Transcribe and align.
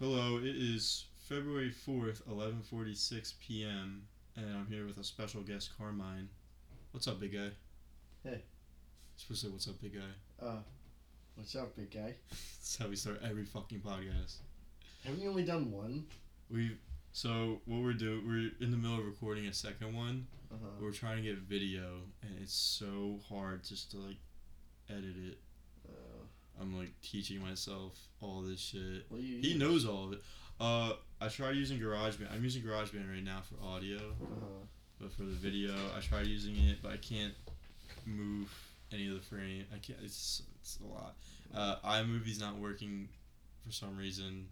Hello, 0.00 0.36
it 0.36 0.54
is 0.54 1.06
February 1.28 1.72
4th, 1.72 2.22
11:46 2.28 3.34
p.m., 3.40 4.02
and 4.36 4.46
I'm 4.46 4.68
here 4.68 4.86
with 4.86 4.96
a 4.98 5.02
special 5.02 5.42
guest, 5.42 5.76
Carmine. 5.76 6.28
What's 6.92 7.08
up, 7.08 7.18
big 7.18 7.32
guy? 7.32 7.50
Hey. 8.22 8.42
Supposed 9.16 9.40
to 9.40 9.46
say, 9.48 9.52
"What's 9.52 9.66
up, 9.66 9.80
big 9.82 9.94
guy?" 9.94 10.46
Uh, 10.46 10.60
what's 11.34 11.56
up, 11.56 11.74
big 11.74 11.90
guy? 11.90 12.14
That's 12.30 12.76
how 12.78 12.86
we 12.86 12.94
start 12.94 13.20
every 13.24 13.44
fucking 13.44 13.80
podcast. 13.80 14.36
Haven't 15.02 15.20
you 15.20 15.30
only 15.30 15.44
done 15.44 15.72
one? 15.72 16.06
We 16.48 16.76
so 17.10 17.60
what 17.64 17.82
we're 17.82 17.92
doing, 17.92 18.22
we're 18.24 18.52
in 18.64 18.70
the 18.70 18.76
middle 18.76 19.00
of 19.00 19.04
recording 19.04 19.46
a 19.46 19.52
second 19.52 19.96
one. 19.96 20.28
Uh 20.52 20.58
huh. 20.62 20.70
We're 20.80 20.92
trying 20.92 21.16
to 21.16 21.22
get 21.22 21.38
video, 21.38 22.02
and 22.22 22.38
it's 22.40 22.54
so 22.54 23.18
hard 23.28 23.64
just 23.64 23.90
to 23.90 23.96
like 23.96 24.18
edit 24.88 25.16
it. 25.16 25.38
I'm 26.60 26.76
like 26.76 26.92
teaching 27.02 27.40
myself 27.40 27.98
all 28.20 28.42
this 28.42 28.60
shit. 28.60 29.04
what 29.08 29.20
do 29.20 29.26
you? 29.26 29.40
He 29.40 29.48
use? 29.50 29.60
knows 29.60 29.86
all 29.86 30.06
of 30.06 30.12
it. 30.14 30.22
Uh, 30.60 30.92
I 31.20 31.28
tried 31.28 31.54
using 31.56 31.78
GarageBand. 31.78 32.32
I'm 32.32 32.42
using 32.42 32.62
GarageBand 32.62 33.10
right 33.10 33.24
now 33.24 33.40
for 33.42 33.64
audio. 33.64 33.96
Uh-huh. 33.96 34.66
But 35.00 35.12
for 35.12 35.22
the 35.22 35.28
video, 35.28 35.72
I 35.96 36.00
tried 36.00 36.26
using 36.26 36.56
it, 36.56 36.78
but 36.82 36.92
I 36.92 36.96
can't 36.96 37.34
move 38.04 38.52
any 38.92 39.08
of 39.08 39.14
the 39.14 39.20
frame. 39.20 39.64
I 39.72 39.78
can't. 39.78 39.98
It's 40.02 40.42
it's 40.60 40.78
a 40.84 40.86
lot. 40.86 41.14
Uh, 41.54 41.76
iMovie's 41.84 42.40
not 42.40 42.56
working 42.56 43.08
for 43.64 43.72
some 43.72 43.96
reason. 43.96 44.48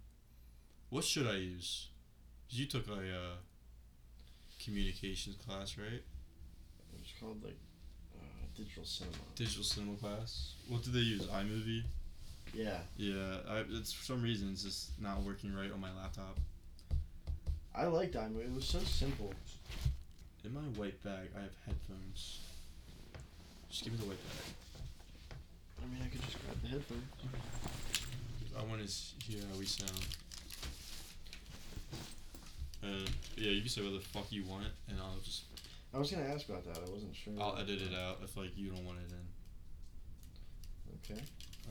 What 0.91 1.05
should 1.05 1.27
I 1.27 1.37
use? 1.37 1.89
You 2.49 2.67
took 2.67 2.87
a 2.89 2.93
uh, 2.93 3.37
communications 4.63 5.37
class, 5.47 5.77
right? 5.77 6.03
It's 7.01 7.13
called 7.21 7.43
like 7.43 7.59
uh, 8.17 8.47
digital 8.57 8.85
cinema. 8.85 9.17
Digital 9.35 9.65
cinema 9.65 9.97
class. 9.97 10.55
What 10.69 10.83
did 10.85 10.93
they 10.93 11.01
use? 11.01 11.27
iMovie. 11.27 11.83
Yeah, 12.57 12.79
Yeah, 12.97 13.37
I, 13.51 13.65
it's 13.71 13.93
for 13.93 14.03
some 14.03 14.23
reason 14.23 14.49
it's 14.51 14.63
just 14.63 14.99
not 14.99 15.23
working 15.23 15.55
right 15.55 15.71
on 15.71 15.79
my 15.79 15.93
laptop. 15.93 16.39
I 17.75 17.85
liked 17.85 18.15
iMovie. 18.15 18.45
It 18.45 18.55
was 18.55 18.65
so 18.65 18.79
simple. 18.79 19.35
In 20.43 20.55
my 20.55 20.63
white 20.81 21.03
bag, 21.05 21.29
I 21.37 21.43
have 21.43 21.53
headphones. 21.67 22.41
Just 23.69 23.85
give 23.85 23.93
me 23.93 23.99
the 23.99 24.07
white 24.07 24.25
bag. 24.25 24.55
I 25.83 25.87
mean, 25.93 26.01
I 26.03 26.09
could 26.09 26.23
just 26.23 26.39
grab 26.43 26.57
the 26.63 26.69
headphone. 26.69 27.03
I 28.59 28.65
want 28.65 28.81
to 28.81 28.89
hear 29.31 29.43
how 29.53 29.59
we 29.59 29.67
sound. 29.67 30.07
Uh, 32.83 33.05
yeah, 33.37 33.51
you 33.51 33.61
can 33.61 33.69
say 33.69 33.83
whatever 33.83 33.99
the 33.99 34.05
fuck 34.05 34.33
you 34.33 34.45
want, 34.45 34.73
and 34.89 34.99
I'll 34.99 35.21
just 35.23 35.43
I 35.93 35.99
was 35.99 36.11
gonna 36.11 36.25
ask 36.25 36.49
about 36.49 36.65
that. 36.65 36.79
I 36.79 36.91
wasn't 36.91 37.15
sure. 37.15 37.35
I'll 37.39 37.57
edit 37.57 37.83
it 37.83 37.95
out 37.95 38.21
if 38.25 38.35
like 38.37 38.57
you 38.57 38.71
don't 38.71 38.87
want 38.87 38.99
it 38.99 39.13
in. 39.13 39.27
Okay. 41.15 41.23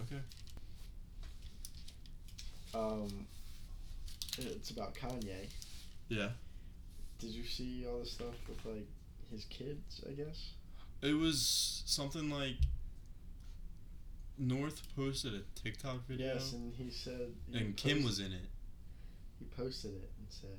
Okay. 0.02 0.22
Um, 2.76 3.26
it's 4.38 4.72
about 4.72 4.94
Kanye. 4.96 5.48
Yeah. 6.10 6.30
Did 7.20 7.30
you 7.32 7.44
see 7.46 7.86
all 7.90 8.00
the 8.00 8.06
stuff 8.06 8.36
with 8.48 8.64
like 8.66 8.88
his 9.32 9.46
kids? 9.46 10.04
I 10.08 10.12
guess. 10.12 10.50
It 11.02 11.14
was 11.14 11.84
something 11.86 12.30
like 12.30 12.56
North 14.38 14.82
posted 14.96 15.34
a 15.34 15.42
TikTok 15.60 16.06
video, 16.08 16.34
Yes, 16.34 16.54
and 16.54 16.74
he 16.74 16.90
said. 16.90 17.34
he 17.52 17.58
and 17.58 17.78
Kim 17.78 18.04
was 18.04 18.20
in 18.20 18.32
it. 18.34 18.50
He 19.40 19.46
posted 19.46 19.92
it 19.92 20.12
and 20.18 20.28
said, 20.30 20.58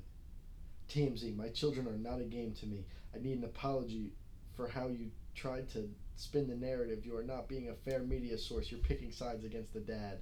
TMZ, 0.89 1.35
my 1.35 1.49
children 1.49 1.87
are 1.87 1.97
not 1.97 2.19
a 2.21 2.23
game 2.23 2.53
to 2.59 2.65
me. 2.65 2.85
I 3.15 3.19
need 3.19 3.37
an 3.39 3.43
apology 3.43 4.11
for 4.55 4.67
how 4.67 4.87
you 4.87 5.11
tried 5.35 5.69
to 5.73 5.89
spin 6.15 6.47
the 6.47 6.55
narrative. 6.55 7.05
You 7.05 7.15
are 7.17 7.23
not 7.23 7.47
being 7.47 7.69
a 7.69 7.73
fair 7.89 7.99
media 8.01 8.37
source. 8.37 8.71
You're 8.71 8.79
picking 8.79 9.11
sides 9.11 9.43
against 9.43 9.73
the 9.73 9.79
dad. 9.79 10.19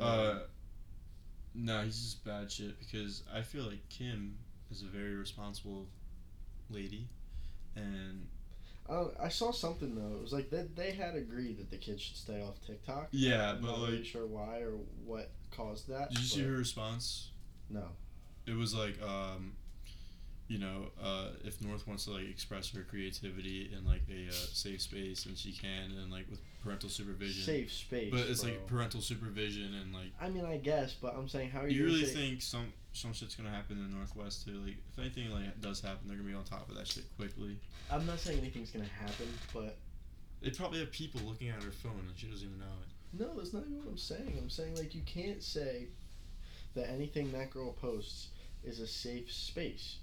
Uh, 0.00 0.38
no, 1.54 1.82
he's 1.82 2.00
just 2.00 2.24
bad 2.24 2.50
shit 2.50 2.78
because 2.78 3.22
I 3.34 3.42
feel 3.42 3.64
like 3.64 3.88
Kim 3.88 4.36
is 4.70 4.82
a 4.82 4.86
very 4.86 5.14
responsible 5.14 5.86
lady, 6.70 7.08
and 7.74 8.28
uh, 8.88 9.06
I 9.20 9.28
saw 9.28 9.50
something 9.52 9.94
though. 9.94 10.16
It 10.16 10.22
was 10.22 10.32
like 10.32 10.50
that 10.50 10.76
they 10.76 10.92
had 10.92 11.14
agreed 11.16 11.58
that 11.58 11.70
the 11.70 11.76
kids 11.76 12.02
should 12.02 12.16
stay 12.16 12.40
off 12.42 12.60
TikTok. 12.66 13.08
yeah, 13.10 13.50
I'm 13.52 13.60
but 13.60 13.66
not 13.68 13.78
like, 13.80 13.90
really 13.90 14.04
sure 14.04 14.26
why 14.26 14.58
or 14.58 14.74
what 15.04 15.30
caused 15.50 15.88
that. 15.88 16.10
did 16.10 16.18
you 16.20 16.24
see 16.24 16.42
her 16.44 16.52
response? 16.52 17.30
No. 17.68 17.84
It 18.46 18.54
was 18.56 18.74
like, 18.74 19.00
um, 19.02 19.54
you 20.50 20.58
know, 20.58 20.86
uh, 21.00 21.28
if 21.44 21.62
North 21.62 21.86
wants 21.86 22.06
to 22.06 22.10
like 22.10 22.28
express 22.28 22.72
her 22.72 22.82
creativity 22.82 23.70
in 23.72 23.86
like 23.86 24.02
a 24.10 24.28
uh, 24.28 24.32
safe 24.32 24.82
space, 24.82 25.24
and 25.26 25.38
she 25.38 25.52
can, 25.52 25.92
and 25.96 26.10
like 26.10 26.28
with 26.28 26.40
parental 26.64 26.88
supervision. 26.88 27.44
Safe 27.44 27.72
space. 27.72 28.10
But 28.10 28.22
it's 28.28 28.42
bro. 28.42 28.50
like 28.50 28.66
parental 28.66 29.00
supervision 29.00 29.72
and 29.80 29.94
like. 29.94 30.10
I 30.20 30.28
mean, 30.28 30.44
I 30.44 30.56
guess, 30.56 30.92
but 31.00 31.14
I'm 31.16 31.28
saying, 31.28 31.50
how 31.50 31.60
are 31.60 31.68
you? 31.68 31.82
You 31.82 31.86
really 31.86 32.04
think 32.04 32.42
some 32.42 32.72
some 32.92 33.12
shit's 33.12 33.36
gonna 33.36 33.48
happen 33.48 33.78
in 33.78 33.88
the 33.88 33.96
Northwest 33.96 34.44
too? 34.44 34.60
Like, 34.66 34.74
if 34.92 34.98
anything 34.98 35.30
like 35.30 35.60
does 35.60 35.80
happen, 35.80 36.08
they're 36.08 36.16
gonna 36.16 36.28
be 36.28 36.34
on 36.34 36.42
top 36.42 36.68
of 36.68 36.76
that 36.76 36.88
shit 36.88 37.04
quickly. 37.16 37.56
I'm 37.88 38.04
not 38.04 38.18
saying 38.18 38.40
anything's 38.40 38.72
gonna 38.72 38.86
happen, 38.86 39.28
but 39.54 39.76
They 40.42 40.50
probably 40.50 40.80
have 40.80 40.90
people 40.90 41.20
looking 41.24 41.50
at 41.50 41.62
her 41.62 41.70
phone 41.70 42.04
and 42.08 42.16
she 42.16 42.26
doesn't 42.26 42.44
even 42.44 42.58
know 42.58 42.64
it. 42.64 43.20
No, 43.20 43.38
that's 43.38 43.52
not 43.52 43.62
even 43.66 43.78
what 43.78 43.86
I'm 43.86 43.98
saying. 43.98 44.36
I'm 44.36 44.50
saying 44.50 44.74
like 44.74 44.96
you 44.96 45.02
can't 45.06 45.44
say 45.44 45.86
that 46.74 46.90
anything 46.90 47.30
that 47.30 47.50
girl 47.50 47.72
posts 47.72 48.30
is 48.64 48.80
a 48.80 48.86
safe 48.88 49.30
space. 49.32 49.98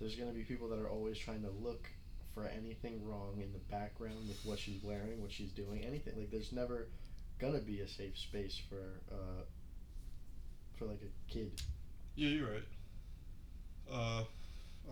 There's 0.00 0.16
gonna 0.16 0.32
be 0.32 0.42
people 0.42 0.68
that 0.68 0.78
are 0.78 0.88
always 0.88 1.18
trying 1.18 1.42
to 1.42 1.50
look 1.62 1.86
for 2.34 2.46
anything 2.46 3.06
wrong 3.06 3.40
in 3.42 3.52
the 3.52 3.58
background 3.70 4.28
with 4.28 4.38
what 4.44 4.58
she's 4.58 4.82
wearing, 4.82 5.20
what 5.20 5.32
she's 5.32 5.50
doing, 5.50 5.84
anything. 5.84 6.14
Like 6.16 6.30
there's 6.30 6.52
never 6.52 6.88
gonna 7.38 7.58
be 7.60 7.80
a 7.80 7.88
safe 7.88 8.16
space 8.18 8.60
for 8.68 9.00
uh 9.12 9.42
for 10.76 10.86
like 10.86 11.00
a 11.02 11.32
kid. 11.32 11.52
Yeah, 12.16 12.28
you're 12.30 12.50
right. 12.50 12.64
Uh, 13.92 14.24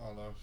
I 0.01 0.07
don't 0.07 0.17
know. 0.17 0.33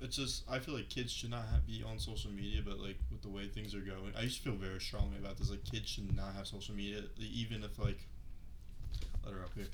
It's 0.00 0.16
just 0.16 0.44
I 0.48 0.58
feel 0.58 0.74
like 0.74 0.88
kids 0.88 1.12
should 1.12 1.30
not 1.30 1.44
have, 1.52 1.66
be 1.66 1.84
on 1.88 1.98
social 1.98 2.30
media, 2.30 2.62
but 2.64 2.78
like 2.78 2.96
with 3.10 3.22
the 3.22 3.28
way 3.28 3.48
things 3.48 3.74
are 3.74 3.80
going, 3.80 4.12
I 4.16 4.22
used 4.22 4.38
to 4.38 4.50
feel 4.50 4.58
very 4.58 4.80
strongly 4.80 5.18
about 5.18 5.36
this. 5.36 5.50
Like 5.50 5.64
kids 5.64 5.88
should 5.88 6.14
not 6.16 6.34
have 6.34 6.46
social 6.46 6.74
media, 6.74 7.02
even 7.18 7.64
if 7.64 7.78
like, 7.78 7.98
let 9.24 9.34
her 9.34 9.42
up 9.42 9.50
here, 9.54 9.66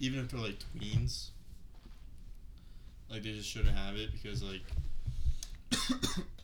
even 0.00 0.20
if 0.20 0.30
they're 0.30 0.40
like 0.40 0.58
tweens. 0.76 1.30
Like 3.10 3.22
they 3.22 3.32
just 3.32 3.48
shouldn't 3.48 3.76
have 3.76 3.96
it 3.96 4.12
because 4.12 4.42
like, 4.42 4.62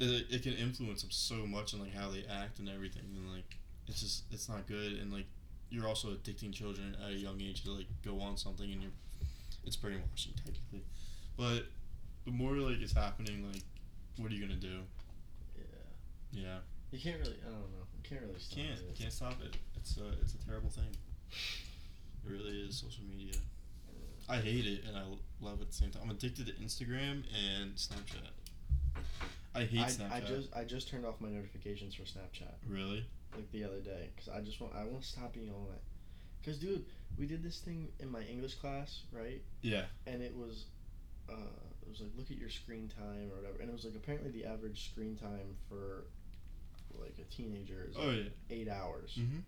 it, 0.01 0.27
it 0.31 0.43
can 0.43 0.55
influence 0.55 1.03
them 1.03 1.11
so 1.11 1.47
much 1.47 1.73
and 1.73 1.83
like 1.83 1.95
how 1.95 2.11
they 2.11 2.25
act 2.31 2.59
and 2.59 2.69
everything, 2.69 3.05
and 3.15 3.33
like 3.33 3.57
it's 3.87 4.01
just 4.01 4.25
it's 4.31 4.49
not 4.49 4.67
good 4.67 4.93
and 4.95 5.13
like 5.13 5.27
you're 5.71 5.89
also 5.89 6.09
addicting 6.09 6.53
children 6.53 6.97
at 7.05 7.11
a 7.11 7.15
young 7.15 7.41
age 7.41 7.65
to 7.65 7.73
like 7.73 7.87
go 8.05 8.21
on 8.21 8.37
something 8.37 8.71
and 8.71 8.83
you're 8.83 8.93
it's 9.65 9.77
brainwashing 9.77 10.33
technically. 10.37 10.85
But 11.37 11.67
the 12.25 12.31
more 12.31 12.55
like 12.57 12.81
it's 12.81 12.93
happening 12.93 13.47
like 13.53 13.63
what 14.19 14.31
are 14.31 14.35
you 14.35 14.47
gonna 14.47 14.61
do? 14.61 14.81
Yeah. 15.57 16.43
yeah. 16.43 16.57
You 16.93 17.01
can't 17.01 17.19
really 17.19 17.37
I 17.47 17.51
don't 17.51 17.73
know. 17.73 17.85
You 17.97 18.09
can't 18.09 18.23
really 18.23 18.39
stop 18.39 18.59
can't. 18.59 18.79
it. 18.79 18.99
can't 18.99 19.13
stop 19.13 19.43
it. 19.43 19.57
It's 19.77 19.97
a 19.97 20.09
it's 20.23 20.35
a 20.35 20.47
terrible 20.47 20.71
thing. 20.71 20.97
It 21.33 22.31
really 22.31 22.61
is 22.61 22.77
social 22.77 23.05
media 23.05 23.35
i 24.29 24.37
hate 24.37 24.67
it 24.67 24.85
and 24.87 24.97
I 24.97 25.03
love 25.41 25.61
it 25.61 25.63
at 25.63 25.69
the 25.69 25.75
same 25.75 25.91
time. 25.91 26.03
I'm 26.05 26.11
addicted 26.11 26.47
to 26.47 26.53
instagram 26.55 27.25
and 27.33 27.75
snapchat. 27.77 28.31
I 29.55 29.65
hate 29.65 29.81
I, 29.81 29.85
snapchat. 29.85 30.13
I 30.13 30.21
just 30.21 30.57
I 30.57 30.65
just 30.65 30.89
turned 30.89 31.07
off 31.07 31.21
my 31.21 31.29
notifications 31.29 31.95
for 31.95 32.03
Snapchat. 32.03 32.55
really? 32.69 33.07
Like 33.35 33.51
the 33.53 33.65
other 33.65 33.81
day 33.81 34.11
because 34.15 34.29
I 34.29 34.41
just 34.41 34.61
want 34.61 34.75
I 34.75 34.85
want 34.85 35.03
to 35.03 35.09
stop 35.09 35.33
being 35.33 35.51
on 35.51 35.67
it. 35.75 35.83
Cause 36.45 36.59
dude, 36.59 36.85
we 37.19 37.27
did 37.27 37.43
this 37.43 37.59
thing 37.59 37.89
in 38.01 38.11
my 38.11 38.23
English 38.23 38.55
class, 38.57 39.01
right? 39.13 39.41
yeah. 39.63 39.85
And 40.07 40.21
it 40.21 40.37
was, 40.37 40.67
uh, 41.31 41.57
it 41.81 41.89
was 41.89 42.01
like 42.01 42.11
look 42.19 42.31
at 42.31 42.37
your 42.37 42.51
screen 42.51 42.91
time 42.95 43.31
or 43.33 43.37
whatever, 43.37 43.61
and 43.61 43.71
it 43.71 43.73
was 43.73 43.85
like 43.85 43.95
apparently 43.95 44.31
the 44.31 44.45
average 44.45 44.91
screen 44.91 45.17
time 45.17 45.57
for 45.69 46.05
like 47.01 47.15
a 47.19 47.35
teenager 47.35 47.89
is 47.89 47.97
oh 47.99 48.07
like 48.07 48.17
yeah. 48.17 48.57
eight 48.57 48.69
hours, 48.69 49.19
mm-hmm. 49.19 49.39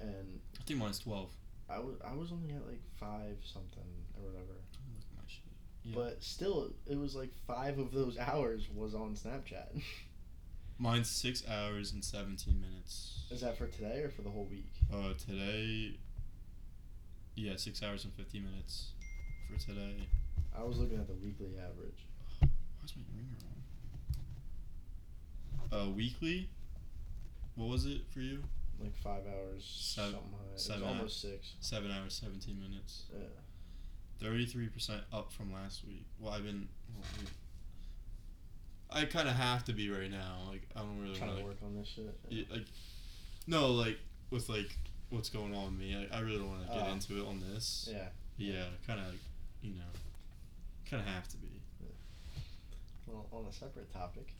And 0.00 0.40
i 0.58 0.62
think 0.64 0.78
mine's 0.78 0.98
12 0.98 1.30
I 1.70 1.78
was 1.78 1.96
I 2.04 2.14
was 2.14 2.32
only 2.32 2.54
at 2.54 2.66
like 2.66 2.82
five 2.98 3.36
something 3.42 3.90
or 4.16 4.26
whatever. 4.30 4.54
Look 4.92 5.04
at 5.10 5.16
my 5.16 5.24
shit. 5.26 5.44
Yeah. 5.84 5.94
But 5.94 6.22
still, 6.22 6.72
it 6.86 6.98
was 6.98 7.14
like 7.14 7.30
five 7.46 7.78
of 7.78 7.92
those 7.92 8.18
hours 8.18 8.68
was 8.74 8.94
on 8.94 9.14
Snapchat. 9.14 9.82
mine's 10.78 11.10
six 11.10 11.42
hours 11.46 11.92
and 11.92 12.02
17 12.02 12.58
minutes 12.58 13.20
is 13.30 13.42
that 13.42 13.56
for 13.56 13.68
today 13.68 14.02
or 14.02 14.10
for 14.10 14.22
the 14.22 14.30
whole 14.30 14.48
week? 14.50 14.72
Uh, 14.92 15.12
today. 15.14 15.92
Yeah, 17.36 17.52
six 17.56 17.80
hours 17.82 18.04
and 18.04 18.12
fifty 18.12 18.40
minutes 18.40 18.90
for 19.48 19.58
today. 19.64 20.08
I 20.58 20.64
was 20.64 20.78
looking 20.78 20.98
at 20.98 21.06
the 21.06 21.14
weekly 21.14 21.52
average. 21.56 22.06
Why's 22.40 22.92
my 22.96 23.04
ringer 23.14 23.38
on? 25.72 25.88
Uh, 25.88 25.90
weekly. 25.90 26.50
What 27.54 27.68
was 27.68 27.86
it 27.86 28.00
for 28.12 28.18
you? 28.18 28.42
Like 28.80 28.96
five 28.96 29.22
hours, 29.26 29.64
Seven- 29.64 30.14
seven 30.14 30.22
it 30.48 30.52
was 30.54 30.66
hou- 30.68 30.84
almost 30.86 31.20
six. 31.20 31.52
Seven 31.60 31.90
hours, 31.90 32.14
seventeen 32.14 32.58
minutes. 32.60 33.04
Yeah. 33.12 33.24
Thirty-three 34.20 34.68
percent 34.68 35.02
up 35.12 35.30
from 35.32 35.52
last 35.52 35.84
week. 35.86 36.06
Well, 36.18 36.32
I've 36.32 36.44
been. 36.44 36.68
Well, 36.94 37.04
we- 37.20 37.26
I 38.92 39.04
kind 39.04 39.28
of 39.28 39.34
have 39.36 39.64
to 39.66 39.72
be 39.72 39.88
right 39.90 40.10
now. 40.10 40.38
Like 40.48 40.62
I 40.74 40.80
don't 40.80 40.98
really 41.00 41.18
want 41.20 41.32
to 41.36 41.38
to. 41.40 41.44
work 41.46 41.56
on 41.62 41.76
this 41.76 41.88
shit. 41.88 42.18
Yeah, 42.28 42.44
like, 42.50 42.66
no, 43.46 43.68
like 43.68 43.98
with 44.30 44.48
like 44.48 44.76
what's 45.10 45.28
going 45.28 45.54
on 45.54 45.64
with 45.72 45.74
me. 45.80 45.94
I, 46.10 46.16
I 46.16 46.20
really 46.20 46.38
don't 46.38 46.48
want 46.48 46.66
to 46.66 46.72
get 46.72 46.86
Oh. 46.88 46.92
into 46.92 47.20
it 47.22 47.26
on 47.26 47.40
this. 47.52 47.88
Yeah. 47.92 48.08
Yeah, 48.38 48.64
kind 48.86 48.98
of, 49.00 49.14
you 49.60 49.74
know, 49.74 49.84
kind 50.88 51.02
of 51.02 51.06
have 51.08 51.28
to 51.28 51.36
be. 51.36 51.48
Well, 53.06 53.26
on 53.32 53.44
a 53.46 53.52
separate 53.52 53.92
topic, 53.92 54.32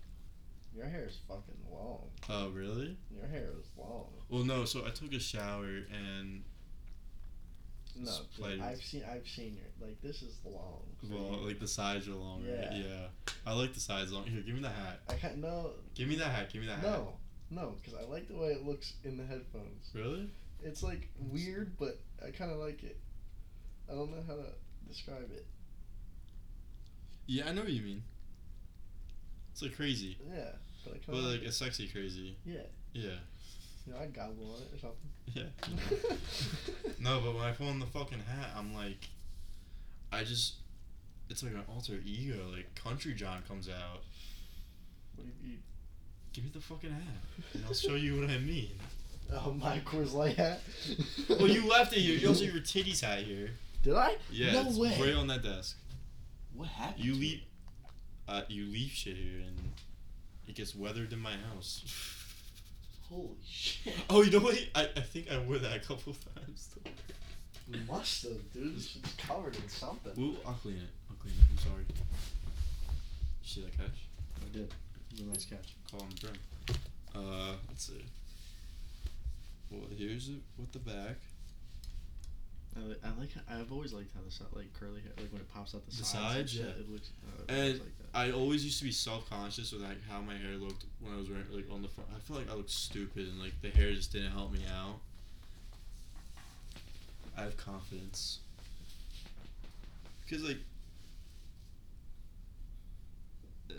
your 0.75 0.87
hair 0.87 1.07
is 1.09 1.19
fucking 1.29 1.57
long. 1.71 2.09
Oh, 2.29 2.51
really? 2.51 2.97
Your 3.11 3.27
hair 3.27 3.51
is 3.61 3.67
long. 3.77 4.07
Well, 4.29 4.45
no. 4.45 4.65
So 4.65 4.87
I 4.87 4.91
took 4.91 5.13
a 5.13 5.19
shower 5.21 5.65
and 5.93 6.43
No, 7.97 8.13
dude, 8.37 8.61
I've 8.61 8.81
seen 8.81 9.03
I've 9.11 9.27
seen 9.29 9.57
your 9.57 9.89
like 9.89 10.01
this 10.01 10.23
is 10.23 10.39
long. 10.45 10.83
well, 11.11 11.45
like 11.45 11.59
the 11.59 11.67
sides 11.69 12.09
are 12.09 12.15
long, 12.15 12.45
right? 12.45 12.69
Yeah. 12.73 12.83
Yeah. 12.83 13.07
I 13.47 13.53
like 13.55 13.75
the 13.75 13.81
sides 13.81 14.13
long. 14.13 14.25
Here, 14.25 14.43
give 14.43 14.55
me 14.55 14.63
the 14.63 14.69
hat. 14.69 15.01
I 15.09 15.15
can't 15.15 15.39
no 15.39 15.73
Give 15.95 16.09
me 16.09 16.17
that 16.17 16.31
hat. 16.31 16.53
Give 16.53 16.63
me 16.63 16.69
that 16.69 16.79
hat. 16.79 16.85
no 16.85 17.15
no 17.51 17.75
because 17.83 17.99
I 17.99 18.05
like 18.09 18.29
the 18.29 18.37
way 18.37 18.49
it 18.53 18.65
looks 18.65 18.95
in 19.05 19.17
the 19.17 19.25
headphones. 19.25 19.91
Really? 19.95 20.31
It's 20.63 20.83
like 20.83 21.09
weird, 21.19 21.77
but 21.79 21.99
I 22.25 22.31
kind 22.31 22.53
of 22.53 22.59
like 22.59 22.83
it. 22.85 22.99
I 23.91 23.95
don't 23.95 24.11
know 24.13 24.23
how 24.27 24.35
to 24.35 24.53
describe 24.89 25.31
it. 25.33 25.47
Yeah, 27.27 27.49
I 27.49 27.53
know 27.53 27.63
what 27.63 27.73
you 27.73 27.83
mean. 27.83 28.03
It's 29.53 29.63
like 29.63 29.77
crazy, 29.77 30.17
Yeah, 30.33 30.45
but 30.85 30.93
kind 30.95 31.03
but 31.09 31.17
like 31.23 31.43
a 31.43 31.53
sexy 31.53 31.89
crazy. 31.89 32.37
yeah. 32.45 32.61
Yeah. 32.93 33.11
You 33.87 33.93
know, 33.95 33.99
I 34.01 34.07
gobble 34.07 34.55
on 34.57 34.63
it 34.63 34.75
or 34.75 34.79
something. 34.79 35.11
Yeah. 35.35 36.17
No, 37.01 37.21
but 37.25 37.35
when 37.35 37.45
I 37.45 37.53
put 37.53 37.67
on 37.67 37.79
the 37.79 37.87
fucking 37.87 38.19
hat, 38.21 38.51
I'm 38.57 38.75
like, 38.75 39.09
I 40.13 40.23
just, 40.25 40.55
it's 41.31 41.43
like 41.43 41.53
an 41.53 41.63
alter 41.73 41.95
ego. 42.05 42.37
Like 42.55 42.75
Country 42.75 43.15
John 43.15 43.43
comes 43.49 43.69
out. 43.69 44.03
What 45.17 45.25
do 45.27 45.33
you 45.49 45.55
eat? 45.55 45.61
Give 46.33 46.45
me 46.45 46.51
the 46.53 46.61
fucking 46.61 46.91
hat, 46.91 47.03
and 47.55 47.65
I'll 47.67 47.75
show 47.75 47.95
you 47.95 48.21
what 48.21 48.31
I 48.31 48.39
mean. 48.39 48.71
Oh, 49.33 49.53
my 49.53 49.79
Coors 49.81 50.13
Light 50.13 50.37
hat. 50.37 50.61
Well, 51.29 51.47
you 51.47 51.65
left 51.69 51.93
it 51.93 52.01
here. 52.01 52.19
You 52.19 52.27
also 52.31 52.45
have 52.47 52.53
your 52.53 52.65
titties 52.65 53.01
hat 53.01 53.21
here. 53.23 53.51
Did 53.85 53.95
I? 53.95 54.17
Yeah, 54.29 54.61
No 54.61 54.77
way. 54.77 54.99
right 55.01 55.15
on 55.15 55.29
that 55.29 55.45
desk. 55.45 55.77
What 56.53 56.67
happened? 56.67 57.05
You 57.05 57.15
leave? 57.15 57.41
Uh, 58.31 58.43
you 58.49 58.67
leave 58.67 58.91
shit 58.91 59.17
here, 59.17 59.41
and 59.47 59.57
it 60.47 60.55
gets 60.55 60.75
weathered 60.75 61.13
in 61.13 61.19
my 61.19 61.33
house. 61.55 61.85
Holy 63.09 63.29
shit. 63.45 63.93
Oh, 64.09 64.23
you 64.23 64.31
know 64.31 64.39
what? 64.39 64.57
I, 64.75 64.89
I 64.97 65.01
think 65.01 65.31
I 65.33 65.39
wore 65.39 65.59
that 65.59 65.77
a 65.77 65.81
couple 65.81 66.15
times. 66.37 66.75
You 67.69 67.81
must 67.89 68.23
have, 68.25 68.53
dude. 68.53 68.77
It's 68.77 68.97
covered 69.19 69.57
in 69.57 69.69
something. 69.69 70.13
Ooh, 70.19 70.37
I'll 70.47 70.55
clean 70.55 70.77
it. 70.77 70.89
I'll 71.11 71.17
clean 71.17 71.35
it. 71.39 71.45
I'm 71.51 71.59
sorry. 71.59 71.85
You 71.89 71.95
see 73.43 73.61
that 73.63 73.77
catch? 73.77 74.07
I 74.45 74.49
did. 74.53 74.63
It 74.63 74.73
was 75.13 75.21
a 75.23 75.25
nice 75.25 75.45
catch. 75.45 75.75
Call 75.91 76.01
him 76.01 76.09
Brim. 76.21 76.35
Uh, 77.15 77.53
let's 77.69 77.87
see. 77.87 78.05
Well, 79.71 79.83
here's 79.97 80.29
it 80.29 80.41
with 80.59 80.73
the 80.73 80.79
back. 80.81 81.17
I, 82.77 82.81
li- 82.81 82.97
I 83.05 83.09
like. 83.21 83.31
how- 83.35 83.59
I've 83.59 83.73
always 83.73 83.93
liked 83.93 84.11
how 84.15 84.21
the 84.25 84.31
side, 84.31 84.47
like 84.53 84.73
curly 84.73 85.01
hair, 85.01 85.13
like 85.17 85.33
when 85.33 85.41
it 85.41 85.53
pops 85.53 85.75
out 85.75 85.85
the, 85.89 85.97
The 85.97 86.05
sides. 86.05 86.13
sides, 86.35 86.53
shit, 86.53 86.63
yeah. 86.65 86.71
It 86.83 86.91
looks. 86.91 87.11
Uh, 87.25 87.53
I 87.53 87.55
always 87.57 87.71
And 87.73 87.81
like. 87.81 87.93
I 88.13 88.33
always 88.33 88.65
used 88.65 88.79
to 88.81 88.85
be 88.85 88.91
self-conscious 88.91 89.73
with 89.73 89.83
like 89.83 89.99
how 90.09 90.21
my 90.21 90.35
hair 90.35 90.57
looked 90.57 90.85
when 91.01 91.15
I 91.15 91.17
was 91.17 91.29
wearing 91.31 91.47
like 91.53 91.67
on 91.73 91.83
the 91.83 91.89
front. 91.89 92.11
I 92.15 92.19
feel 92.19 92.37
like 92.37 92.51
I 92.51 92.55
looked 92.55 92.71
stupid 92.71 93.29
and 93.29 93.41
like 93.41 93.53
the 93.63 93.71
hair 93.71 93.93
just 93.93 94.13
didn't 94.13 94.33
help 94.33 94.53
me 94.53 94.61
out. 94.69 94.99
I 97.39 97.43
have 97.43 97.57
confidence. 97.57 98.41
Cause 100.29 100.43
like, 100.43 100.59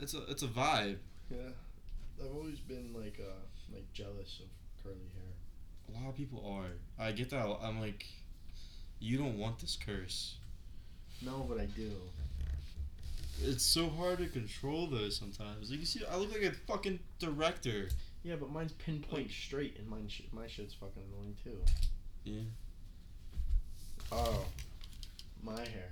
it's 0.02 0.14
a 0.14 0.24
it's 0.30 0.44
a 0.44 0.48
vibe. 0.48 0.98
Yeah, 1.30 1.52
I've 2.22 2.34
always 2.34 2.60
been 2.60 2.94
like 2.94 3.20
uh 3.20 3.42
like 3.74 3.92
jealous 3.94 4.40
of 4.40 4.84
curly 4.84 4.96
hair. 5.14 5.94
A 5.94 6.00
lot 6.00 6.10
of 6.10 6.16
people 6.16 6.44
are. 6.48 6.72
I 7.04 7.12
get 7.12 7.30
that. 7.32 7.46
I'm 7.62 7.82
like, 7.82 8.06
you 9.00 9.18
don't 9.18 9.38
want 9.38 9.60
this 9.60 9.78
curse. 9.86 10.36
No, 11.22 11.46
but 11.48 11.60
I 11.60 11.66
do. 11.66 11.92
It's 13.44 13.64
so 13.66 13.90
hard 13.90 14.20
to 14.20 14.28
control 14.28 14.88
though 14.88 15.10
sometimes. 15.10 15.70
Like 15.72 15.80
you 15.80 15.86
see, 15.86 16.02
I 16.12 16.16
look 16.18 16.32
like 16.32 16.44
a 16.44 16.52
fucking 16.52 17.00
director. 17.20 17.90
Yeah, 18.24 18.36
but 18.36 18.52
mine's 18.52 18.74
pinpoint 18.74 19.24
Like- 19.28 19.32
straight, 19.32 19.78
and 19.80 19.88
mine 19.88 20.08
sh- 20.08 20.22
my 20.32 20.46
shit's 20.48 20.74
fucking 20.76 21.02
annoying 21.12 21.36
too. 21.44 21.58
Yeah. 22.24 22.42
Oh, 24.12 24.46
my 25.44 25.60
hair. 25.60 25.90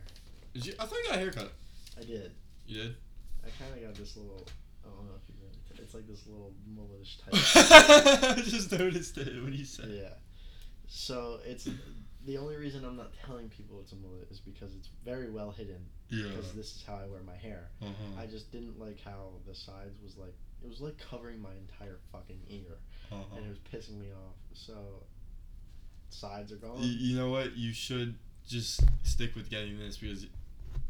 Did 0.53 0.65
you? 0.67 0.73
I 0.79 0.85
thought 0.85 0.97
you 0.99 1.05
got 1.07 1.15
a 1.15 1.19
haircut. 1.19 1.51
I 1.97 2.03
did. 2.03 2.31
You 2.67 2.83
did. 2.83 2.95
I 3.45 3.49
kind 3.61 3.73
of 3.75 3.81
got 3.81 3.95
this 3.95 4.15
little. 4.17 4.45
I 4.85 4.89
don't 4.89 5.05
know 5.05 5.13
if 5.21 5.27
you 5.29 5.35
really. 5.41 5.55
T- 5.75 5.81
it's 5.81 5.93
like 5.93 6.07
this 6.07 6.25
little 6.27 6.53
mulletish 6.69 7.17
type. 7.23 8.35
I 8.37 8.41
just 8.43 8.71
noticed 8.71 9.17
it 9.17 9.41
when 9.43 9.53
you 9.53 9.65
said. 9.65 9.89
yeah. 9.89 10.09
So 10.87 11.39
it's 11.45 11.67
the 12.25 12.37
only 12.37 12.57
reason 12.57 12.83
I'm 12.83 12.97
not 12.97 13.11
telling 13.25 13.47
people 13.49 13.79
it's 13.81 13.91
a 13.91 13.95
mullet 13.95 14.27
is 14.29 14.39
because 14.39 14.75
it's 14.75 14.89
very 15.05 15.29
well 15.29 15.51
hidden. 15.51 15.85
Yeah. 16.09 16.29
Because 16.29 16.53
this 16.53 16.75
is 16.75 16.83
how 16.85 16.95
I 16.95 17.07
wear 17.07 17.21
my 17.25 17.35
hair. 17.35 17.69
Uh-huh. 17.81 18.21
I 18.21 18.25
just 18.25 18.51
didn't 18.51 18.79
like 18.79 19.00
how 19.03 19.29
the 19.47 19.56
sides 19.56 20.01
was 20.03 20.17
like. 20.17 20.33
It 20.63 20.67
was 20.67 20.81
like 20.81 20.97
covering 21.09 21.41
my 21.41 21.51
entire 21.51 22.00
fucking 22.11 22.41
ear, 22.50 22.77
uh-huh. 23.11 23.38
and 23.38 23.45
it 23.45 23.50
was 23.50 23.59
pissing 23.71 23.97
me 24.00 24.07
off. 24.11 24.35
So 24.53 24.73
sides 26.09 26.51
are 26.51 26.57
gone. 26.57 26.79
You, 26.79 26.89
you 26.89 27.17
know 27.17 27.29
what? 27.29 27.56
You 27.56 27.71
should 27.73 28.15
just 28.47 28.81
stick 29.03 29.35
with 29.35 29.50
getting 29.50 29.79
this 29.79 29.97
because 29.97 30.25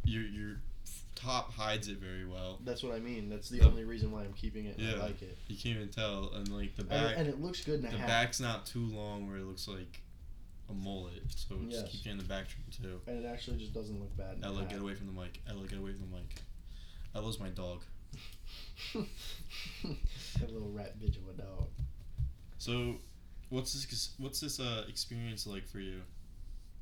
your 0.04 0.24
your 0.24 0.56
top 1.16 1.54
hides 1.54 1.88
it 1.88 1.98
very 1.98 2.26
well. 2.26 2.60
That's 2.64 2.82
what 2.82 2.96
I 2.96 3.00
mean. 3.00 3.30
That's 3.30 3.50
the 3.50 3.60
The- 3.60 3.68
only 3.68 3.84
reason 3.84 4.12
why 4.12 4.22
I'm 4.24 4.34
keeping 4.34 4.66
it. 4.66 4.80
Yeah. 4.80 4.94
I 4.96 5.00
like 5.00 5.22
it. 5.22 5.38
You 5.48 5.58
can't 5.58 5.76
even 5.76 5.90
tell, 5.90 6.32
and 6.34 6.48
like 6.48 6.76
the 6.76 6.86
back, 6.86 7.12
it- 7.12 7.18
and 7.18 7.28
it 7.28 7.42
looks 7.42 7.64
good 7.64 7.76
in 7.76 7.82
the 7.82 7.90
hat. 7.90 8.08
back's 8.08 8.40
not 8.40 8.66
too 8.66 8.86
long 8.86 9.28
where 9.28 9.38
it 9.38 9.44
looks 9.46 9.68
like 9.68 10.02
a 10.70 10.74
mullet. 10.74 11.24
So 11.36 11.56
it 11.56 11.70
just 11.70 11.86
Yes. 11.86 11.92
keep 11.92 12.12
in 12.12 12.18
the 12.18 12.24
back 12.24 12.48
trim 12.50 12.64
too. 12.72 13.02
And 13.08 13.24
it 13.24 13.28
actually 13.28 13.58
just 13.58 13.74
doesn't 13.74 14.00
look 14.00 14.16
bad. 14.18 14.38
In 14.38 14.44
Ella, 14.44 14.66
get 14.70 14.80
away 14.80 14.94
from 14.96 15.08
the 15.08 15.14
mic. 15.14 15.42
Ella, 15.50 15.66
get 15.68 15.80
away 15.80 15.92
from 15.94 16.10
the 16.10 16.16
mic. 16.18 16.42
Ella's 17.16 17.40
my 17.40 17.50
dog. 17.50 17.82
a 18.96 19.00
little 20.52 20.72
rat 20.72 21.00
bitch 21.00 21.18
of 21.18 21.28
a 21.30 21.42
dog. 21.42 21.68
So, 22.58 22.96
what's 23.50 23.74
this? 23.74 24.14
What's 24.18 24.40
this 24.40 24.60
uh, 24.60 24.86
experience 24.88 25.46
like 25.48 25.68
for 25.68 25.80
you? 25.80 26.02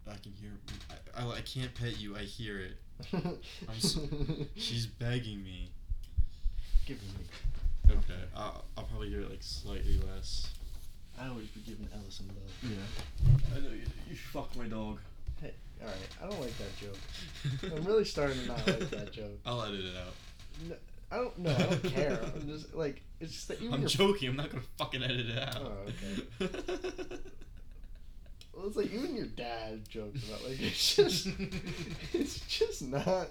I 0.07 0.15
can 0.17 0.31
hear. 0.33 0.51
I, 1.15 1.23
I, 1.23 1.29
I 1.37 1.41
can't 1.41 1.73
pet 1.75 1.99
you. 1.99 2.15
I 2.15 2.21
hear 2.21 2.59
it. 2.59 2.77
s- 3.69 3.99
She's 4.55 4.85
begging 4.85 5.43
me. 5.43 5.69
Give 6.85 6.97
me. 7.03 7.25
Okay, 7.89 8.21
I'll, 8.35 8.65
I'll 8.77 8.83
probably 8.85 9.09
hear 9.09 9.21
it 9.21 9.29
like 9.29 9.41
slightly 9.43 9.99
less. 10.13 10.47
I 11.19 11.27
always 11.29 11.47
be 11.47 11.61
giving 11.61 11.87
Ella 11.93 12.03
some 12.09 12.27
love. 12.27 12.53
Yeah. 12.63 13.55
I 13.55 13.59
know 13.59 13.69
you. 13.73 13.81
You 14.09 14.15
fuck 14.15 14.55
my 14.55 14.65
dog. 14.65 14.99
Hey, 15.41 15.53
all 15.81 15.87
right. 15.87 15.95
I 16.23 16.29
don't 16.29 16.39
like 16.41 16.53
that 16.57 16.77
joke. 16.79 17.73
I'm 17.75 17.83
really 17.85 18.05
starting 18.05 18.39
to 18.41 18.47
not 18.47 18.67
like 18.67 18.89
that 18.91 19.11
joke. 19.19 19.39
I'll 19.45 19.63
edit 19.63 19.85
it 19.85 19.95
out. 19.97 20.13
No, 20.69 20.75
I 21.11 21.15
don't. 21.17 21.37
No, 21.39 21.51
I 21.55 21.57
don't 21.63 21.83
care. 21.83 22.19
I'm 22.35 22.47
just 22.47 22.73
like 22.75 23.01
it's 23.19 23.33
just 23.33 23.47
that 23.47 23.59
you. 23.61 23.67
and 23.67 23.75
I'm 23.75 23.81
your- 23.81 23.89
joking. 23.89 24.29
I'm 24.29 24.35
not 24.35 24.49
gonna 24.51 24.63
fucking 24.77 25.03
edit 25.03 25.27
it 25.29 25.37
out. 25.39 25.57
Oh, 25.61 26.45
okay. 26.45 27.17
Well, 28.55 28.67
it's 28.67 28.75
like 28.75 28.91
even 28.91 29.15
your 29.15 29.27
dad 29.27 29.87
jokes 29.87 30.27
about 30.27 30.43
like 30.47 30.59
it's 30.59 30.95
just 30.95 31.27
it's 32.13 32.39
just 32.47 32.81
not. 32.83 33.27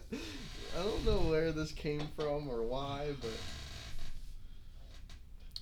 I 0.78 0.82
don't 0.82 1.04
know 1.04 1.28
where 1.30 1.50
this 1.52 1.72
came 1.72 2.02
from 2.16 2.48
or 2.48 2.62
why, 2.62 3.08
but 3.20 3.30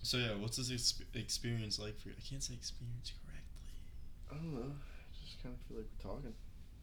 so 0.04 0.18
yeah, 0.18 0.34
what's 0.38 0.56
this 0.56 0.70
exp- 0.70 1.02
experience 1.14 1.78
like 1.78 1.98
for 1.98 2.08
you? 2.08 2.14
I 2.18 2.22
can't 2.28 2.42
say 2.42 2.54
experience 2.54 3.12
correctly. 3.24 4.30
I 4.30 4.34
don't 4.36 4.54
know. 4.54 4.72
I 4.72 5.24
just 5.24 5.42
kind 5.42 5.54
of 5.54 5.60
feel 5.66 5.78
like 5.78 5.86
we're 6.04 6.10
talking. 6.10 6.34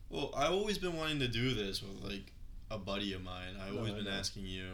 Well, 0.10 0.32
I've 0.36 0.52
always 0.52 0.78
been 0.78 0.98
wanting 0.98 1.20
to 1.20 1.28
do 1.28 1.54
this 1.54 1.82
with 1.82 2.04
like 2.04 2.34
a 2.70 2.78
buddy 2.78 3.14
of 3.14 3.24
mine. 3.24 3.56
I've 3.66 3.72
No, 3.74 3.80
always 3.80 3.94
I 3.94 3.98
been 3.98 4.06
know. 4.06 4.12
asking 4.12 4.46
you. 4.46 4.66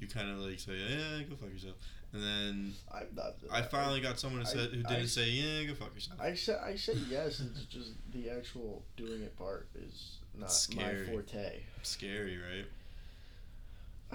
You 0.00 0.08
kind 0.08 0.28
of 0.28 0.38
like 0.38 0.58
say, 0.58 0.72
"Yeah, 0.76 1.22
go 1.22 1.36
fuck 1.36 1.52
yourself," 1.52 1.76
and 2.12 2.20
then 2.20 2.72
I'm 2.92 3.06
not. 3.14 3.34
I 3.52 3.62
finally 3.62 4.00
got 4.00 4.18
someone 4.18 4.42
who 4.42 4.48
I- 4.48 4.52
said 4.52 4.70
who 4.70 4.82
didn't 4.82 5.06
say, 5.06 5.28
"Yeah, 5.30 5.64
go 5.68 5.74
fuck 5.76 5.94
yourself." 5.94 6.18
I 6.20 6.34
said 6.34 6.58
I 6.64 6.74
said 6.74 6.96
yes, 7.08 7.38
it's 7.40 7.64
just 7.66 7.90
the 8.12 8.28
actual 8.28 8.82
doing 8.96 9.22
it 9.22 9.36
part 9.38 9.68
is 9.76 10.16
not 10.36 10.50
Scary. 10.50 11.06
my 11.06 11.12
forte. 11.12 11.60
Scary, 11.84 12.38
right? 12.38 12.64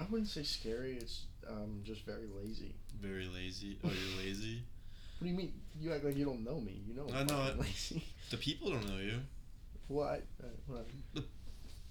I 0.00 0.06
wouldn't 0.10 0.28
say 0.30 0.42
scary. 0.42 0.96
It's 0.96 1.24
um 1.48 1.80
just 1.84 2.04
very 2.06 2.26
lazy. 2.42 2.74
Very 3.00 3.26
lazy. 3.26 3.78
Oh, 3.84 3.88
you're 3.90 4.24
lazy. 4.26 4.62
What 5.18 5.26
do 5.26 5.30
you 5.30 5.36
mean? 5.36 5.52
You 5.78 5.92
act 5.92 6.04
like 6.04 6.16
you 6.16 6.24
don't 6.24 6.44
know 6.44 6.60
me. 6.60 6.82
You 6.86 6.94
know 6.94 7.06
I'm 7.14 7.16
I 7.16 7.24
know 7.24 7.44
it. 7.46 7.58
lazy. 7.58 8.02
The 8.30 8.36
people 8.36 8.70
don't 8.70 8.88
know 8.88 8.98
you. 8.98 9.20
What? 9.88 10.22
Uh, 10.42 10.46
whatever. 10.66 10.88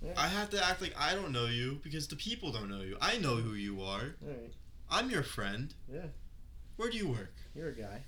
Yeah. 0.01 0.13
I 0.15 0.27
have 0.27 0.49
to 0.51 0.65
act 0.65 0.81
like 0.81 0.95
I 0.97 1.13
don't 1.13 1.31
know 1.33 1.45
you 1.45 1.79
because 1.83 2.07
the 2.07 2.15
people 2.15 2.51
don't 2.51 2.69
know 2.69 2.81
you. 2.81 2.97
I 3.01 3.17
know 3.17 3.35
who 3.35 3.53
you 3.53 3.81
are. 3.81 4.15
All 4.23 4.29
right. 4.29 4.53
I'm 4.89 5.09
your 5.09 5.23
friend. 5.23 5.73
Yeah. 5.91 6.05
Where 6.77 6.89
do 6.89 6.97
you 6.97 7.09
work? 7.09 7.33
You're 7.53 7.69
a 7.69 7.75
guy. 7.75 8.03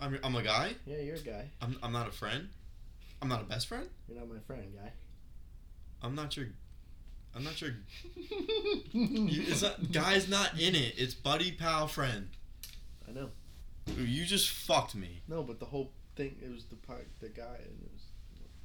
I'm, 0.00 0.18
I'm 0.22 0.36
a 0.36 0.42
guy. 0.42 0.74
Yeah, 0.86 0.98
you're 0.98 1.16
a 1.16 1.20
guy. 1.20 1.50
I'm, 1.60 1.76
I'm 1.82 1.92
not 1.92 2.06
a 2.08 2.12
friend. 2.12 2.48
I'm 3.20 3.28
not 3.28 3.40
a 3.42 3.44
best 3.44 3.66
friend. 3.68 3.88
You're 4.08 4.18
not 4.18 4.28
my 4.28 4.38
friend, 4.46 4.72
guy. 4.74 4.92
I'm 6.02 6.14
not 6.14 6.36
your. 6.36 6.46
I'm 7.34 7.44
not 7.44 7.54
sure. 7.54 7.70
You, 8.92 9.42
it's 9.48 9.62
not. 9.62 9.90
Guy's 9.92 10.28
not 10.28 10.60
in 10.60 10.74
it. 10.74 10.94
It's 10.98 11.14
buddy, 11.14 11.52
pal, 11.52 11.88
friend. 11.88 12.28
I 13.08 13.12
know. 13.12 13.30
Ooh, 13.98 14.02
You 14.04 14.24
just 14.24 14.50
fucked 14.50 14.94
me. 14.94 15.22
No, 15.28 15.42
but 15.42 15.58
the 15.58 15.66
whole 15.66 15.92
thing. 16.16 16.36
It 16.44 16.50
was 16.52 16.64
the 16.64 16.76
part, 16.76 17.06
the 17.20 17.28
guy, 17.30 17.56
and 17.64 17.80
it 17.82 17.90
was 17.92 18.02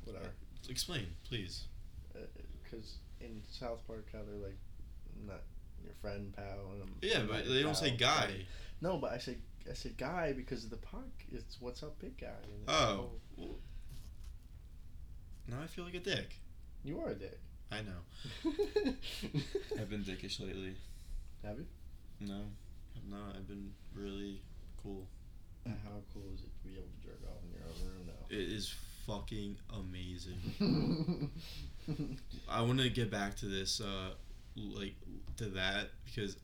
whatever. 0.04 0.32
Explain, 0.70 1.08
please. 1.28 1.64
Uh, 2.16 2.20
because 2.64 2.96
in 3.22 3.42
South 3.50 3.80
Park, 3.88 4.08
how 4.12 4.20
they're 4.28 4.36
like, 4.48 4.58
not 5.26 5.42
your 5.84 5.94
friend, 6.02 6.34
pal. 6.36 6.72
And 6.74 6.82
I'm, 6.84 6.94
Yeah, 7.02 7.22
but 7.28 7.48
they 7.48 7.64
don't 7.64 7.78
say 7.78 7.92
guy. 7.92 8.24
friend. 8.26 8.46
No, 8.82 8.98
but 8.98 9.12
I 9.14 9.18
said 9.18 9.38
I 9.70 9.74
said 9.74 9.98
guy 9.98 10.34
because 10.34 10.64
of 10.66 10.70
the 10.72 10.78
park. 10.78 11.06
It's 11.32 11.58
what's 11.62 11.84
up, 11.84 11.98
big 12.00 12.20
guy. 12.20 12.28
Oh. 12.68 13.12
Well, 13.38 13.56
now 15.48 15.58
I 15.64 15.68
feel 15.68 15.86
like 15.86 15.94
a 15.96 16.00
dick. 16.00 16.36
you 16.84 17.00
are 17.00 17.10
a 17.10 17.16
dick. 17.16 17.40
I 17.72 17.82
know. 17.82 18.52
I've 19.80 19.90
been 19.90 20.04
dickish 20.04 20.40
lately. 20.40 20.76
Have 21.44 21.58
you? 21.58 21.66
No, 22.20 22.42
I've 22.96 23.10
not. 23.12 23.36
I've 23.36 23.48
been 23.48 23.72
really 23.94 24.42
cool. 24.82 25.08
Uh, 25.66 25.72
How 25.84 26.00
cool 26.14 26.24
is 26.34 26.42
it 26.42 26.52
to 26.54 26.68
be 26.68 26.76
able 26.76 26.88
to 26.88 27.08
jerk 27.08 27.20
off 27.28 27.44
in 27.44 27.52
your 27.52 27.68
own 27.68 27.88
room 27.98 28.08
now? 28.08 28.26
It 28.30 28.40
is 28.54 28.74
fucking 29.06 29.58
amazing. 29.78 31.30
I 32.50 32.62
want 32.62 32.80
to 32.80 32.90
get 32.90 33.12
back 33.12 33.36
to 33.38 33.46
this, 33.48 33.82
uh, 33.82 34.12
like 34.56 34.96
to 35.38 35.46
that 35.46 35.90
because, 36.06 36.38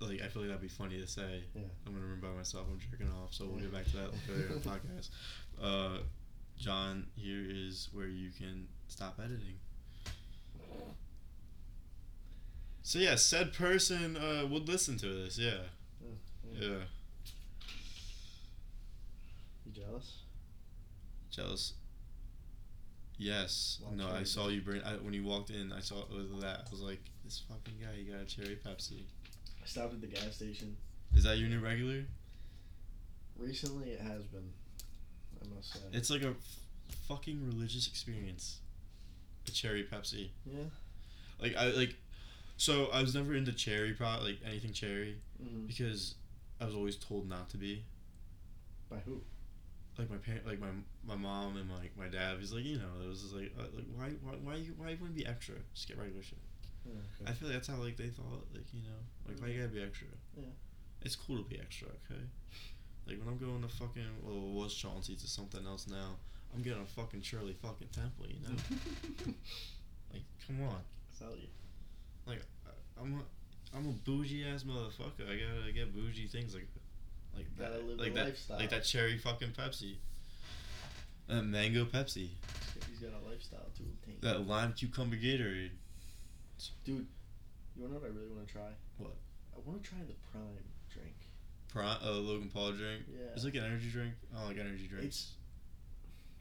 like, 0.00 0.22
I 0.22 0.28
feel 0.28 0.42
like 0.42 0.48
that'd 0.50 0.62
be 0.62 0.68
funny 0.68 1.00
to 1.00 1.06
say. 1.08 1.42
Yeah. 1.54 1.62
I'm 1.86 1.92
gonna 1.92 2.04
remember 2.04 2.28
by 2.28 2.34
myself. 2.34 2.66
I'm 2.70 2.78
jerking 2.78 3.12
off, 3.22 3.34
so 3.34 3.46
we'll 3.46 3.60
get 3.60 3.72
back 3.72 3.84
to 3.86 3.96
that 3.96 4.12
later 4.28 4.46
in 4.48 4.60
the 4.62 4.68
podcast. 4.68 5.10
Uh, 5.60 5.98
John, 6.56 7.06
here 7.16 7.44
is 7.48 7.88
where 7.92 8.06
you 8.06 8.30
can 8.30 8.68
stop 8.88 9.18
editing. 9.22 9.58
So 12.82 12.98
yeah, 12.98 13.14
said 13.14 13.52
person 13.52 14.16
uh, 14.16 14.46
would 14.50 14.68
listen 14.68 14.98
to 14.98 15.06
this. 15.06 15.38
Yeah, 15.38 15.52
yeah. 16.00 16.60
yeah. 16.60 16.68
You 19.64 19.72
jealous? 19.72 20.18
Jealous. 21.30 21.72
Yes. 23.18 23.78
No, 23.94 24.08
I 24.08 24.24
saw 24.24 24.48
you 24.48 24.60
bring. 24.60 24.82
I, 24.82 24.94
when 24.94 25.14
you 25.14 25.22
walked 25.24 25.50
in, 25.50 25.72
I 25.72 25.80
saw 25.80 26.00
it 26.00 26.10
was 26.10 26.42
that. 26.42 26.64
I 26.66 26.70
was 26.70 26.80
like, 26.80 27.00
this 27.24 27.42
fucking 27.48 27.74
guy. 27.80 27.98
You 27.98 28.12
got 28.12 28.22
a 28.22 28.24
cherry 28.24 28.58
Pepsi. 28.66 29.04
I 29.62 29.66
stopped 29.66 29.94
at 29.94 30.00
the 30.00 30.08
gas 30.08 30.34
station. 30.36 30.76
Is 31.14 31.24
that 31.24 31.38
your 31.38 31.48
new 31.48 31.60
regular? 31.60 32.04
Recently, 33.38 33.90
it 33.90 34.00
has 34.00 34.24
been. 34.24 34.50
I 35.40 35.54
must 35.54 35.72
say. 35.72 35.80
It's 35.92 36.10
like 36.10 36.22
a 36.22 36.30
f- 36.30 36.56
fucking 37.06 37.46
religious 37.46 37.86
experience. 37.86 38.58
A 39.46 39.50
cherry 39.50 39.84
Pepsi. 39.84 40.30
yeah. 40.46 40.64
Like 41.40 41.56
I 41.56 41.66
like, 41.70 41.96
so 42.56 42.86
I 42.92 43.00
was 43.02 43.14
never 43.14 43.34
into 43.34 43.52
cherry 43.52 43.92
pro 43.92 44.18
like 44.22 44.38
anything 44.46 44.72
cherry 44.72 45.16
Mm. 45.42 45.66
because 45.66 46.14
I 46.60 46.64
was 46.66 46.74
always 46.74 46.94
told 46.96 47.28
not 47.28 47.48
to 47.50 47.56
be. 47.56 47.84
By 48.88 48.98
who? 48.98 49.20
Like 49.98 50.08
my 50.10 50.16
parent, 50.18 50.46
like 50.46 50.60
my 50.60 50.68
my 51.04 51.16
mom 51.16 51.56
and 51.56 51.68
like 51.70 51.96
my 51.96 52.06
dad. 52.08 52.36
He's 52.38 52.52
like, 52.52 52.64
you 52.64 52.76
know, 52.76 53.02
it 53.04 53.08
was 53.08 53.22
just 53.22 53.34
like, 53.34 53.52
uh, 53.58 53.64
like 53.74 53.86
why 53.96 54.10
why 54.22 54.36
why 54.42 54.54
you 54.56 54.74
why 54.76 54.90
you 54.90 54.98
want 55.00 55.14
to 55.16 55.20
be 55.22 55.26
extra? 55.26 55.56
Just 55.74 55.88
get 55.88 55.98
regular 55.98 56.22
shit. 56.22 56.38
Yeah, 56.86 56.92
okay. 57.20 57.30
I 57.30 57.34
feel 57.34 57.48
like 57.48 57.56
that's 57.58 57.68
how 57.68 57.76
like 57.76 57.96
they 57.96 58.08
thought, 58.08 58.46
like 58.54 58.64
you 58.72 58.80
know, 58.82 59.00
like 59.28 59.40
why 59.40 59.48
you 59.48 59.58
gotta 59.62 59.74
be 59.74 59.82
extra? 59.82 60.06
Yeah. 60.36 60.44
It's 61.02 61.16
cool 61.16 61.36
to 61.38 61.42
be 61.42 61.58
extra, 61.58 61.88
okay? 61.88 62.20
Like 63.08 63.18
when 63.18 63.26
I'm 63.28 63.38
going 63.38 63.60
to 63.62 63.68
fucking 63.68 64.06
well, 64.22 64.36
it 64.36 64.62
was 64.64 64.72
Chauncey 64.74 65.16
to 65.16 65.26
something 65.26 65.66
else 65.66 65.88
now. 65.88 66.14
I'm 66.54 66.62
getting 66.62 66.82
a 66.82 66.86
fucking 66.86 67.22
Shirley 67.22 67.54
fucking 67.62 67.88
Temple, 67.92 68.26
you 68.28 68.36
know? 68.46 68.54
like, 70.12 70.22
come 70.46 70.62
on. 70.68 70.78
Sell 71.18 71.30
you. 71.36 71.48
Like, 72.26 72.40
I- 72.66 73.00
I'm 73.00 73.14
a, 73.14 73.76
I'm 73.76 73.86
a 73.88 73.92
bougie 73.92 74.44
ass 74.46 74.64
motherfucker. 74.64 75.24
I 75.28 75.36
gotta 75.36 75.72
get 75.72 75.94
bougie 75.94 76.26
things 76.26 76.54
like, 76.54 76.68
like 77.34 77.46
Gotta 77.58 77.72
that, 77.78 77.86
live 77.86 77.98
like 77.98 78.14
that, 78.14 78.24
lifestyle. 78.26 78.58
like 78.58 78.70
that 78.70 78.84
cherry 78.84 79.16
fucking 79.18 79.48
Pepsi. 79.58 79.96
That 81.28 81.42
mango 81.44 81.84
Pepsi. 81.86 82.28
He's 82.90 82.98
got 83.00 83.12
a 83.12 83.28
lifestyle 83.28 83.60
to 83.76 83.82
obtain. 83.82 84.16
That 84.20 84.46
lime 84.46 84.74
cucumber 84.74 85.16
Gatorade. 85.16 85.70
Dude, 86.84 87.06
you 87.74 87.82
wanna 87.82 87.94
know 87.94 88.00
what 88.00 88.10
I 88.10 88.14
really 88.14 88.28
wanna 88.28 88.46
try? 88.46 88.68
What? 88.98 89.16
I 89.56 89.60
wanna 89.64 89.78
try 89.80 89.98
the 90.06 90.14
Prime 90.30 90.44
drink. 90.92 91.14
Prime, 91.68 91.96
uh, 92.04 92.10
Logan 92.12 92.50
Paul 92.52 92.72
drink. 92.72 93.04
Yeah. 93.10 93.28
It's 93.34 93.44
like 93.44 93.54
an 93.54 93.64
energy 93.64 93.88
drink. 93.90 94.12
I 94.34 94.40
don't 94.40 94.48
like 94.48 94.58
energy 94.58 94.86
drinks. 94.86 95.06
It's 95.06 95.32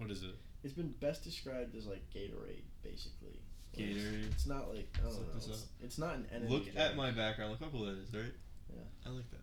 what 0.01 0.12
is 0.12 0.24
it? 0.24 0.36
it's 0.63 0.74
been 0.74 0.93
best 1.00 1.24
described 1.24 1.75
as 1.75 1.88
like 1.88 2.01
Gatorade, 2.13 2.63
basically. 2.84 3.39
Like, 3.75 3.86
Gatorade. 3.88 4.31
It's 4.31 4.46
not 4.48 4.70
like 4.74 4.89
I 5.00 5.03
don't 5.10 5.13
know. 5.15 5.34
It's, 5.38 5.65
it's 5.81 5.98
not 5.98 6.15
an 6.15 6.27
energy. 6.34 6.53
Look 6.53 6.65
at 6.75 6.96
my 6.96 7.12
background. 7.12 7.51
Look 7.51 7.62
how 7.62 7.67
cool 7.70 7.86
that 7.86 7.98
is, 7.98 8.13
right? 8.13 8.34
Yeah. 8.70 8.84
I 9.05 9.10
like 9.10 9.29
that. 9.31 9.41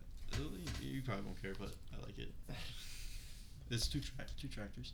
You, 0.81 1.01
probably 1.01 1.25
won't 1.25 1.41
care, 1.41 1.53
but 1.59 1.71
I 1.93 2.05
like 2.05 2.17
it. 2.19 2.31
It's 3.71 3.87
two 3.87 3.99
track, 3.99 4.25
two 4.41 4.47
tractors. 4.47 4.93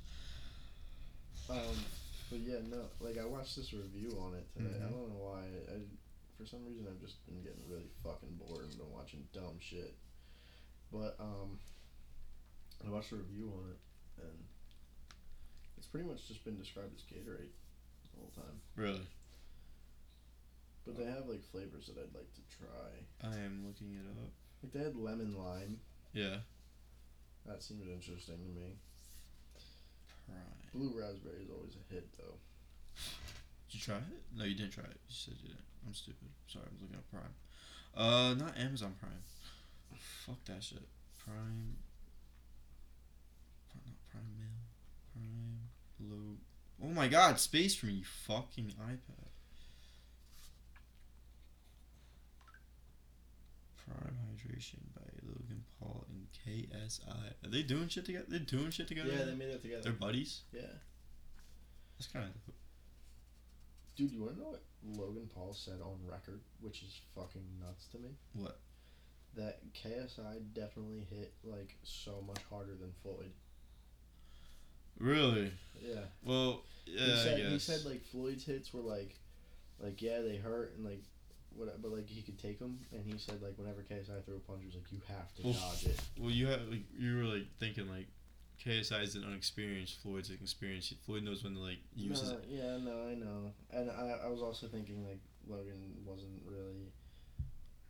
Um, 1.49 1.79
but 2.29 2.39
yeah, 2.39 2.59
no. 2.69 2.81
Like 2.99 3.17
I 3.17 3.25
watched 3.25 3.55
this 3.55 3.71
review 3.71 4.17
on 4.19 4.33
it 4.35 4.45
today. 4.53 4.75
I 4.75 4.87
Mhm. 4.87 4.91
don't 4.91 5.09
know 5.09 5.23
why. 5.31 5.43
I, 5.71 5.79
for 6.37 6.45
some 6.45 6.65
reason 6.65 6.85
I've 6.85 6.99
just 6.99 7.25
been 7.25 7.41
getting 7.41 7.63
really 7.69 7.87
fucking 8.03 8.35
bored 8.35 8.65
and 8.65 8.77
been 8.77 8.91
watching 8.91 9.25
dumb 9.31 9.55
shit. 9.61 9.95
But 10.91 11.15
um, 11.21 11.57
I 12.85 12.89
watched 12.89 13.13
a 13.13 13.15
review 13.15 13.49
on 13.55 13.71
it 13.71 13.79
and 14.27 14.43
pretty 15.95 16.09
much 16.11 16.27
just 16.27 16.43
been 16.43 16.57
described 16.59 16.91
as 16.93 17.03
Gatorade 17.07 17.55
the 18.11 18.19
whole 18.19 18.31
time. 18.35 18.59
Really? 18.75 19.07
But 20.85 20.97
they 20.97 21.05
have 21.05 21.25
like 21.25 21.41
flavors 21.51 21.87
that 21.87 21.95
I'd 21.95 22.13
like 22.13 22.27
to 22.35 22.41
try. 22.51 22.91
I 23.23 23.39
am 23.39 23.63
looking 23.65 23.95
it 23.95 24.03
up. 24.11 24.27
Like 24.61 24.73
they 24.73 24.79
had 24.83 24.97
lemon 24.97 25.37
lime. 25.39 25.79
Yeah. 26.11 26.43
That 27.45 27.63
seemed 27.63 27.87
interesting 27.87 28.35
to 28.43 28.59
me. 28.59 28.75
Prime. 30.27 30.59
Blue 30.73 30.99
raspberry 30.99 31.43
is 31.43 31.49
always 31.49 31.77
a 31.79 31.93
hit 31.93 32.09
though. 32.17 32.35
Did 33.71 33.75
you 33.75 33.79
try 33.79 33.95
it? 33.95 34.19
No, 34.35 34.43
you 34.43 34.55
didn't 34.55 34.73
try 34.73 34.83
it. 34.83 34.99
You 35.07 35.15
said 35.15 35.35
you 35.41 35.47
didn't. 35.47 35.63
I'm 35.87 35.93
stupid. 35.93 36.27
Sorry, 36.47 36.65
I 36.67 36.73
was 36.73 36.81
looking 36.81 36.97
up 36.97 37.07
Prime. 37.09 37.35
Uh, 37.95 38.33
not 38.35 38.57
Amazon 38.57 38.95
Prime. 38.99 39.23
Fuck 40.25 40.43
that 40.45 40.61
shit. 40.61 40.83
Prime. 41.23 41.77
Pri- 43.71 43.79
Not 43.87 43.95
Prime 44.11 44.35
Mail. 44.35 44.59
Prime. 45.13 45.64
Low. 45.99 46.37
Oh 46.83 46.89
my 46.89 47.07
God! 47.07 47.39
Space 47.39 47.75
for 47.75 47.85
me, 47.85 47.93
you 47.93 48.03
fucking 48.03 48.73
iPad. 48.81 49.29
Prime 53.85 54.15
Hydration 54.27 54.79
by 54.95 55.03
Logan 55.23 55.63
Paul 55.79 56.05
and 56.09 56.27
KSI. 56.45 57.33
Are 57.45 57.49
they 57.49 57.61
doing 57.63 57.87
shit 57.87 58.05
together? 58.05 58.25
They're 58.27 58.39
doing 58.39 58.71
shit 58.71 58.87
together. 58.87 59.11
Yeah, 59.15 59.25
they 59.25 59.35
made 59.35 59.51
that 59.51 59.61
together. 59.61 59.83
They're 59.83 59.93
buddies. 59.93 60.41
yeah. 60.51 60.61
That's 61.97 62.11
kind 62.11 62.25
of. 62.25 62.53
Dude, 63.95 64.11
you 64.11 64.21
wanna 64.23 64.35
know 64.37 64.49
what 64.49 64.63
Logan 64.97 65.29
Paul 65.33 65.53
said 65.53 65.79
on 65.81 65.97
record, 66.05 66.41
which 66.59 66.83
is 66.83 66.99
fucking 67.15 67.45
nuts 67.61 67.85
to 67.93 67.97
me? 67.99 68.09
What? 68.33 68.59
That 69.35 69.59
KSI 69.73 70.53
definitely 70.53 71.07
hit 71.09 71.33
like 71.43 71.77
so 71.83 72.21
much 72.27 72.39
harder 72.49 72.75
than 72.75 72.91
Floyd. 73.01 73.31
Really? 74.99 75.51
Yeah. 75.81 75.99
Well, 76.23 76.61
yeah, 76.85 77.05
he 77.05 77.15
said 77.17 77.39
he 77.51 77.59
said 77.59 77.85
like 77.85 78.03
Floyd's 78.05 78.45
hits 78.45 78.73
were 78.73 78.81
like, 78.81 79.15
like 79.79 80.01
yeah 80.01 80.21
they 80.21 80.37
hurt 80.37 80.73
and 80.75 80.85
like, 80.85 81.03
what 81.55 81.81
but 81.81 81.91
like 81.91 82.07
he 82.07 82.21
could 82.21 82.39
take 82.39 82.59
them 82.59 82.79
and 82.91 83.03
he 83.05 83.17
said 83.17 83.41
like 83.41 83.57
whenever 83.57 83.81
KSI 83.81 84.23
threw 84.25 84.35
a 84.35 84.39
punch 84.39 84.61
he 84.61 84.67
was 84.67 84.75
like 84.75 84.91
you 84.91 85.01
have 85.07 85.33
to 85.35 85.43
Well, 85.43 85.53
dodge 85.53 85.85
it. 85.85 85.99
Well, 86.19 86.31
you 86.31 86.47
have 86.47 86.61
like, 86.69 86.83
you 86.97 87.17
were 87.17 87.23
like 87.23 87.45
thinking 87.59 87.89
like 87.89 88.07
KSI 88.65 89.03
is 89.03 89.15
an 89.15 89.25
unexperienced. 89.25 90.01
Floyd's 90.01 90.29
an 90.29 90.37
experienced. 90.41 90.93
Floyd 91.05 91.23
knows 91.23 91.43
when 91.43 91.53
to 91.55 91.59
like 91.59 91.79
use 91.95 92.19
his. 92.21 92.31
No, 92.31 92.37
yeah, 92.47 92.77
no, 92.77 93.07
I 93.09 93.15
know, 93.15 93.51
and 93.71 93.91
I 93.91 94.25
I 94.25 94.27
was 94.27 94.41
also 94.41 94.67
thinking 94.67 95.05
like 95.05 95.19
Logan 95.47 95.95
wasn't 96.05 96.41
really. 96.45 96.91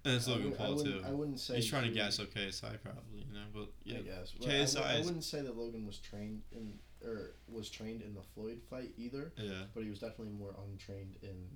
And 0.04 0.14
it's 0.16 0.28
Logan 0.28 0.52
wouldn't- 0.52 0.62
I 0.62 0.66
Paul 0.66 0.84
too. 0.84 1.02
I 1.08 1.12
wouldn't 1.12 1.40
say 1.40 1.56
He's 1.56 1.68
trying 1.68 1.86
to 1.86 1.90
gas 1.92 2.20
up 2.20 2.28
KSI 2.32 2.78
probably, 2.84 3.26
you 3.28 3.34
know. 3.34 3.46
But 3.54 3.70
yeah, 3.84 3.98
I 3.98 4.02
guess. 4.02 4.34
I, 4.40 4.46
KSI 4.46 4.86
I 4.86 5.00
wouldn't 5.00 5.24
say 5.24 5.42
that 5.42 5.58
Logan 5.58 5.86
was 5.88 5.98
trained 5.98 6.44
in 6.52 6.74
or 7.06 7.36
was 7.48 7.70
trained 7.70 8.02
in 8.02 8.14
the 8.14 8.22
Floyd 8.34 8.62
fight 8.70 8.92
either, 8.98 9.32
yeah. 9.38 9.64
but 9.74 9.84
he 9.84 9.90
was 9.90 10.00
definitely 10.00 10.34
more 10.34 10.56
untrained 10.68 11.16
in 11.22 11.48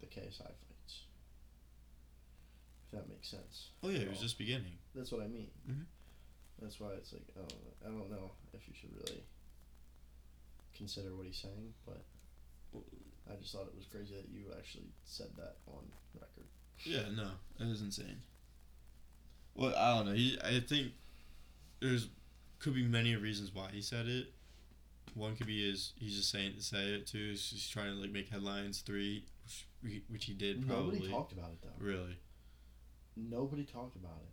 the 0.00 0.06
KSI 0.06 0.38
fights. 0.38 1.02
If 2.86 2.98
that 2.98 3.08
makes 3.08 3.28
sense. 3.28 3.70
Oh 3.82 3.88
yeah, 3.90 4.00
it 4.00 4.10
was 4.10 4.20
just 4.20 4.38
beginning. 4.38 4.78
That's 4.94 5.12
what 5.12 5.22
I 5.22 5.26
mean. 5.26 5.50
Mhm. 5.68 5.84
That's 6.62 6.80
why 6.80 6.90
it's 6.92 7.12
like 7.12 7.26
I 7.36 7.40
don't 7.40 7.50
know, 7.50 7.74
I 7.86 7.88
don't 7.88 8.10
know 8.10 8.30
if 8.52 8.66
you 8.66 8.74
should 8.74 8.94
really 8.94 9.22
consider 10.76 11.14
what 11.14 11.26
he's 11.26 11.36
saying, 11.36 11.74
but 11.84 12.02
I 13.30 13.36
just 13.40 13.52
thought 13.52 13.66
it 13.66 13.76
was 13.76 13.86
crazy 13.86 14.14
that 14.14 14.28
you 14.30 14.46
actually 14.56 14.88
said 15.04 15.28
that 15.36 15.56
on 15.66 15.84
record. 16.14 16.46
Yeah, 16.84 17.08
no, 17.14 17.30
it 17.60 17.68
was 17.68 17.82
insane. 17.82 18.22
Well, 19.54 19.74
I 19.76 19.96
don't 19.96 20.06
know. 20.06 20.12
He, 20.12 20.38
I 20.42 20.60
think 20.60 20.92
there's 21.80 22.08
could 22.60 22.74
be 22.74 22.84
many 22.84 23.14
reasons 23.16 23.54
why 23.54 23.68
he 23.72 23.82
said 23.82 24.06
it. 24.06 24.32
One 25.18 25.34
could 25.34 25.48
be 25.48 25.68
is 25.68 25.92
he's 25.96 26.16
just 26.16 26.30
saying 26.30 26.54
to 26.56 26.62
say 26.62 26.84
it. 26.94 27.06
too. 27.06 27.30
is 27.32 27.50
he's 27.50 27.68
trying 27.68 27.94
to 27.94 28.00
like 28.00 28.12
make 28.12 28.28
headlines. 28.28 28.80
Three, 28.80 29.24
which, 29.82 30.02
which 30.08 30.24
he 30.26 30.32
did 30.32 30.66
probably. 30.66 30.94
Nobody 30.94 31.10
talked 31.10 31.32
about 31.32 31.50
it 31.50 31.58
though. 31.62 31.84
Really. 31.84 32.16
Nobody 33.16 33.64
talked 33.64 33.96
about 33.96 34.22
it. 34.22 34.32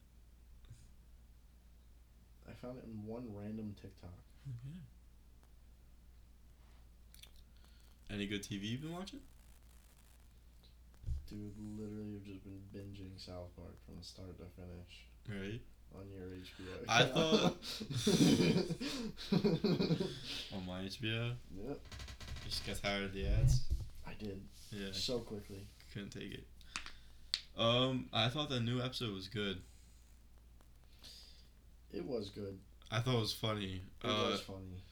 I 2.47 2.53
found 2.53 2.77
it 2.77 2.85
in 2.85 3.03
one 3.05 3.25
random 3.33 3.75
TikTok. 3.81 4.11
Okay. 4.47 4.79
Any 8.13 8.27
good 8.27 8.43
TV 8.43 8.61
you've 8.69 8.81
been 8.81 8.93
watching? 8.93 9.21
Dude, 11.27 11.53
literally, 11.79 12.17
I've 12.17 12.25
just 12.25 12.43
been 12.43 12.61
binging 12.71 13.17
South 13.17 13.49
Park 13.55 13.73
from 13.85 14.03
start 14.03 14.37
to 14.37 14.45
finish. 14.55 15.07
Right 15.27 15.61
on 15.93 16.09
your 16.09 16.27
HBO. 16.45 16.85
I 16.87 17.01
account. 17.03 17.55
On 20.53 20.65
my 20.65 20.81
HBO. 20.83 21.33
yep, 21.55 21.79
Just 22.45 22.65
got 22.65 22.81
tired 22.81 23.03
of 23.05 23.13
the 23.13 23.27
ads. 23.27 23.61
I 24.07 24.13
did 24.17 24.41
Yeah, 24.71 24.89
so 24.91 25.19
quickly. 25.19 25.67
couldn't 25.93 26.09
take 26.11 26.33
it. 26.33 26.47
Um, 27.57 28.07
I 28.11 28.27
thought 28.29 28.49
the 28.49 28.59
new 28.59 28.81
episode 28.81 29.13
was 29.13 29.27
good. 29.27 29.61
It 31.93 32.05
was 32.05 32.29
good. 32.29 32.59
I 32.91 32.99
thought 32.99 33.15
it 33.15 33.21
was 33.21 33.33
funny. 33.33 33.81
It 34.03 34.07
uh, 34.07 34.29
was 34.31 34.41
funny. 34.41 34.83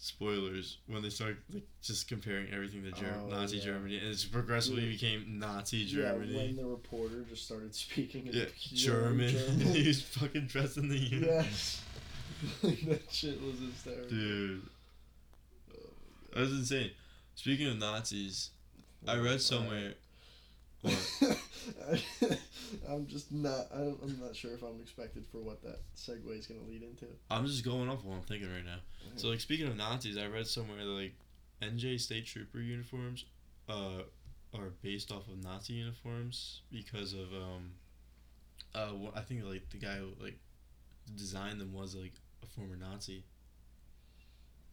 Spoilers 0.00 0.78
when 0.86 1.02
they 1.02 1.10
start 1.10 1.36
like 1.52 1.64
just 1.82 2.08
comparing 2.08 2.46
everything 2.52 2.84
to 2.84 2.92
Ger- 2.92 3.14
Oh, 3.20 3.28
Nazi 3.28 3.56
yeah. 3.58 3.64
Germany, 3.64 3.98
and 3.98 4.06
it's 4.08 4.24
progressively 4.24 4.84
Yeah. 4.84 4.92
became 4.92 5.38
Nazi 5.40 5.84
Germany. 5.86 6.32
Yeah, 6.32 6.38
when 6.38 6.56
the 6.56 6.64
reporter 6.66 7.24
just 7.28 7.44
started 7.46 7.74
speaking 7.74 8.28
in 8.28 8.32
Yeah, 8.34 8.44
German. 8.74 9.28
German. 9.32 9.60
He's 9.74 10.00
fucking 10.02 10.46
dressed 10.46 10.76
in 10.76 10.88
the 10.88 10.96
uniform. 10.98 11.44
yes. 11.44 11.82
like, 12.62 12.80
that 12.88 13.12
shit 13.12 13.42
was 13.42 13.58
hysterical. 13.58 14.08
Dude, 14.08 14.62
that 16.32 16.40
was 16.40 16.52
insane. 16.52 16.90
Speaking 17.34 17.66
of 17.68 17.78
Nazis, 17.78 18.50
I 19.06 19.16
read 19.18 19.40
somewhere. 19.40 19.94
What? 20.82 20.94
I'm 22.88 23.06
just 23.06 23.30
not. 23.32 23.66
I 23.74 23.78
don't, 23.78 23.98
I'm 24.02 24.20
not 24.20 24.34
sure 24.36 24.52
if 24.52 24.62
I'm 24.62 24.80
expected 24.80 25.24
for 25.30 25.38
what 25.38 25.62
that 25.62 25.80
segue 25.96 26.38
is 26.38 26.46
going 26.46 26.60
to 26.60 26.66
lead 26.66 26.82
into. 26.82 27.06
I'm 27.30 27.46
just 27.46 27.64
going 27.64 27.88
off 27.88 28.04
what 28.04 28.16
I'm 28.16 28.22
thinking 28.22 28.50
right 28.52 28.64
now. 28.64 28.78
So 29.16 29.28
like 29.28 29.40
speaking 29.40 29.66
of 29.66 29.76
Nazis, 29.76 30.16
I 30.18 30.26
read 30.26 30.46
somewhere 30.46 30.78
that 30.78 30.84
like 30.90 31.14
NJ 31.62 32.00
state 32.00 32.26
trooper 32.26 32.58
uniforms 32.60 33.24
uh 33.68 34.02
are 34.54 34.70
based 34.82 35.10
off 35.12 35.28
of 35.28 35.42
Nazi 35.42 35.74
uniforms 35.74 36.62
because 36.70 37.12
of 37.12 37.32
um 37.34 37.72
uh 38.74 38.90
wha- 38.94 39.12
I 39.14 39.20
think 39.20 39.44
like 39.44 39.68
the 39.70 39.78
guy 39.78 39.96
who 39.96 40.10
like 40.22 40.38
designed 41.16 41.60
them 41.60 41.72
was 41.72 41.94
like 41.94 42.12
a 42.42 42.46
former 42.46 42.76
Nazi. 42.76 43.24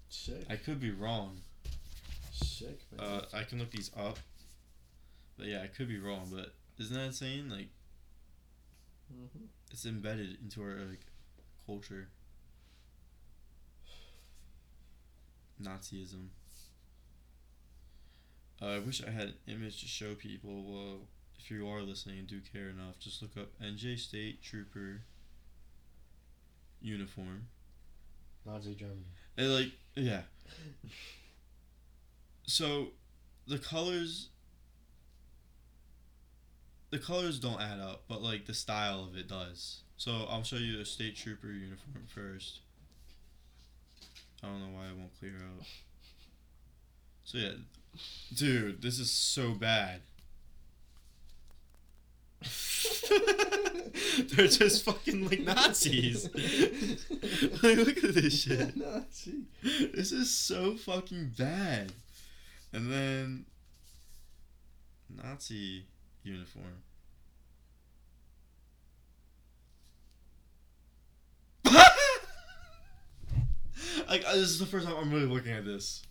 sick, 0.09 0.43
I 0.49 0.55
could 0.55 0.79
be 0.79 0.91
wrong. 0.91 1.37
sick, 2.31 2.79
man. 2.97 3.05
Uh 3.05 3.25
I 3.33 3.43
can 3.43 3.59
look 3.59 3.71
these 3.71 3.91
up. 3.97 4.17
But 5.37 5.47
yeah, 5.47 5.61
I 5.63 5.67
could 5.67 5.87
be 5.89 5.97
wrong, 5.99 6.29
but 6.33 6.53
isn't 6.79 6.95
that 6.95 7.05
insane? 7.07 7.49
Like 7.49 7.67
hmm 9.11 9.45
it's 9.71 9.85
embedded 9.85 10.37
into 10.41 10.61
our 10.61 10.75
like 10.89 11.05
culture. 11.65 12.07
Nazism. 15.61 16.31
Uh, 18.61 18.65
I 18.67 18.79
wish 18.79 19.03
I 19.03 19.11
had 19.11 19.27
an 19.29 19.35
image 19.47 19.81
to 19.81 19.87
show 19.87 20.13
people. 20.15 20.63
Well, 20.63 20.99
if 21.39 21.49
you 21.51 21.67
are 21.69 21.81
listening 21.81 22.19
and 22.19 22.27
do 22.27 22.41
care 22.41 22.69
enough, 22.69 22.99
just 22.99 23.21
look 23.21 23.37
up 23.37 23.49
NJ 23.61 23.97
State 23.97 24.41
Trooper 24.41 25.01
uniform. 26.81 27.47
Nazi 28.45 28.75
Germany. 28.75 29.05
And 29.37 29.53
like, 29.53 29.71
yeah. 29.95 30.21
So, 32.47 32.89
the 33.47 33.57
colors. 33.59 34.29
The 36.91 36.99
colors 36.99 37.39
don't 37.39 37.61
add 37.61 37.79
up, 37.79 38.03
but 38.07 38.21
like 38.21 38.45
the 38.45 38.53
style 38.53 39.03
of 39.03 39.17
it 39.17 39.27
does. 39.27 39.81
So 39.97 40.27
I'll 40.29 40.43
show 40.43 40.57
you 40.57 40.77
the 40.77 40.85
state 40.85 41.15
trooper 41.15 41.47
uniform 41.47 42.05
first. 42.07 42.59
I 44.43 44.47
don't 44.47 44.59
know 44.59 44.77
why 44.77 44.85
it 44.87 44.97
won't 44.97 45.17
clear 45.19 45.33
out. 45.35 45.65
So 47.23 47.37
yeah, 47.37 47.51
dude, 48.33 48.81
this 48.81 48.99
is 48.99 49.09
so 49.09 49.51
bad. 49.51 50.01
They're 54.35 54.47
just 54.47 54.83
fucking 54.85 55.27
like 55.27 55.41
Nazis. 55.41 56.25
like, 57.63 57.77
look 57.77 58.03
at 58.03 58.13
this 58.13 58.43
shit. 58.43 58.75
Nazi. 58.77 59.45
This 59.63 60.11
is 60.11 60.29
so 60.31 60.75
fucking 60.75 61.33
bad. 61.37 61.91
And 62.71 62.91
then 62.91 63.45
Nazi 65.09 65.85
uniform. 66.25 66.83
like 74.07 74.21
this 74.23 74.49
is 74.49 74.59
the 74.59 74.65
first 74.65 74.87
time 74.87 74.95
I'm 74.97 75.11
really 75.11 75.25
looking 75.25 75.51
at 75.51 75.65
this. 75.65 76.03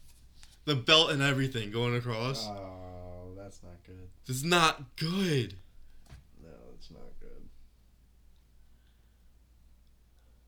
The 0.65 0.75
belt 0.75 1.11
and 1.11 1.23
everything 1.23 1.71
going 1.71 1.95
across. 1.97 2.47
Oh, 2.47 3.33
that's 3.37 3.63
not 3.63 3.83
good. 3.87 4.09
This 4.27 4.37
is 4.37 4.45
not 4.45 4.97
good. 4.97 5.57
No, 6.43 6.49
it's 6.75 6.91
not 6.91 7.03
good. 7.21 7.49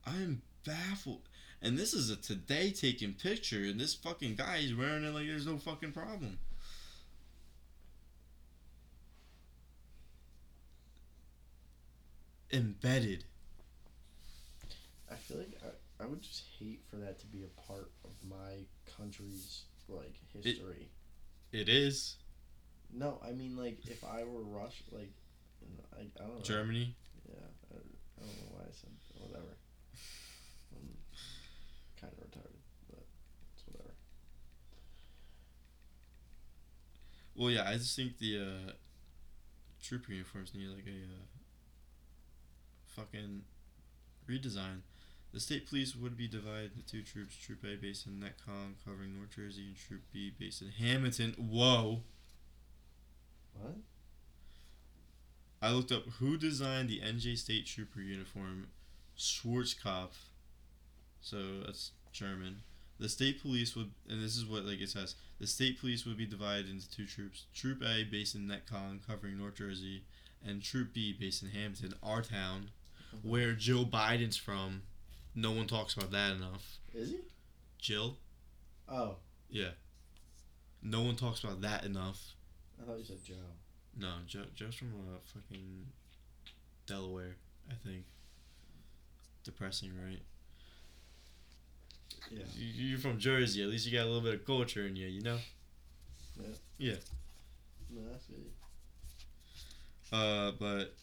I 0.06 0.16
am 0.22 0.42
baffled. 0.64 1.28
And 1.62 1.78
this 1.78 1.94
is 1.94 2.10
a 2.10 2.16
today 2.16 2.70
taken 2.70 3.14
picture, 3.14 3.64
and 3.64 3.80
this 3.80 3.94
fucking 3.94 4.36
guy 4.36 4.58
is 4.58 4.74
wearing 4.74 5.04
it 5.04 5.14
like 5.14 5.26
there's 5.26 5.46
no 5.46 5.58
fucking 5.58 5.92
problem. 5.92 6.38
Embedded. 12.52 13.24
I 15.10 15.14
feel 15.14 15.38
like 15.38 15.58
I, 15.64 16.04
I 16.04 16.06
would 16.06 16.22
just 16.22 16.42
hate 16.58 16.82
for 16.90 16.96
that 16.96 17.18
to 17.20 17.26
be 17.26 17.42
a 17.44 17.60
part 17.68 17.90
of 18.04 18.10
my 18.28 18.64
country's 18.96 19.62
like 19.88 20.14
history. 20.32 20.88
It 21.52 21.68
is. 21.68 22.16
no, 22.92 23.20
I 23.26 23.32
mean 23.32 23.56
like 23.56 23.78
if 23.86 24.04
I 24.04 24.24
were 24.24 24.42
Rush, 24.42 24.82
like 24.92 25.12
I, 25.96 26.00
I 26.00 26.26
don't 26.26 26.36
know. 26.36 26.42
Germany. 26.42 26.94
Yeah, 27.28 27.34
I, 27.72 27.76
I 27.76 28.26
don't 28.26 28.36
know 28.36 28.56
why 28.56 28.62
I 28.62 28.72
said 28.72 28.90
whatever. 29.18 29.56
I'm 30.76 30.88
kind 32.00 32.12
of 32.12 32.18
retarded, 32.24 32.60
but 32.90 33.04
it's 33.54 33.64
whatever. 33.66 33.90
Well, 37.34 37.50
yeah, 37.50 37.68
I 37.68 37.74
just 37.74 37.94
think 37.96 38.18
the 38.18 38.38
uh, 38.40 38.72
trooper 39.82 40.12
uniforms 40.12 40.52
need 40.54 40.68
like 40.68 40.86
a 40.86 40.90
uh, 40.90 41.24
fucking 42.96 43.42
redesign. 44.28 44.80
The 45.32 45.40
state 45.40 45.68
police 45.68 45.94
would 45.94 46.16
be 46.16 46.28
divided 46.28 46.72
into 46.74 46.86
two 46.86 47.02
troops: 47.02 47.36
Troop 47.36 47.64
A 47.64 47.76
based 47.76 48.06
in 48.06 48.14
Netcong, 48.14 48.74
covering 48.84 49.14
North 49.14 49.36
Jersey, 49.36 49.66
and 49.66 49.76
Troop 49.76 50.02
B 50.12 50.32
based 50.38 50.62
in 50.62 50.70
Hammonton. 50.70 51.34
Whoa! 51.36 52.00
What? 53.54 53.76
I 55.60 55.70
looked 55.70 55.92
up 55.92 56.04
who 56.18 56.36
designed 56.36 56.88
the 56.88 57.00
NJ 57.00 57.36
State 57.36 57.66
Trooper 57.66 58.00
uniform. 58.00 58.68
Schwarzkopf. 59.16 60.30
So 61.20 61.60
that's 61.64 61.92
German. 62.12 62.62
The 62.98 63.08
state 63.08 63.42
police 63.42 63.76
would, 63.76 63.90
and 64.08 64.22
this 64.22 64.36
is 64.36 64.46
what 64.46 64.64
like 64.64 64.80
it 64.80 64.88
says. 64.88 65.16
The 65.38 65.46
state 65.46 65.80
police 65.80 66.06
would 66.06 66.16
be 66.16 66.26
divided 66.26 66.70
into 66.70 66.90
two 66.90 67.06
troops: 67.06 67.46
Troop 67.54 67.82
A 67.82 68.04
based 68.04 68.34
in 68.34 68.48
Netcong, 68.48 69.06
covering 69.06 69.38
North 69.38 69.56
Jersey, 69.56 70.04
and 70.44 70.62
Troop 70.62 70.94
B 70.94 71.12
based 71.18 71.42
in 71.42 71.50
Hammonton, 71.50 71.94
our 72.02 72.22
town, 72.22 72.70
where 73.22 73.52
Joe 73.52 73.84
Biden's 73.84 74.36
from. 74.36 74.82
No 75.34 75.52
one 75.52 75.66
talks 75.66 75.94
about 75.94 76.10
that 76.12 76.32
enough. 76.32 76.78
Is 76.94 77.10
he? 77.10 77.18
Jill, 77.78 78.16
Oh, 78.88 79.16
Yeah. 79.50 79.70
no 80.82 81.02
one 81.02 81.16
talks 81.16 81.42
about 81.44 81.60
that 81.62 81.84
enough. 81.84 82.34
I 82.80 82.84
thought 82.86 82.98
you 82.98 83.04
said 83.04 83.22
Joe. 83.24 83.34
No, 83.96 84.14
Joe, 84.26 84.44
Joe's 84.54 84.74
from 84.74 84.92
uh, 84.94 85.18
fucking 85.34 85.86
Delaware, 86.86 87.36
I 87.70 87.74
think. 87.86 88.04
Depressing, 89.44 89.92
right? 90.02 90.20
Yeah. 92.30 92.44
You- 92.54 92.84
You're 92.88 92.98
from 92.98 93.18
Jersey. 93.18 93.62
At 93.62 93.68
least 93.68 93.86
you 93.86 93.92
got 93.92 94.04
a 94.04 94.10
little 94.10 94.20
bit 94.22 94.34
of 94.34 94.44
culture 94.46 94.86
in 94.86 94.96
you, 94.96 95.06
you 95.08 95.22
know. 95.22 95.38
Yeah. 96.40 96.46
Yeah. 96.78 96.96
No, 97.90 98.00
that's 98.10 98.28
it. 98.30 98.52
Uh, 100.12 100.52
but 100.52 100.94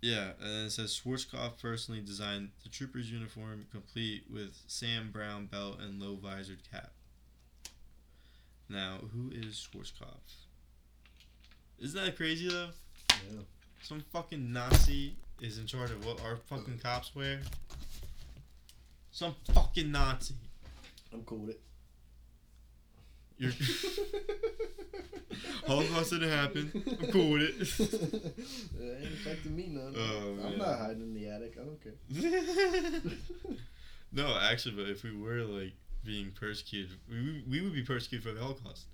yeah, 0.00 0.30
and 0.40 0.50
then 0.50 0.66
it 0.66 0.70
says 0.70 1.00
Schwarzkopf 1.04 1.60
personally 1.60 2.00
designed 2.00 2.50
the 2.62 2.68
trooper's 2.68 3.10
uniform, 3.10 3.66
complete 3.72 4.24
with 4.32 4.56
Sam 4.66 5.10
Browne 5.12 5.46
belt 5.46 5.78
and 5.80 6.00
low 6.00 6.16
visored 6.16 6.60
cap. 6.70 6.92
Now, 8.68 8.98
who 9.12 9.30
is 9.32 9.66
Schwarzkopf? 9.72 10.46
Isn't 11.80 12.04
that 12.04 12.16
crazy 12.16 12.48
though? 12.48 12.70
Yeah. 13.10 13.40
Some 13.82 14.04
fucking 14.12 14.52
Nazi 14.52 15.16
is 15.40 15.58
in 15.58 15.66
charge 15.66 15.90
of 15.90 16.04
what 16.04 16.22
our 16.24 16.36
fucking 16.36 16.78
cops 16.82 17.14
wear. 17.14 17.40
Some 19.10 19.34
fucking 19.52 19.90
Nazi. 19.90 20.34
I'm 21.12 21.22
cool 21.22 21.38
with 21.38 21.50
it. 21.50 21.60
You're 23.38 23.52
Holocaust 25.66 26.10
didn't 26.10 26.30
happen. 26.30 26.70
I'm 26.74 27.12
cool 27.12 27.30
with 27.32 27.42
it. 27.42 27.60
it 28.80 29.02
ain't 29.02 29.12
affecting 29.12 29.54
me 29.54 29.66
none. 29.68 29.94
Oh, 29.96 30.36
I'm 30.44 30.50
man. 30.50 30.58
not 30.58 30.78
hiding 30.78 31.02
in 31.02 31.14
the 31.14 31.28
attic. 31.28 31.56
I 31.60 31.64
don't 31.64 31.80
care. 31.82 31.92
no, 34.12 34.36
actually, 34.40 34.74
but 34.74 34.88
if 34.88 35.04
we 35.04 35.16
were 35.16 35.42
like 35.42 35.74
being 36.04 36.32
persecuted, 36.32 36.90
we, 37.08 37.44
we 37.48 37.60
would 37.60 37.74
be 37.74 37.82
persecuted 37.82 38.26
for 38.26 38.32
the 38.32 38.40
Holocaust. 38.40 38.86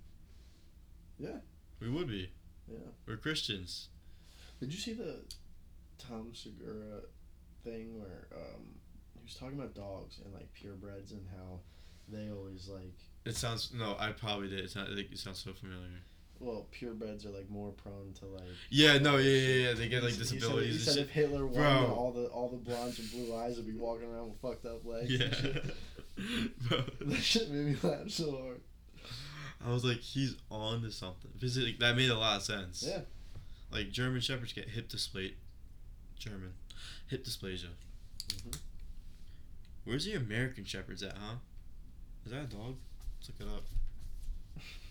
Yeah. 1.18 1.38
We 1.80 1.88
would 1.88 2.09
be. 2.09 2.30
Yeah. 2.68 2.78
We're 3.07 3.16
Christians. 3.16 3.88
Did 4.61 4.72
you 4.72 4.78
see 4.78 4.92
the 4.94 5.20
Tom 5.98 6.33
Segura 6.35 7.00
thing 7.62 7.98
where 7.98 8.26
um, 8.35 8.64
he 9.14 9.22
was 9.24 9.35
talking 9.35 9.59
about 9.59 9.74
dogs 9.74 10.18
and 10.24 10.33
like 10.35 10.48
purebreds 10.54 11.12
and 11.12 11.26
how 11.37 11.61
they 12.09 12.30
always 12.30 12.68
like 12.68 12.98
It 13.24 13.37
sounds 13.37 13.72
no. 13.74 13.96
I 13.98 14.12
probably 14.12 14.48
did. 14.48 14.60
It's 14.60 14.76
not. 14.76 14.90
Like, 14.90 15.10
it 15.10 15.18
sounds 15.18 15.38
so 15.38 15.52
familiar. 15.52 15.88
well 16.40 16.66
purebreds 16.78 17.24
are 17.24 17.30
like 17.30 17.48
more 17.48 17.70
prone 17.72 18.12
to 18.20 18.26
like 18.26 18.42
Yeah. 18.70 18.98
No. 18.98 19.16
Yeah. 19.16 19.30
Yeah. 19.30 19.68
Yeah. 19.68 19.72
They 19.74 19.88
get 19.88 20.02
like 20.02 20.12
He 20.12 20.18
said- 20.22 20.34
disabilities 20.34 20.84
He 20.84 20.90
and 20.90 20.96
said, 20.98 20.98
if 20.98 21.10
Hitler 21.10 21.46
won, 21.46 21.54
Bro. 21.54 21.94
all 21.96 22.12
the 22.12 22.24
all 22.26 22.48
the 22.50 22.56
blondes 22.58 22.98
with 22.98 23.10
blue 23.12 23.34
eyes 23.34 23.56
would 23.56 23.66
be 23.66 23.72
walking 23.74 24.08
around 24.10 24.30
with 24.30 24.40
fucked 24.40 24.66
up 24.66 24.84
legs. 24.84 25.10
Yeah. 25.10 25.28
Bro, 26.68 26.84
that 27.06 27.16
shit 27.22 27.50
made 27.50 27.64
me 27.66 27.76
laugh 27.82 28.10
so 28.10 28.30
hard. 28.42 28.60
I 29.66 29.70
was 29.72 29.84
like, 29.84 30.00
he's 30.00 30.37
on 30.50 30.82
to 30.82 30.90
something. 30.92 31.30
Because 31.34 31.56
like, 31.56 31.78
that 31.78 31.96
made 31.96 32.10
a 32.10 32.18
lot 32.18 32.37
of 32.37 32.42
sense. 32.42 32.84
Yeah. 32.87 33.00
Like 33.72 33.90
German 33.90 34.20
shepherds 34.20 34.52
get 34.52 34.68
hip 34.68 34.88
dysplasia. 34.90 35.32
German, 36.18 36.52
hip 37.08 37.24
dysplasia. 37.24 37.68
Mhm. 38.28 38.58
Where's 39.84 40.04
the 40.04 40.14
American 40.14 40.64
shepherds 40.64 41.02
at, 41.02 41.16
huh? 41.16 41.37
Is 42.26 42.32
that 42.32 42.42
a 42.42 42.46
dog? 42.46 42.76
Let's 43.24 43.40
look 43.40 43.48
it 43.48 43.54
up. 43.54 43.64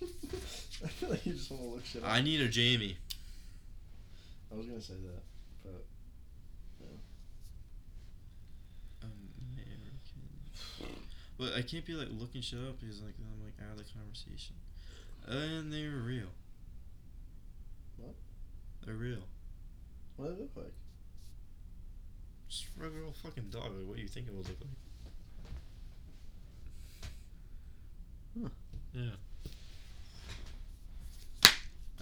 I 0.83 0.87
feel 0.87 1.09
like 1.09 1.25
you 1.25 1.33
just 1.33 1.51
want 1.51 1.63
to 1.63 1.69
look 1.69 1.85
shit 1.85 2.03
up. 2.03 2.09
I 2.09 2.21
need 2.21 2.41
a 2.41 2.47
Jamie. 2.47 2.97
I 4.51 4.55
was 4.55 4.65
gonna 4.65 4.81
say 4.81 4.93
that, 4.93 5.21
but 5.63 5.85
um, 9.03 9.09
American. 9.53 11.05
But 11.37 11.53
I 11.57 11.61
can't 11.61 11.85
be 11.85 11.93
like 11.93 12.07
looking 12.11 12.41
shit 12.41 12.59
up 12.59 12.79
because 12.79 13.01
like 13.01 13.17
then 13.17 13.27
I'm 13.33 13.43
like 13.43 13.53
out 13.61 13.77
of 13.79 13.85
the 13.85 13.91
conversation. 13.93 14.55
And 15.27 15.71
they're 15.71 15.91
real. 15.91 16.29
What? 17.97 18.15
They're 18.85 18.95
real. 18.95 19.27
what 20.17 20.29
do 20.29 20.35
they 20.35 20.41
look 20.41 20.51
like? 20.55 20.73
Just 22.49 22.65
regular 22.77 23.05
old 23.05 23.15
fucking 23.17 23.49
dog. 23.51 23.75
Like, 23.77 23.87
what 23.87 23.95
do 23.95 24.01
you 24.01 24.07
think 24.07 24.27
it 24.27 24.33
would 24.33 24.47
look 24.47 24.59
like? 24.59 24.82
Huh. 28.41 28.49
Yeah. 28.93 29.09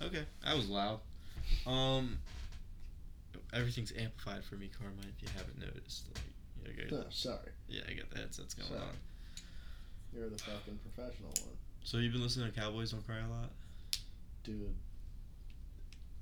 Okay, 0.03 0.23
that 0.43 0.55
was 0.55 0.67
loud. 0.69 0.99
Um, 1.67 2.17
everything's 3.53 3.93
amplified 3.97 4.43
for 4.43 4.55
me, 4.55 4.69
Carmine. 4.75 5.05
If 5.15 5.21
you 5.21 5.29
haven't 5.37 5.59
noticed, 5.59 6.07
like, 6.15 6.75
yeah, 6.77 6.85
I 6.85 6.89
got, 6.89 7.05
Oh, 7.05 7.09
sorry, 7.09 7.37
yeah, 7.67 7.81
I 7.89 7.93
got 7.93 8.09
the 8.09 8.17
headsets 8.19 8.53
going 8.55 8.69
Sorry. 8.69 8.81
on. 8.81 8.95
you're 10.13 10.29
the 10.29 10.37
fucking 10.37 10.79
professional 10.93 11.29
one, 11.29 11.55
So 11.83 11.97
you've 11.97 12.13
been 12.13 12.23
listening 12.23 12.51
to 12.51 12.59
Cowboys 12.59 12.91
Don't 12.91 13.05
Cry 13.05 13.17
a 13.19 13.29
lot. 13.29 13.49
dude. 14.43 14.73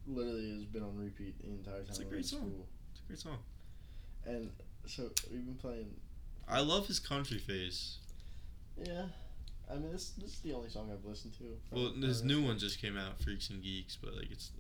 Literally 0.07 0.55
has 0.55 0.65
been 0.65 0.83
on 0.83 0.97
repeat 0.97 1.39
the 1.41 1.49
entire 1.49 1.75
time. 1.81 1.85
It's 1.89 1.99
a 1.99 2.03
great 2.05 2.25
song. 2.25 2.39
School. 2.39 2.65
It's 2.91 3.01
a 3.01 3.07
great 3.07 3.19
song. 3.19 3.37
And 4.25 4.49
so 4.87 5.03
we've 5.31 5.45
been 5.45 5.55
playing. 5.55 5.93
I 6.47 6.61
love 6.61 6.87
his 6.87 6.99
country 6.99 7.37
face. 7.37 7.97
Yeah, 8.83 9.03
I 9.69 9.75
mean 9.75 9.91
this 9.91 10.11
this 10.11 10.33
is 10.33 10.39
the 10.39 10.53
only 10.53 10.69
song 10.69 10.89
I've 10.91 11.05
listened 11.05 11.33
to. 11.37 11.57
Well, 11.71 11.93
this 11.95 12.23
new 12.23 12.43
one 12.43 12.57
just 12.57 12.81
came 12.81 12.97
out, 12.97 13.21
Freaks 13.21 13.49
and 13.49 13.61
Geeks, 13.61 13.95
but 13.95 14.15
like 14.15 14.31
it's. 14.31 14.51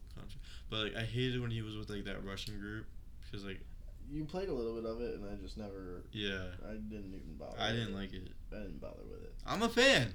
But 0.69 0.79
like 0.79 0.95
I 0.95 1.03
hated 1.03 1.41
when 1.41 1.49
he 1.51 1.61
was 1.61 1.75
with 1.77 1.89
like 1.89 2.03
that 2.05 2.23
Russian 2.23 2.59
group 2.59 2.85
because 3.25 3.45
like 3.45 3.61
You 4.11 4.25
played 4.25 4.49
a 4.49 4.53
little 4.53 4.75
bit 4.75 4.85
of 4.85 5.01
it, 5.01 5.15
and 5.15 5.25
I 5.25 5.35
just 5.41 5.57
never. 5.57 6.03
yeah, 6.11 6.43
I 6.67 6.73
didn't 6.73 7.13
even 7.15 7.35
bother. 7.39 7.57
I 7.59 7.71
didn't 7.71 7.89
it. 7.89 7.95
like 7.95 8.13
it. 8.13 8.27
I 8.53 8.57
didn't 8.59 8.81
bother 8.81 9.03
with 9.09 9.23
it. 9.23 9.33
I'm 9.47 9.63
a 9.63 9.69
fan. 9.69 10.13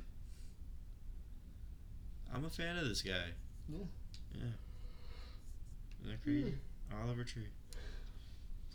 I'm 2.32 2.44
a 2.44 2.50
fan 2.50 2.76
of 2.78 2.88
this 2.88 3.02
guy. 3.02 3.32
Yeah. 3.68 3.78
Yeah. 4.34 4.42
Isn't 6.02 6.10
that 6.12 6.22
crazy? 6.22 6.54
Hmm. 6.90 7.02
Oliver 7.02 7.24
Tree. 7.24 7.48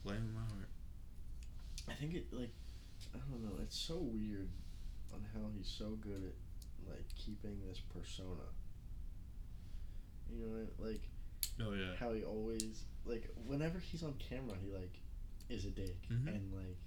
Flame 0.02 0.18
in 0.18 0.34
my 0.34 0.42
heart. 0.42 0.70
I 1.90 1.94
think 1.94 2.16
it 2.16 2.28
like 2.32 2.52
I 3.14 3.20
don't 3.30 3.44
know. 3.44 3.62
It's 3.62 3.78
so 3.78 3.98
weird 3.98 4.50
on 5.20 5.42
how 5.42 5.48
he's 5.56 5.68
so 5.68 5.98
good 6.02 6.24
at 6.24 6.90
like 6.90 7.06
keeping 7.16 7.60
this 7.68 7.80
persona. 7.94 8.48
You 10.32 10.46
know, 10.46 10.86
like 10.86 11.02
Oh 11.62 11.74
yeah. 11.74 11.96
how 12.00 12.14
he 12.14 12.24
always 12.24 12.84
like 13.06 13.28
whenever 13.46 13.80
he's 13.80 14.04
on 14.04 14.14
camera, 14.30 14.56
he 14.64 14.72
like 14.72 14.94
is 15.50 15.66
a 15.66 15.70
dick 15.72 15.98
Mhm. 16.12 16.28
and 16.28 16.54
like 16.54 16.78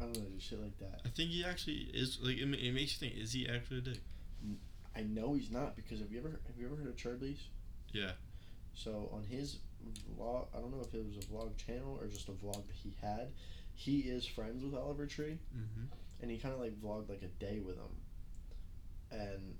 I 0.00 0.04
don't 0.04 0.16
know, 0.18 0.24
just 0.34 0.48
shit 0.48 0.60
like 0.60 0.78
that. 0.78 1.00
I 1.04 1.08
think 1.10 1.30
he 1.30 1.44
actually 1.44 1.90
is 1.92 2.18
like 2.22 2.36
it, 2.38 2.42
it 2.42 2.72
makes 2.72 3.00
you 3.00 3.08
think 3.08 3.20
is 3.20 3.32
he 3.32 3.48
actually 3.48 3.78
a 3.78 3.82
dick? 3.82 4.00
I 4.94 5.02
know 5.02 5.34
he's 5.34 5.50
not 5.50 5.74
because 5.76 6.00
have 6.00 6.10
you 6.12 6.18
ever 6.18 6.40
have 6.46 6.56
you 6.58 6.66
ever 6.66 6.76
heard 6.76 6.88
of 6.88 6.96
Charlie's? 6.96 7.48
Yeah. 7.92 8.12
So 8.74 9.10
on 9.12 9.24
his 9.24 9.58
vlog, 10.18 10.46
I 10.56 10.60
don't 10.60 10.70
know 10.70 10.80
if 10.82 10.94
it 10.94 11.04
was 11.04 11.16
a 11.16 11.28
vlog 11.28 11.56
channel 11.56 11.98
or 12.00 12.06
just 12.06 12.28
a 12.28 12.32
vlog 12.32 12.66
that 12.66 12.76
he 12.82 12.94
had. 13.02 13.32
He 13.74 14.00
is 14.00 14.24
friends 14.26 14.62
with 14.64 14.74
Oliver 14.74 15.06
Tree. 15.06 15.38
Mm-hmm. 15.54 15.84
And 16.22 16.30
he 16.30 16.38
kind 16.38 16.54
of 16.54 16.60
like 16.60 16.80
vlogged 16.80 17.08
like 17.08 17.22
a 17.22 17.44
day 17.44 17.60
with 17.64 17.76
him 17.76 17.96
and 19.10 19.56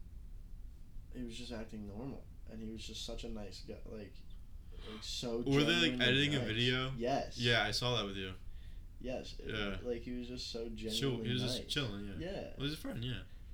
he 1.15 1.23
was 1.25 1.37
just 1.37 1.53
acting 1.53 1.87
normal 1.87 2.25
and 2.51 2.63
he 2.63 2.71
was 2.71 2.83
just 2.87 3.05
such 3.05 3.25
a 3.25 3.29
nice 3.29 3.63
guy 3.69 3.75
like 3.91 4.15
like 4.91 5.03
so 5.03 5.43
Were 5.47 5.63
they 5.63 5.75
like 5.91 6.01
editing 6.01 6.35
a 6.35 6.41
video? 6.41 6.91
yes 6.97 7.37
Yeah, 7.39 7.63
I 7.65 7.71
saw 7.71 7.97
that 7.97 8.07
with 8.07 8.17
you. 8.17 8.33
yes 9.01 9.35
It- 9.39 9.55
Yeah. 9.55 9.77
like 9.89 10.03
he 10.03 10.13
was 10.13 10.27
just 10.29 10.51
so 10.51 10.69
Chill. 10.77 10.91
genuinely 10.91 11.27
He 11.29 11.33
was 11.35 11.43
nice 11.43 11.57
just 11.59 11.69
chilling. 11.69 12.07
Yeah. 12.19 12.27
yeah 12.31 12.41
Well, 12.57 12.67
he's 12.67 12.75
a 12.75 12.79
friend. 12.79 13.05
Yeah. 13.05 13.13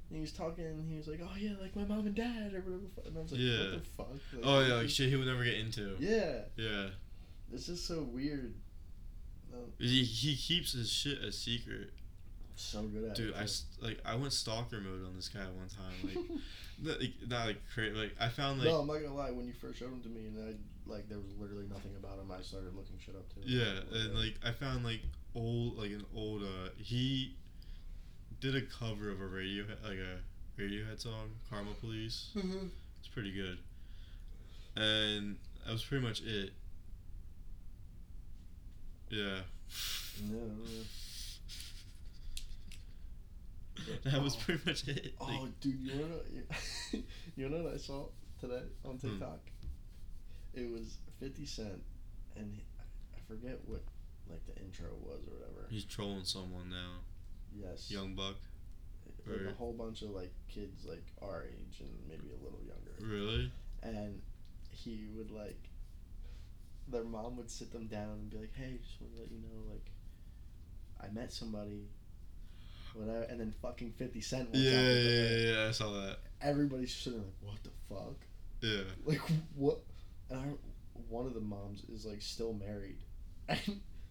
and 0.09 0.17
he 0.17 0.21
was 0.21 0.33
talking 0.33 0.65
and 0.65 0.91
he 0.91 0.97
was 0.97 1.09
like 1.09 1.21
oh 1.23 1.37
yeah 1.37 1.55
like 1.61 1.75
my 1.77 1.85
mom 1.85 2.07
and 2.07 2.15
dad 2.15 2.55
or 2.55 2.61
whatever 2.61 2.87
and 3.07 3.19
I 3.19 3.21
was 3.21 3.33
like 3.33 3.41
Yeah. 3.41 3.59
what 3.73 3.85
the 3.85 3.91
fuck 3.97 4.09
like, 4.35 4.43
Oh 4.45 4.61
yeah, 4.67 4.75
like 4.75 4.89
shit 4.91 5.09
he 5.11 5.17
would 5.17 5.27
never 5.27 5.45
get 5.45 5.55
into. 5.55 5.97
yeah 5.99 6.43
Yeah. 6.57 6.89
it's 7.53 7.67
just 7.67 7.87
so 7.87 8.03
weird 8.03 8.55
Um, 9.53 9.73
He, 9.79 10.05
he 10.05 10.37
keeps 10.37 10.73
his 10.73 10.91
shit 10.91 11.19
a 11.25 11.33
secret. 11.33 11.91
So 12.61 12.83
good 12.83 13.05
at 13.05 13.15
Dude, 13.17 13.31
it 13.31 13.37
I 13.37 13.45
too. 13.45 13.53
like 13.81 13.99
I 14.05 14.15
went 14.17 14.33
stalker 14.33 14.81
mode 14.81 15.05
on 15.07 15.15
this 15.17 15.29
guy 15.29 15.41
one 15.41 15.69
time. 15.69 15.95
Like, 16.05 16.41
not 16.83 17.01
like, 17.01 17.13
not 17.29 17.47
like 17.47 17.61
cra- 17.73 17.91
like 17.97 18.15
I 18.21 18.29
found 18.29 18.59
like 18.61 18.69
no, 18.69 18.77
I'm 18.81 18.87
not 18.87 18.95
gonna 19.03 19.15
lie. 19.15 19.31
When 19.31 19.47
you 19.47 19.53
first 19.53 19.79
showed 19.79 19.93
him 19.93 20.01
to 20.03 20.09
me, 20.09 20.27
and 20.27 20.37
I 20.49 20.55
like 20.91 21.09
there 21.09 21.19
was 21.19 21.35
literally 21.39 21.67
nothing 21.69 21.93
about 21.99 22.19
him, 22.19 22.31
I 22.31 22.43
started 22.43 22.75
looking 22.75 22.99
shit 23.05 23.15
up 23.15 23.29
too. 23.33 23.41
yeah, 23.45 23.81
and 23.93 24.15
like 24.15 24.35
I 24.45 24.53
found 24.53 24.85
like 24.85 25.01
old 25.35 25.77
like 25.79 25.91
an 25.91 26.05
old 26.15 26.43
uh 26.43 26.71
he 26.77 27.37
did 28.41 28.55
a 28.57 28.63
cover 28.63 29.11
of 29.11 29.21
a 29.21 29.27
radio 29.27 29.65
like 29.85 29.99
a 29.99 30.19
Radiohead 30.61 31.01
song, 31.01 31.31
Karma 31.49 31.71
Police. 31.81 32.31
Mhm. 32.37 32.71
It's 32.99 33.07
pretty 33.09 33.31
good. 33.33 33.59
And 34.77 35.37
that 35.65 35.73
was 35.73 35.85
pretty 35.85 36.05
much 36.05 36.21
it. 36.23 36.51
Yeah. 39.11 39.41
No, 40.31 40.39
that 44.05 44.23
was 44.23 44.35
Oh. 44.37 44.39
pretty 44.41 44.63
much 44.67 44.89
it. 44.89 45.15
Oh, 45.21 45.49
dude, 45.61 45.81
you 45.81 45.93
wanna 45.93 46.15
know? 46.15 47.03
You 47.37 47.49
know 47.49 47.63
what 47.63 47.75
I 47.75 47.77
saw 47.77 48.07
today 48.41 48.63
on 48.85 48.97
Hmm. 48.97 49.09
TikTok? 49.11 49.41
It 50.55 50.71
was 50.71 50.99
Fifty 51.21 51.47
Cent, 51.47 51.83
and 52.37 52.53
he, 52.53 52.63
I 53.15 53.21
forget 53.29 53.59
what 53.67 53.83
like 54.29 54.45
the 54.47 54.61
intro 54.63 54.89
was 55.03 55.21
or 55.29 55.35
whatever. 55.39 55.67
he's 55.71 55.85
trolling 55.85 56.25
someone 56.25 56.69
now. 56.71 56.99
Yes, 57.55 57.91
Young 57.91 58.15
Buck. 58.15 58.37
like 59.27 59.41
a 59.51 59.55
whole 59.55 59.73
bunch 59.73 60.03
of 60.03 60.11
like 60.11 60.33
kids 60.49 60.85
like 60.87 61.05
our 61.23 61.45
age 61.45 61.81
and 61.81 61.91
maybe 62.09 62.29
a 62.31 62.43
little 62.45 62.61
younger. 62.67 62.95
Really? 63.15 63.53
and 63.83 64.21
he 64.71 65.07
would 65.17 65.31
like 65.31 65.69
their 66.89 67.05
mom 67.05 67.37
would 67.37 67.51
sit 67.51 67.71
them 67.73 67.87
down 67.87 68.11
and 68.11 68.31
be 68.31 68.39
like, 68.39 68.53
"Hey, 68.55 68.79
just 68.83 69.01
want 69.01 69.15
to 69.15 69.21
let 69.21 69.31
you 69.31 69.39
know, 69.39 69.71
like, 69.71 69.91
I 71.01 71.09
met 71.13 71.33
somebody." 71.33 71.87
Whatever, 72.99 73.23
and 73.31 73.39
then 73.41 73.53
fucking 73.63 73.93
Fifty 73.93 74.21
Cent. 74.21 74.49
walks 74.49 74.59
Yeah, 74.59 74.73
out 74.73 74.85
yeah, 74.85 74.93
yeah, 74.93 75.39
yeah, 75.63 75.69
I 75.69 75.71
saw 75.71 75.93
that. 75.93 76.19
Everybody's 76.43 76.91
just 76.91 77.05
sitting 77.05 77.21
there 77.21 77.29
like, 77.29 77.41
"What 77.53 77.63
the 77.63 77.71
fuck?" 77.89 78.17
Yeah. 78.61 78.83
Like 79.05 79.21
what? 79.55 79.79
And 80.31 80.41
I, 80.41 80.45
one 81.09 81.27
of 81.27 81.35
the 81.35 81.41
moms 81.41 81.85
is 81.93 82.05
like 82.05 82.21
still 82.23 82.55
married, 82.55 82.99
and 83.49 83.61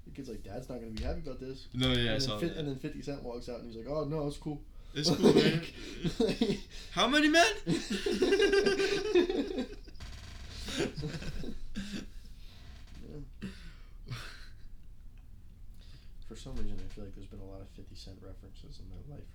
the 0.05 0.11
kid's 0.15 0.29
like, 0.29 0.41
"Dad's 0.43 0.69
not 0.69 0.79
gonna 0.79 0.91
be 0.91 1.03
happy 1.03 1.19
about 1.19 1.39
this." 1.41 1.67
No, 1.73 1.91
yeah, 1.91 2.11
I 2.11 2.13
and, 2.15 2.23
saw 2.23 2.37
then 2.37 2.47
Fi- 2.49 2.53
that. 2.55 2.59
and 2.59 2.67
then 2.69 2.77
Fifty 2.77 3.01
Cent 3.01 3.23
walks 3.23 3.49
out 3.49 3.59
and 3.59 3.65
he's 3.67 3.75
like, 3.75 3.87
"Oh 3.93 4.05
no, 4.05 4.25
it's 4.27 4.37
cool." 4.37 4.61
It's 4.93 5.09
cool, 5.11 5.33
man. 5.33 5.61
Like- 6.19 6.59
How 6.91 7.07
many 7.07 7.27
men? 7.27 7.45
Yeah. 13.07 13.49
For 16.27 16.35
some 16.35 16.55
reason, 16.55 16.76
I 16.76 16.76
feel 16.97 17.05
like 17.05 17.13
there's 17.15 17.27
been 17.27 17.39
a 17.39 17.45
lot 17.45 17.61
of 17.61 17.69
50 17.75 17.95
Cent 17.95 18.17
references 18.21 18.79
in 18.79 18.89
my 18.89 19.15
life. 19.15 19.29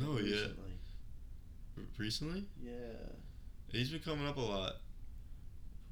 no, 0.00 0.18
yeah. 0.18 0.32
recently. 0.32 0.72
Recently, 1.98 2.44
Yeah. 2.62 2.72
he's 3.68 3.90
been 3.90 4.00
coming 4.00 4.26
up 4.26 4.36
a 4.38 4.40
lot. 4.40 4.76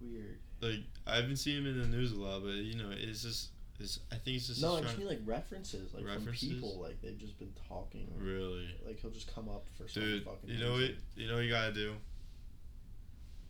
Weird. 0.01 0.38
Like 0.61 0.81
I've 1.07 1.27
been 1.27 1.37
seeing 1.37 1.59
him 1.59 1.66
in 1.66 1.81
the 1.81 1.87
news 1.88 2.12
a 2.12 2.16
lot, 2.21 2.42
but 2.42 2.55
you 2.55 2.77
know, 2.77 2.90
it's 2.92 3.23
just, 3.23 3.51
it's. 3.79 3.99
I 4.11 4.14
think 4.16 4.37
it's 4.38 4.47
just. 4.47 4.62
No, 4.62 4.77
I 4.77 4.81
just 4.81 4.97
mean 4.97 5.09
like 5.09 5.21
references, 5.25 5.92
like 5.92 6.05
References? 6.05 6.25
from 6.40 6.49
people, 6.61 6.81
like 6.81 7.01
they've 7.03 7.18
just 7.18 7.38
been 7.38 7.53
talking. 7.68 8.09
really, 8.16 8.68
Like 8.87 9.01
he'll 9.01 9.11
just 9.11 9.33
come 9.35 9.49
up 9.49 9.66
for 9.77 9.87
some 9.88 10.03
dude. 10.03 10.25
fucking. 10.25 10.49
You 10.51 10.59
know 10.59 10.73
what? 10.73 10.90
You 11.16 11.29
know 11.29 11.35
what 11.35 11.45
you 11.45 11.51
gotta 11.51 11.73
do. 11.75 11.95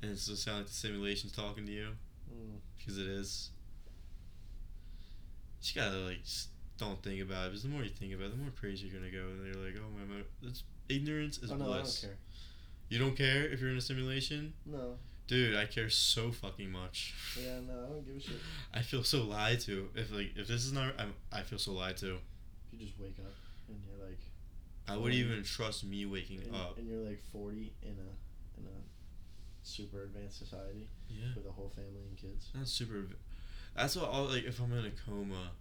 and 0.03 0.11
it's 0.11 0.27
just 0.27 0.43
sound 0.43 0.59
like 0.59 0.67
the 0.67 0.73
simulation's 0.73 1.33
talking 1.33 1.65
to 1.67 1.73
you 1.73 1.89
Mm. 2.33 2.59
because 2.77 2.99
it 2.99 3.07
is. 3.07 3.51
You 5.61 5.63
just 5.63 5.75
gotta 5.75 5.97
like 5.99 6.23
just 6.25 6.49
don't 6.79 7.03
think 7.03 7.21
about 7.23 7.47
it. 7.47 7.49
Because 7.51 7.63
the 7.63 7.69
more 7.69 7.83
you 7.83 7.91
think 7.91 8.13
about 8.15 8.27
it, 8.27 8.31
the 8.37 8.43
more 8.43 8.51
crazy 8.59 8.87
you're 8.89 8.99
gonna 8.99 9.11
go. 9.13 9.29
And 9.31 9.45
they're 9.45 9.63
like, 9.63 9.75
oh 9.79 9.89
my, 9.97 10.05
my 10.17 10.23
it's 10.49 10.65
ignorance 10.89 11.39
is 11.39 11.51
Oh 11.51 11.57
no, 11.57 11.65
I 11.65 11.75
don't 11.75 11.83
bliss. 11.83 12.01
care. 12.01 12.17
You 12.89 12.99
don't 12.99 13.17
care 13.17 13.47
if 13.47 13.61
you're 13.61 13.71
in 13.71 13.77
a 13.79 13.81
simulation, 13.81 14.53
No. 14.67 14.97
dude. 15.27 15.57
I 15.57 15.65
care 15.67 15.89
so 15.89 16.31
fucking 16.31 16.71
much. 16.71 17.15
Yeah, 17.41 17.61
no, 17.67 17.73
I 17.73 17.89
don't 17.89 18.07
give 18.07 18.17
a 18.17 18.21
shit. 18.21 18.37
I 18.75 18.83
feel 18.83 19.03
so 19.05 19.23
lied 19.25 19.61
to. 19.61 19.89
If 19.95 20.13
like 20.13 20.33
if 20.37 20.47
this 20.49 20.65
is 20.65 20.73
not, 20.73 20.95
I'm, 20.99 21.15
I 21.33 21.43
feel 21.43 21.59
so 21.59 21.73
lied 21.73 21.97
to. 21.99 22.19
You 22.73 22.79
just 22.79 22.99
wake 22.99 23.17
up 23.19 23.33
and 23.69 23.79
you're 23.87 24.07
like, 24.07 24.19
I 24.89 24.97
wouldn't 24.97 25.15
even 25.15 25.43
trust 25.45 25.85
me 25.85 26.05
waking 26.07 26.41
and, 26.43 26.55
up. 26.55 26.77
and 26.79 26.89
you're 26.89 26.99
like 27.09 27.21
40 27.33 27.73
in 27.83 27.89
a 27.91 28.61
in 28.61 28.67
a 28.67 28.81
super 29.63 30.03
advanced 30.03 30.39
society 30.39 30.89
Yeah, 31.09 31.29
with 31.37 31.47
a 31.47 31.53
whole 31.53 31.71
family 31.75 32.03
and 32.09 32.17
kids. 32.17 32.51
that's 32.55 32.73
super. 32.73 33.05
That's 33.77 33.97
what 33.97 34.11
I'll 34.13 34.25
like 34.25 34.45
if 34.45 34.61
I'm 34.61 34.73
in 34.73 34.85
a 34.87 34.91
coma. 35.07 35.53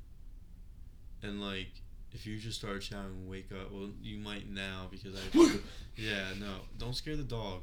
And 1.23 1.41
like, 1.41 1.69
if 2.13 2.25
you 2.25 2.37
just 2.37 2.59
start 2.59 2.81
shouting 2.83 3.27
"wake 3.29 3.49
up," 3.51 3.71
well, 3.71 3.89
you 4.01 4.17
might 4.17 4.49
now 4.49 4.87
because 4.89 5.15
I. 5.15 5.19
yeah, 5.95 6.33
no, 6.39 6.55
don't 6.77 6.95
scare 6.95 7.15
the 7.15 7.23
dog. 7.23 7.61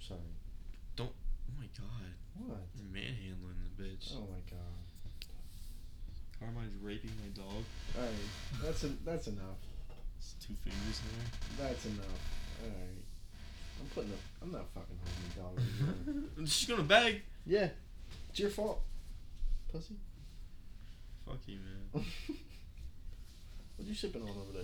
Sorry. 0.00 0.20
Don't 0.96 1.10
oh 1.10 1.52
my 1.58 1.66
god, 1.76 2.46
What? 2.46 2.58
you're 2.76 2.92
manhandling 2.92 3.56
the 3.76 3.82
bitch. 3.82 4.12
Oh 4.16 4.20
my 4.30 4.40
god. 4.50 4.60
Carmine's 6.38 6.74
raping 6.82 7.10
my 7.22 7.28
dog. 7.42 7.62
All 7.96 8.02
right, 8.02 8.12
that's 8.62 8.84
en- 8.84 8.98
that's 9.04 9.26
enough. 9.28 9.58
It's 10.18 10.34
two 10.40 10.54
fingers 10.62 11.00
in 11.00 11.18
there. 11.18 11.68
That's 11.68 11.84
enough. 11.86 12.20
All 12.62 12.68
right. 12.68 13.04
I'm 13.80 13.86
putting 13.94 14.12
up. 14.12 14.18
I'm 14.42 14.52
not 14.52 14.66
fucking 14.74 14.98
holding 15.04 15.28
the 15.34 15.40
dog. 15.40 16.08
anymore. 16.08 16.28
She's 16.46 16.68
gonna 16.68 16.82
beg. 16.82 17.22
yeah, 17.46 17.68
it's 18.30 18.38
your 18.38 18.50
fault, 18.50 18.80
pussy. 19.72 19.94
Fuck 21.26 21.38
you, 21.46 21.58
man. 21.58 22.04
what 23.76 23.88
you 23.88 23.94
sipping 23.94 24.22
on 24.22 24.28
over 24.28 24.52
there? 24.52 24.62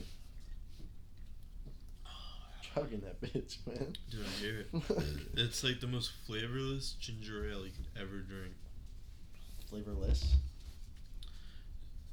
Chugging 2.75 3.01
that 3.01 3.21
bitch, 3.21 3.59
man. 3.67 3.95
Dude, 4.11 4.21
I 4.25 4.41
hear 4.41 4.61
it. 4.61 4.69
It's 5.37 5.65
like 5.65 5.81
the 5.81 5.87
most 5.87 6.13
flavorless 6.27 6.97
ginger 7.01 7.49
ale 7.51 7.65
you 7.65 7.73
could 7.73 7.89
ever 8.01 8.19
drink. 8.19 8.55
Flavorless. 9.69 10.37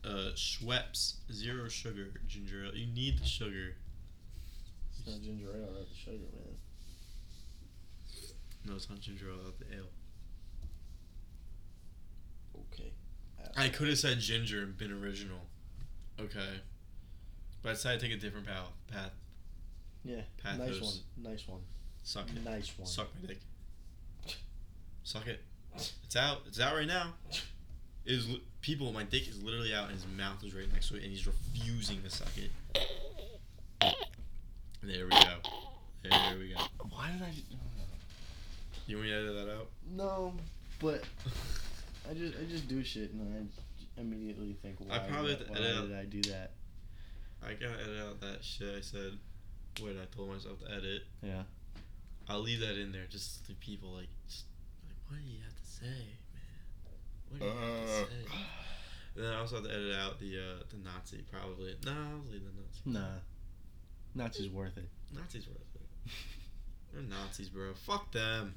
Uh, 0.05 0.31
Schweppes 0.35 1.15
zero 1.31 1.67
sugar 1.67 2.07
ginger 2.27 2.65
ale. 2.65 2.75
You 2.75 2.87
need 2.87 3.19
the 3.19 3.25
sugar. 3.25 3.75
It's 4.97 5.07
not 5.07 5.21
ginger 5.21 5.47
ale, 5.47 5.73
right? 5.75 5.89
The 5.89 5.95
sugar, 5.95 6.27
man. 6.33 6.55
No, 8.65 8.75
it's 8.75 8.89
not 8.89 8.99
ginger 9.01 9.25
ale. 9.29 9.37
Without 9.37 9.59
the 9.59 9.75
ale. 9.75 9.89
Okay. 12.73 12.93
I 13.57 13.69
could 13.69 13.87
have 13.87 13.97
said 13.97 14.19
ginger 14.19 14.61
and 14.61 14.77
been 14.77 14.91
original. 14.91 15.39
Okay. 16.19 16.61
But 17.63 17.69
I 17.69 17.73
decided 17.73 17.99
to 18.01 18.07
take 18.07 18.15
a 18.17 18.19
different 18.19 18.45
path. 18.45 18.67
Path. 18.91 19.11
Yeah. 20.05 20.21
Pathos. 20.43 20.59
Nice 20.59 20.81
one. 20.81 21.31
Nice 21.31 21.47
one. 21.47 21.61
Suck 22.03 22.27
it. 22.29 22.45
Nice 22.45 22.71
one. 22.77 22.87
Suck 22.87 23.07
my 23.19 23.27
dick. 23.27 23.39
Suck 25.03 25.27
it. 25.27 25.43
It's 25.75 26.15
out. 26.15 26.41
It's 26.47 26.59
out 26.59 26.75
right 26.75 26.87
now. 26.87 27.13
It 28.05 28.13
is 28.13 28.29
li- 28.29 28.43
people. 28.61 28.91
My 28.93 29.03
dick 29.03 29.27
is 29.27 29.41
literally 29.43 29.73
out, 29.73 29.85
and 29.85 29.93
his 29.93 30.05
mouth 30.17 30.43
is 30.43 30.53
right 30.53 30.71
next 30.71 30.89
to 30.89 30.95
it, 30.95 31.03
and 31.03 31.11
he's 31.11 31.27
refusing 31.27 32.01
to 32.03 32.09
suck 32.09 32.29
it. 32.37 32.51
There 34.83 35.05
we 35.05 35.09
go. 35.09 35.35
There 36.03 36.37
we 36.39 36.53
go. 36.53 36.61
Why 36.89 37.11
did 37.11 37.21
I? 37.23 37.31
You 38.85 38.97
want 38.97 39.07
me 39.09 39.13
to 39.13 39.19
edit 39.19 39.35
that 39.47 39.53
out? 39.53 39.67
No, 39.91 40.33
but 40.79 41.03
I 42.09 42.13
just 42.13 42.33
I 42.37 42.43
just 42.49 42.67
do 42.67 42.83
shit 42.83 43.11
and 43.11 43.21
I 43.97 44.01
immediately 44.01 44.55
think 44.61 44.77
why, 44.79 44.95
I 44.95 44.99
probably 44.99 45.35
did, 45.35 45.47
have 45.47 45.49
why 45.49 45.55
out- 45.71 45.87
did 45.87 45.97
I 45.97 46.05
do 46.05 46.21
that? 46.31 46.51
I 47.43 47.53
gotta 47.53 47.81
edit 47.83 47.99
out 48.01 48.21
that 48.21 48.43
shit 48.43 48.73
I 48.75 48.81
said. 48.81 49.13
When 49.81 49.95
I 49.99 50.05
told 50.15 50.29
myself 50.33 50.59
to 50.65 50.71
edit. 50.73 51.03
Yeah. 51.21 51.43
I'll 52.27 52.39
leave 52.41 52.61
that 52.61 52.81
in 52.81 52.91
there 52.91 53.05
just 53.09 53.45
to 53.45 53.53
people 53.53 53.89
like, 53.93 54.07
just, 54.27 54.45
like 54.83 54.95
what 55.07 55.23
do 55.23 55.29
you 55.29 55.37
have 55.43 55.55
to 55.55 55.65
say, 55.65 56.17
man? 56.33 57.29
What 57.29 57.39
do 57.39 57.45
you 57.45 57.51
have 57.51 57.85
to 57.85 58.15
say? 58.15 58.25
And 59.15 59.25
then 59.25 59.33
I 59.33 59.39
also 59.39 59.55
have 59.57 59.65
to 59.65 59.71
edit 59.71 59.95
out 59.95 60.19
the 60.19 60.35
uh, 60.37 60.63
the 60.69 60.77
Nazi 60.77 61.23
probably. 61.31 61.75
No, 61.85 61.91
I'll 61.91 62.31
leave 62.31 62.41
the 62.43 62.51
Nazi. 62.59 62.81
Nah. 62.85 63.19
Nazi's 64.15 64.49
worth 64.49 64.77
it. 64.77 64.89
Nazis 65.13 65.47
worth 65.47 65.57
it. 65.75 66.11
They're 66.91 67.03
Nazis, 67.03 67.49
bro. 67.49 67.73
Fuck 67.85 68.11
them. 68.11 68.55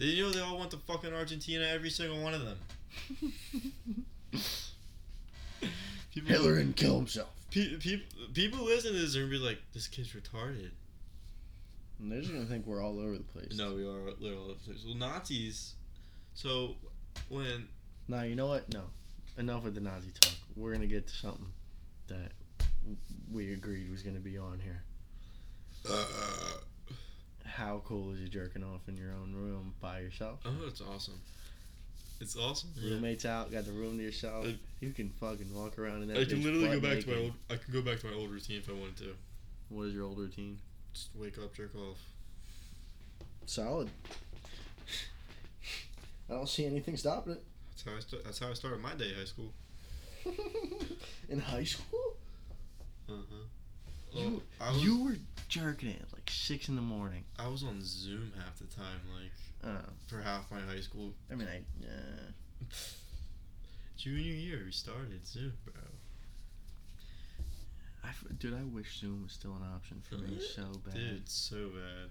You 0.00 0.24
know 0.24 0.30
they 0.30 0.40
all 0.40 0.58
went 0.58 0.70
to 0.70 0.78
fucking 0.78 1.12
Argentina, 1.12 1.66
every 1.66 1.90
single 1.90 2.22
one 2.22 2.32
of 2.34 2.42
them. 2.44 2.58
People, 6.12 6.28
Hitler 6.30 6.56
didn't 6.56 6.76
kill 6.76 6.96
himself. 6.96 7.28
Pe- 7.50 7.76
pe- 7.76 8.02
people 8.32 8.64
listen 8.64 8.92
to 8.92 8.98
this 8.98 9.14
and 9.14 9.30
be 9.30 9.38
like, 9.38 9.58
"This 9.72 9.86
kid's 9.88 10.12
retarded." 10.12 10.70
And 12.00 12.10
they're 12.10 12.20
just 12.20 12.32
gonna 12.32 12.46
think 12.46 12.66
we're 12.66 12.82
all 12.82 12.98
over 12.98 13.12
the 13.16 13.22
place. 13.22 13.56
No, 13.56 13.74
we 13.74 13.84
are 13.84 14.10
literal. 14.18 14.56
Well, 14.86 14.94
Nazis. 14.96 15.74
So 16.34 16.76
when 17.28 17.68
Nah, 18.08 18.22
you 18.22 18.34
know 18.34 18.46
what? 18.46 18.72
No. 18.72 18.82
Enough 19.38 19.64
with 19.64 19.74
the 19.74 19.80
Nazi 19.80 20.10
talk. 20.20 20.34
We're 20.56 20.72
gonna 20.72 20.86
get 20.86 21.06
to 21.06 21.14
something 21.14 21.46
that 22.08 22.32
we 23.30 23.52
agreed 23.52 23.90
was 23.90 24.02
gonna 24.02 24.18
be 24.18 24.36
on 24.38 24.58
here. 24.60 24.82
uh, 25.88 26.04
How 27.54 27.82
cool 27.84 28.12
is 28.12 28.20
you 28.20 28.28
jerking 28.28 28.62
off 28.62 28.88
in 28.88 28.96
your 28.96 29.10
own 29.12 29.34
room 29.34 29.74
by 29.80 30.00
yourself? 30.00 30.40
oh, 30.44 30.54
it's 30.66 30.80
awesome. 30.80 31.20
It's 32.20 32.36
awesome. 32.36 32.70
Yeah. 32.76 32.94
Roommates 32.94 33.24
out, 33.24 33.50
got 33.50 33.64
the 33.64 33.72
room 33.72 33.96
to 33.98 34.02
yourself. 34.04 34.46
I- 34.46 34.56
you 34.80 34.92
can 34.92 35.10
fucking 35.20 35.52
walk 35.54 35.78
around 35.78 36.02
in 36.02 36.08
that. 36.08 36.18
I 36.18 36.24
can 36.24 36.42
literally 36.42 36.68
go 36.68 36.80
back 36.80 37.00
to 37.00 37.10
my 37.10 37.16
old. 37.16 37.32
I 37.50 37.56
can 37.56 37.72
go 37.72 37.82
back 37.82 37.98
to 38.00 38.06
my 38.06 38.14
old 38.14 38.30
routine 38.30 38.58
if 38.58 38.68
I 38.68 38.72
wanted 38.72 38.96
to. 38.98 39.14
What 39.68 39.84
is 39.84 39.94
your 39.94 40.04
old 40.04 40.18
routine? 40.18 40.58
Just 40.94 41.08
wake 41.14 41.38
up, 41.38 41.54
jerk 41.54 41.74
off. 41.74 41.98
Solid. 43.46 43.90
I 46.28 46.34
don't 46.34 46.48
see 46.48 46.64
anything 46.66 46.96
stopping 46.96 47.32
it. 47.34 47.42
That's 47.70 47.82
how 47.84 47.92
I. 47.96 48.00
St- 48.00 48.24
that's 48.24 48.38
how 48.38 48.50
I 48.50 48.54
started 48.54 48.80
my 48.80 48.94
day, 48.94 49.12
high 49.18 49.24
school. 49.24 49.52
In 51.28 51.40
high 51.40 51.64
school, 51.64 52.16
Uh 53.08 53.12
huh. 53.30 53.44
You- 54.12 54.42
I 54.60 54.70
was, 54.72 54.82
you 54.84 55.04
were 55.04 55.16
jerking 55.48 55.90
it 55.90 56.02
at 56.02 56.12
like 56.12 56.28
six 56.30 56.68
in 56.68 56.76
the 56.76 56.82
morning. 56.82 57.24
I 57.38 57.48
was 57.48 57.62
on 57.64 57.78
Zoom 57.82 58.32
half 58.36 58.58
the 58.58 58.66
time, 58.66 59.00
like 59.14 59.32
Uh, 59.72 59.82
for 60.06 60.20
half 60.20 60.50
my 60.50 60.60
high 60.60 60.80
school. 60.80 61.12
I 61.30 61.34
mean, 61.34 61.48
I. 61.48 61.58
Uh, 61.86 62.64
Junior 63.96 64.32
year, 64.32 64.62
we 64.64 64.72
started 64.72 65.26
Zoom, 65.26 65.52
bro. 65.64 65.74
I, 68.02 68.08
dude, 68.38 68.54
I 68.54 68.62
wish 68.74 68.98
Zoom 68.98 69.24
was 69.24 69.32
still 69.32 69.52
an 69.52 69.62
option 69.74 70.00
for 70.02 70.14
me 70.16 70.40
so 70.40 70.62
bad, 70.86 70.94
Dude, 70.94 71.28
so 71.28 71.68
bad. 71.68 72.10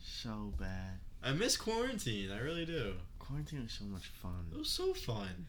so 0.00 0.52
bad. 0.58 0.98
I 1.22 1.30
miss 1.32 1.56
quarantine. 1.56 2.32
I 2.32 2.40
really 2.40 2.66
do. 2.66 2.94
Quarantine 3.20 3.62
was 3.62 3.72
so 3.72 3.84
much 3.84 4.06
fun. 4.20 4.46
It 4.52 4.58
was 4.58 4.68
so 4.68 4.92
fun. 4.94 5.46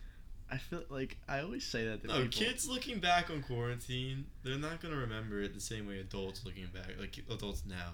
I 0.54 0.58
feel 0.58 0.84
like 0.90 1.18
I 1.28 1.40
always 1.42 1.64
say 1.66 1.86
that 1.88 2.02
to 2.02 2.08
No, 2.08 2.14
people. 2.24 2.30
kids 2.46 2.68
looking 2.68 3.00
back 3.00 3.30
on 3.32 3.42
quarantine, 3.42 4.26
they're 4.44 4.58
not 4.60 4.82
gonna 4.82 4.96
remember 4.98 5.42
it 5.42 5.54
the 5.56 5.60
same 5.60 5.88
way 5.88 6.00
adults 6.00 6.46
looking 6.46 6.68
back, 6.74 6.92
like 7.00 7.18
adults 7.30 7.64
now. 7.68 7.94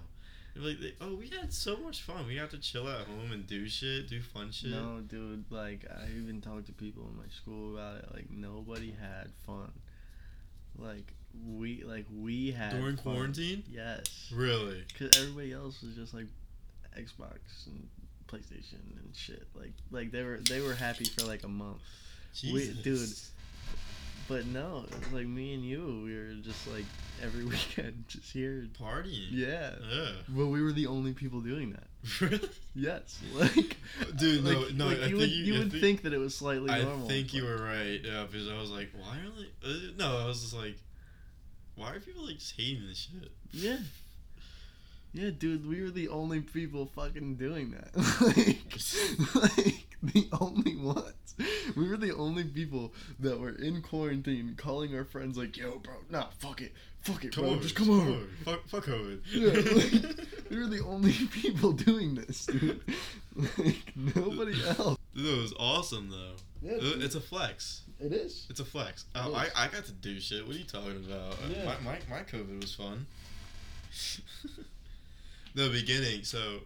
They're 0.54 0.64
like, 0.64 0.80
they, 0.80 0.94
oh, 1.00 1.14
we 1.14 1.28
had 1.28 1.52
so 1.52 1.76
much 1.76 2.02
fun. 2.02 2.26
We 2.26 2.34
got 2.34 2.50
to 2.50 2.58
chill 2.58 2.88
at 2.88 3.06
home 3.06 3.30
and 3.32 3.46
do 3.46 3.68
shit, 3.68 4.08
do 4.08 4.20
fun 4.20 4.50
shit. 4.50 4.70
No, 4.72 5.00
dude. 5.00 5.44
Like 5.50 5.86
I 5.90 6.06
even 6.20 6.40
talked 6.40 6.66
to 6.66 6.72
people 6.72 7.08
in 7.10 7.16
my 7.16 7.28
school 7.34 7.76
about 7.76 7.96
it. 7.98 8.08
Like 8.12 8.30
nobody 8.30 8.90
had 9.00 9.28
fun. 9.46 9.70
Like 10.78 11.12
we, 11.46 11.82
like 11.84 12.06
we 12.14 12.50
had 12.50 12.72
During 12.72 12.96
fun. 12.96 13.14
quarantine? 13.14 13.62
Yes. 13.70 14.30
Really? 14.34 14.84
Because 14.88 15.16
everybody 15.20 15.52
else 15.52 15.80
was 15.82 15.94
just 15.94 16.12
like 16.14 16.26
Xbox 16.98 17.38
and 17.66 17.88
PlayStation 18.26 18.80
and 19.02 19.14
shit. 19.14 19.46
Like 19.54 19.72
like 19.90 20.10
they 20.10 20.22
were 20.24 20.38
they 20.48 20.60
were 20.60 20.74
happy 20.74 21.04
for 21.04 21.24
like 21.24 21.44
a 21.44 21.48
month. 21.48 21.78
We- 22.42 22.72
dude. 22.82 23.08
But 24.28 24.46
no, 24.46 24.84
it 24.88 25.12
like 25.12 25.26
me 25.26 25.54
and 25.54 25.64
you. 25.64 26.02
We 26.04 26.14
were 26.16 26.34
just 26.42 26.68
like 26.72 26.84
every 27.20 27.44
weekend 27.52 28.04
just 28.06 28.32
here. 28.32 28.68
Partying. 28.80 29.26
Yeah. 29.32 29.72
Yeah. 29.92 30.10
Well, 30.32 30.46
we 30.48 30.62
were 30.62 30.70
the 30.70 30.86
only 30.86 31.12
people 31.14 31.40
doing 31.40 31.72
that. 31.72 31.84
Really? 32.20 32.48
Yes. 32.74 33.20
Like. 33.34 33.76
Dude, 34.16 34.44
no, 34.44 34.50
like- 34.60 34.74
no, 34.74 34.86
like 34.86 34.98
I 35.02 35.06
you 35.06 35.08
think 35.08 35.18
would, 35.18 35.30
you- 35.30 35.44
you 35.52 35.58
would 35.58 35.70
think- 35.72 35.82
think 35.82 36.02
that 36.02 36.12
it 36.12 36.18
was 36.18 36.34
slightly 36.36 36.66
normal. 36.68 36.86
I 36.86 36.88
normal. 36.90 37.08
think 37.08 37.34
you 37.34 37.42
were 37.44 37.56
right. 37.56 38.00
Yeah, 38.04 38.24
because 38.30 38.48
I 38.48 38.56
was 38.58 38.70
like, 38.70 38.90
why 38.96 39.16
are 39.16 39.30
they? 39.36 39.68
Uh, 39.68 39.92
no, 39.98 40.18
I 40.18 40.26
was 40.26 40.40
just 40.42 40.54
like, 40.54 40.76
why 41.74 41.92
are 41.94 41.98
people 42.00 42.24
like 42.24 42.38
just 42.38 42.54
hating 42.56 42.86
this 42.86 43.08
shit? 43.10 43.32
Yeah. 43.52 43.78
Yeah, 45.12 45.30
dude, 45.36 45.68
we 45.68 45.82
were 45.82 45.90
the 45.90 46.06
only 46.08 46.40
people 46.40 46.86
fucking 46.94 47.34
doing 47.34 47.72
that. 47.72 47.96
like, 49.34 49.64
like 49.66 49.89
the 50.14 50.28
only 50.40 50.76
ones. 50.76 51.14
We 51.76 51.88
were 51.88 51.96
the 51.96 52.14
only 52.14 52.44
people 52.44 52.92
that 53.20 53.38
were 53.40 53.50
in 53.50 53.82
quarantine 53.82 54.54
calling 54.56 54.94
our 54.94 55.04
friends 55.04 55.36
like, 55.38 55.56
"Yo, 55.56 55.78
bro, 55.78 55.94
nah, 56.10 56.26
fuck 56.38 56.60
it, 56.60 56.72
fuck 57.00 57.24
it, 57.24 57.32
Come 57.34 57.44
bro, 57.44 57.52
over, 57.54 57.62
just 57.62 57.74
come 57.74 57.90
over." 57.90 58.20
Fuck, 58.44 58.66
fuck 58.68 58.84
COVID. 58.86 59.20
Yeah, 59.32 59.52
like, 60.08 60.28
we 60.50 60.58
were 60.58 60.66
the 60.66 60.84
only 60.84 61.12
people 61.12 61.72
doing 61.72 62.14
this, 62.14 62.46
dude. 62.46 62.80
Like 63.36 63.92
nobody 63.96 64.54
else. 64.66 64.98
Dude, 65.14 65.26
it 65.38 65.40
was 65.42 65.54
awesome 65.58 66.10
though. 66.10 66.34
Yeah, 66.62 66.78
dude, 66.78 67.02
It's 67.02 67.14
a 67.14 67.20
flex. 67.20 67.82
it 67.98 68.12
is. 68.12 68.46
It's 68.50 68.60
a 68.60 68.64
flex. 68.64 69.04
It 69.14 69.20
Oh, 69.24 69.34
I. 69.34 69.48
I 69.56 69.68
got 69.68 69.84
to 69.86 69.92
do 69.92 70.20
shit. 70.20 70.46
What 70.46 70.56
are 70.56 70.58
you 70.58 70.64
talking 70.64 71.04
about? 71.06 71.32
Uh, 71.32 71.36
Yeah. 71.56 71.64
My, 71.64 71.78
my, 71.92 71.98
my 72.10 72.22
COVID 72.22 72.60
was 72.60 72.74
fun. 72.74 73.06
the 75.54 75.68
beginning, 75.70 76.24
so 76.24 76.60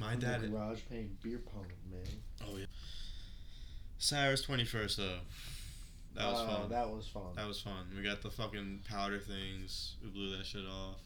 my 0.00 0.14
In 0.14 0.20
the 0.20 0.48
garage 0.48 0.80
playing 0.88 1.16
beer 1.22 1.38
pong, 1.38 1.66
man. 1.90 2.00
Oh 2.44 2.56
yeah. 2.56 2.64
Cyrus 3.98 4.42
twenty 4.42 4.64
first 4.64 4.96
though. 4.96 5.18
That 6.14 6.32
was 6.32 6.40
Oh, 6.40 6.46
fun. 6.46 6.68
That, 6.70 6.90
was 6.90 7.06
fun. 7.06 7.34
That 7.36 7.46
was 7.46 7.60
fun. 7.60 7.86
We 7.96 8.02
got 8.02 8.20
the 8.22 8.30
fucking 8.30 8.80
powder 8.88 9.20
things. 9.20 9.96
We 10.02 10.08
blew 10.10 10.36
that 10.36 10.44
shit 10.44 10.64
off. 10.66 10.98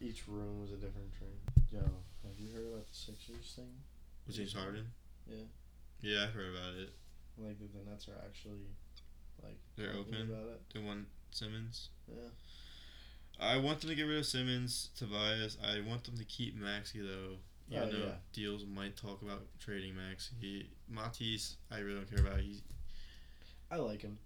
Each 0.00 0.26
room 0.26 0.62
was 0.62 0.72
a 0.72 0.76
different 0.76 1.12
drink. 1.18 1.34
Yo, 1.70 1.80
have 1.80 2.38
you 2.38 2.54
heard 2.54 2.66
about 2.72 2.86
the 2.88 2.94
Sixers 2.94 3.52
thing? 3.54 3.68
With 4.26 4.36
James 4.36 4.54
Harden. 4.54 4.86
Yeah. 5.26 5.44
Yeah, 6.00 6.22
I 6.24 6.26
heard 6.28 6.54
about 6.54 6.74
it. 6.80 6.94
Like 7.36 7.58
that 7.58 7.72
the 7.74 7.90
Nets 7.90 8.08
are 8.08 8.16
actually 8.24 8.64
like 9.42 9.58
They're 9.76 9.92
open. 9.92 10.14
about 10.22 10.48
it. 10.48 10.62
They 10.72 10.80
want 10.80 11.06
Simmons. 11.32 11.90
Yeah. 12.08 12.30
I 13.40 13.56
want 13.56 13.80
them 13.80 13.90
to 13.90 13.96
get 13.96 14.02
rid 14.02 14.18
of 14.18 14.26
Simmons, 14.26 14.90
Tobias. 14.96 15.56
I 15.64 15.80
want 15.88 16.04
them 16.04 16.16
to 16.18 16.24
keep 16.24 16.54
Maxey 16.56 17.00
though. 17.00 17.36
Even 17.70 17.82
Oh, 17.88 17.90
though 17.92 18.06
yeah. 18.06 18.14
deals 18.32 18.64
might 18.66 18.96
talk 18.96 19.22
about 19.22 19.42
trading 19.60 19.94
Maxey. 19.96 20.68
Matisse, 20.88 21.56
I 21.70 21.78
really 21.78 21.96
don't 22.00 22.10
care 22.10 22.26
about. 22.26 22.40
He's 22.40 22.62
I 23.70 23.76
like 23.76 24.02
him. 24.02 24.18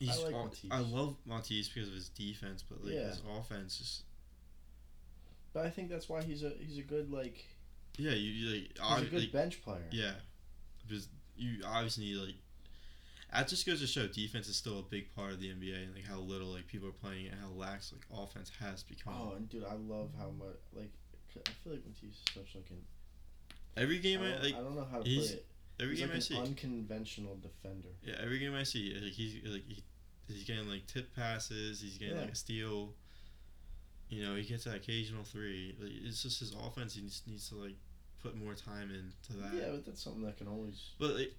he's 0.00 0.18
like 0.22 0.34
all- 0.34 0.46
Matisse. 0.46 0.70
I 0.70 0.80
love 0.80 1.16
Matisse 1.24 1.68
because 1.68 1.88
of 1.88 1.94
his 1.94 2.08
defense, 2.08 2.62
but 2.68 2.84
like 2.84 2.94
Yeah. 2.94 3.08
his 3.08 3.22
offense 3.38 3.80
is 3.80 4.02
But 5.52 5.64
I 5.66 5.70
think 5.70 5.88
that's 5.90 6.08
why 6.08 6.22
he's 6.22 6.42
a 6.42 6.50
he's 6.60 6.78
a 6.78 6.82
good 6.82 7.10
like 7.10 7.44
yeah. 7.96 8.10
You, 8.12 8.30
you 8.32 8.50
like, 8.80 8.98
he's 8.98 9.06
a 9.08 9.10
good 9.10 9.20
like 9.22 9.32
bench 9.32 9.62
player. 9.62 9.86
yeah, 9.90 10.12
because 10.86 11.08
you 11.36 11.62
obviously 11.64 12.04
need 12.04 12.16
like. 12.16 12.34
That 13.32 13.46
just 13.46 13.66
goes 13.66 13.80
to 13.80 13.86
show 13.86 14.06
defense 14.06 14.48
is 14.48 14.56
still 14.56 14.78
a 14.78 14.82
big 14.82 15.14
part 15.14 15.32
of 15.32 15.40
the 15.40 15.48
NBA 15.50 15.84
and 15.84 15.94
like 15.94 16.04
how 16.04 16.18
little 16.18 16.48
like 16.48 16.66
people 16.66 16.88
are 16.88 16.92
playing 16.92 17.26
it, 17.26 17.32
and 17.32 17.40
how 17.40 17.48
lax 17.48 17.92
like 17.92 18.04
offense 18.18 18.50
has 18.60 18.82
become. 18.82 19.12
Oh, 19.14 19.34
and 19.36 19.48
dude, 19.48 19.64
I 19.64 19.74
love 19.74 20.10
how 20.18 20.30
much 20.30 20.56
like 20.74 20.90
I 21.36 21.50
feel 21.62 21.74
like 21.74 21.82
Matisse 21.86 22.16
is 22.16 22.24
such 22.34 22.54
like 22.54 22.70
an 22.70 22.78
every 23.76 23.98
game 23.98 24.22
I 24.22 24.34
I, 24.36 24.42
like 24.42 24.54
I 24.54 24.58
don't 24.62 24.74
know 24.76 24.86
how 24.90 24.98
to 24.98 25.04
play 25.04 25.12
it. 25.12 25.46
every 25.78 25.94
He's 25.96 26.00
game 26.00 26.08
like 26.08 26.14
I 26.14 26.16
an 26.16 26.22
see. 26.22 26.36
unconventional 26.38 27.36
defender. 27.42 27.88
Yeah, 28.02 28.14
every 28.22 28.38
game 28.38 28.54
I 28.54 28.62
see, 28.64 28.94
like 28.94 29.12
he's 29.12 29.34
like 29.44 29.64
he, 29.68 29.84
he's 30.26 30.44
getting 30.44 30.68
like 30.68 30.86
tip 30.86 31.14
passes. 31.14 31.80
He's 31.82 31.98
getting 31.98 32.16
Yeah. 32.16 32.22
like 32.22 32.32
a 32.32 32.36
steal. 32.36 32.94
You 34.08 34.24
know, 34.24 34.36
he 34.36 34.42
gets 34.42 34.64
that 34.64 34.74
occasional 34.76 35.22
three. 35.22 35.76
Like, 35.78 35.90
it's 36.02 36.22
just 36.22 36.40
his 36.40 36.54
offense. 36.54 36.94
He 36.94 37.02
just 37.02 37.28
needs 37.28 37.50
to 37.50 37.56
like 37.56 37.74
put 38.22 38.34
more 38.36 38.54
time 38.54 38.90
into 38.90 39.38
that. 39.42 39.52
Yeah, 39.54 39.68
but 39.72 39.84
that's 39.84 40.02
something 40.02 40.22
that 40.22 40.38
can 40.38 40.48
always 40.48 40.92
But 40.98 41.14
like, 41.14 41.34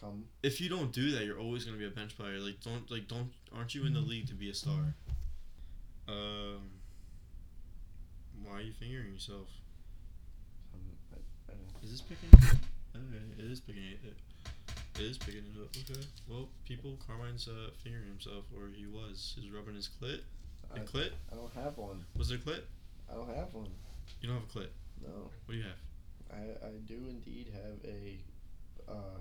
come. 0.00 0.24
if 0.42 0.60
you 0.60 0.68
don't 0.68 0.92
do 0.92 1.10
that, 1.12 1.24
you're 1.24 1.38
always 1.38 1.64
gonna 1.64 1.76
be 1.78 1.86
a 1.86 1.90
bench 1.90 2.16
player. 2.16 2.38
Like, 2.38 2.60
don't 2.60 2.90
like 2.90 3.08
don't 3.08 3.30
aren't 3.54 3.74
you 3.74 3.84
in 3.86 3.94
the 3.94 4.00
league 4.00 4.28
to 4.28 4.34
be 4.34 4.50
a 4.50 4.54
star? 4.54 4.94
Um, 6.08 6.70
why 8.44 8.58
are 8.58 8.60
you 8.62 8.72
fingering 8.72 9.12
yourself? 9.12 9.48
Um, 10.74 10.80
I, 11.12 11.52
I 11.52 11.54
don't- 11.54 11.84
Is 11.84 11.90
this 11.92 12.00
picking? 12.00 12.28
Okay, 12.34 12.58
it 13.38 13.50
is 13.50 13.60
picking 13.60 13.82
it. 13.84 13.98
It 14.04 14.16
it 14.98 15.06
is 15.06 15.16
picking 15.18 15.40
it 15.40 15.60
up. 15.60 15.68
Okay. 15.90 16.06
Well, 16.28 16.48
people, 16.66 16.98
Carmine's 17.06 17.48
uh, 17.48 17.70
fingering 17.82 18.08
himself, 18.08 18.44
or 18.54 18.68
he 18.74 18.86
was. 18.86 19.34
He's 19.40 19.50
rubbing 19.50 19.74
his 19.74 19.88
clit. 19.88 20.20
I, 20.74 20.78
A 20.78 20.80
clit? 20.80 21.10
I 21.32 21.34
don't 21.36 21.52
have 21.54 21.78
one. 21.78 22.04
Was 22.16 22.28
there 22.28 22.36
a 22.38 22.40
clit? 22.40 22.60
I 23.10 23.14
don't 23.14 23.34
have 23.34 23.54
one. 23.54 23.68
You 24.20 24.28
don't 24.28 24.38
have 24.40 24.48
a 24.54 24.58
clit. 24.58 24.68
No, 25.02 25.08
What 25.46 25.52
do 25.52 25.56
you 25.56 25.62
have? 25.64 25.80
I 26.30 26.66
I 26.66 26.70
do 26.86 26.94
indeed 27.08 27.48
have 27.54 27.78
a 27.90 28.18
uh, 28.90 29.18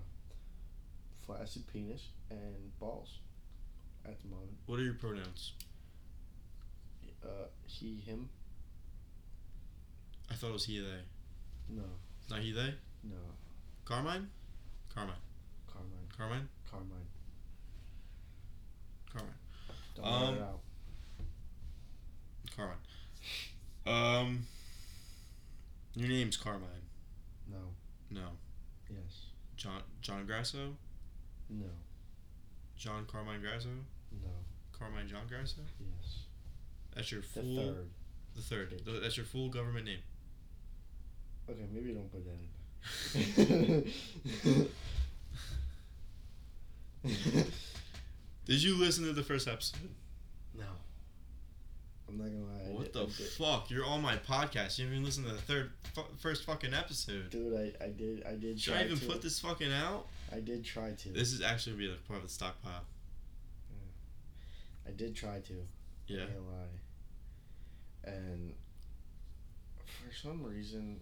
flaccid 1.25 1.63
penis 1.71 2.10
and 2.29 2.77
balls 2.79 3.19
at 4.05 4.19
the 4.21 4.27
moment. 4.27 4.51
What 4.65 4.79
are 4.79 4.84
your 4.84 4.93
pronouns? 4.95 5.53
Uh, 7.23 7.47
he, 7.65 7.99
him. 8.05 8.29
I 10.29 10.34
thought 10.34 10.49
it 10.49 10.53
was 10.53 10.65
he, 10.65 10.79
they. 10.79 11.75
No, 11.75 11.84
Not 12.29 12.39
he, 12.39 12.51
they? 12.51 12.73
no. 13.03 13.15
Carmine? 13.86 14.29
Carmine. 14.93 15.13
Carmine. 15.71 16.07
Carmine? 16.17 16.47
Carmine. 16.69 17.07
Carmine. 19.13 19.34
Don't 19.95 20.05
Um, 20.05 20.36
it 20.36 20.41
out. 20.41 20.60
Carmine. 22.55 22.77
Um. 23.86 24.45
Your 25.95 26.07
name's 26.10 26.38
Carmine. 26.38 26.67
No. 27.49 27.57
No. 28.10 28.27
Yes. 28.89 29.25
John 29.57 29.81
John 30.01 30.25
Grasso? 30.25 30.75
No. 31.51 31.65
John 32.77 33.05
Carmine 33.05 33.41
Grasso? 33.41 33.69
No. 34.23 34.29
Carmine 34.77 35.07
John 35.07 35.27
Grasso? 35.29 35.61
Yes. 35.79 36.19
That's 36.95 37.11
your 37.11 37.21
full. 37.21 37.43
The 37.55 37.61
third. 37.61 37.89
The 38.35 38.41
third. 38.41 38.85
Th- 38.85 39.01
That's 39.01 39.17
your 39.17 39.25
full 39.25 39.49
government 39.49 39.85
name. 39.85 39.99
Okay, 41.49 41.65
maybe 41.73 41.91
don't 41.93 42.09
put 42.11 42.23
that 42.25 43.85
in. 44.55 44.67
Did 48.45 48.63
you 48.63 48.75
listen 48.77 49.05
to 49.05 49.13
the 49.13 49.23
first 49.23 49.47
episode? 49.47 49.79
no. 50.57 50.63
I'm 52.09 52.17
not 52.17 52.25
gonna 52.25 52.43
lie. 52.43 52.77
What 52.77 52.91
the 52.91 53.07
fuck? 53.07 53.71
You're 53.71 53.85
on 53.85 54.01
my 54.01 54.17
podcast. 54.17 54.77
You 54.77 54.83
haven't 54.83 54.95
even 54.97 55.05
listened 55.05 55.27
to 55.27 55.31
the 55.33 55.39
third, 55.41 55.71
fu- 55.95 56.01
first 56.19 56.43
fucking 56.43 56.73
episode. 56.73 57.29
Dude, 57.29 57.53
I, 57.53 57.85
I 57.85 57.87
did 57.87 58.23
I 58.27 58.35
did 58.35 58.59
Should 58.59 58.73
try 58.73 58.81
I 58.81 58.85
even 58.85 58.99
to. 58.99 59.05
put 59.05 59.21
this 59.21 59.39
fucking 59.39 59.71
out? 59.71 60.07
I 60.32 60.39
did 60.39 60.63
try 60.63 60.91
to. 60.91 61.10
This 61.10 61.34
is 61.34 61.41
actually 61.41 61.74
gonna 61.74 61.84
be 61.86 61.91
like 61.91 62.08
part 62.08 62.17
of 62.17 62.24
the 62.24 62.34
stockpile. 62.34 62.86
I 64.88 64.91
did 64.91 65.15
try 65.15 65.39
to. 65.39 65.54
Yeah. 66.08 66.24
I 66.24 66.39
lie. 66.52 68.13
And 68.15 68.54
for 69.86 70.13
some 70.13 70.44
reason, 70.44 71.00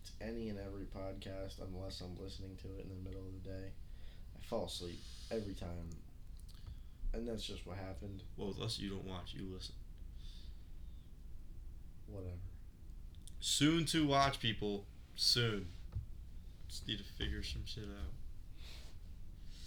it's 0.00 0.12
any 0.20 0.48
and 0.48 0.58
every 0.58 0.84
podcast, 0.84 1.60
unless 1.60 2.00
I'm 2.00 2.16
listening 2.22 2.56
to 2.62 2.68
it 2.78 2.84
in 2.84 2.88
the 2.88 3.08
middle 3.08 3.26
of 3.26 3.32
the 3.42 3.50
day, 3.50 3.66
I 4.36 4.44
fall 4.46 4.66
asleep 4.66 5.00
every 5.30 5.54
time. 5.54 5.90
And 7.12 7.26
that's 7.26 7.44
just 7.44 7.66
what 7.66 7.76
happened. 7.76 8.22
Well, 8.36 8.48
with 8.48 8.60
us, 8.60 8.78
you 8.78 8.90
don't 8.90 9.04
watch, 9.06 9.34
you 9.34 9.46
listen. 9.52 9.74
Whatever. 12.06 12.32
Soon 13.40 13.84
to 13.86 14.06
watch, 14.06 14.40
people. 14.40 14.84
Soon. 15.14 15.68
Just 16.68 16.86
need 16.88 16.98
to 16.98 17.04
figure 17.04 17.42
some 17.42 17.62
shit 17.64 17.84
out. 17.84 18.12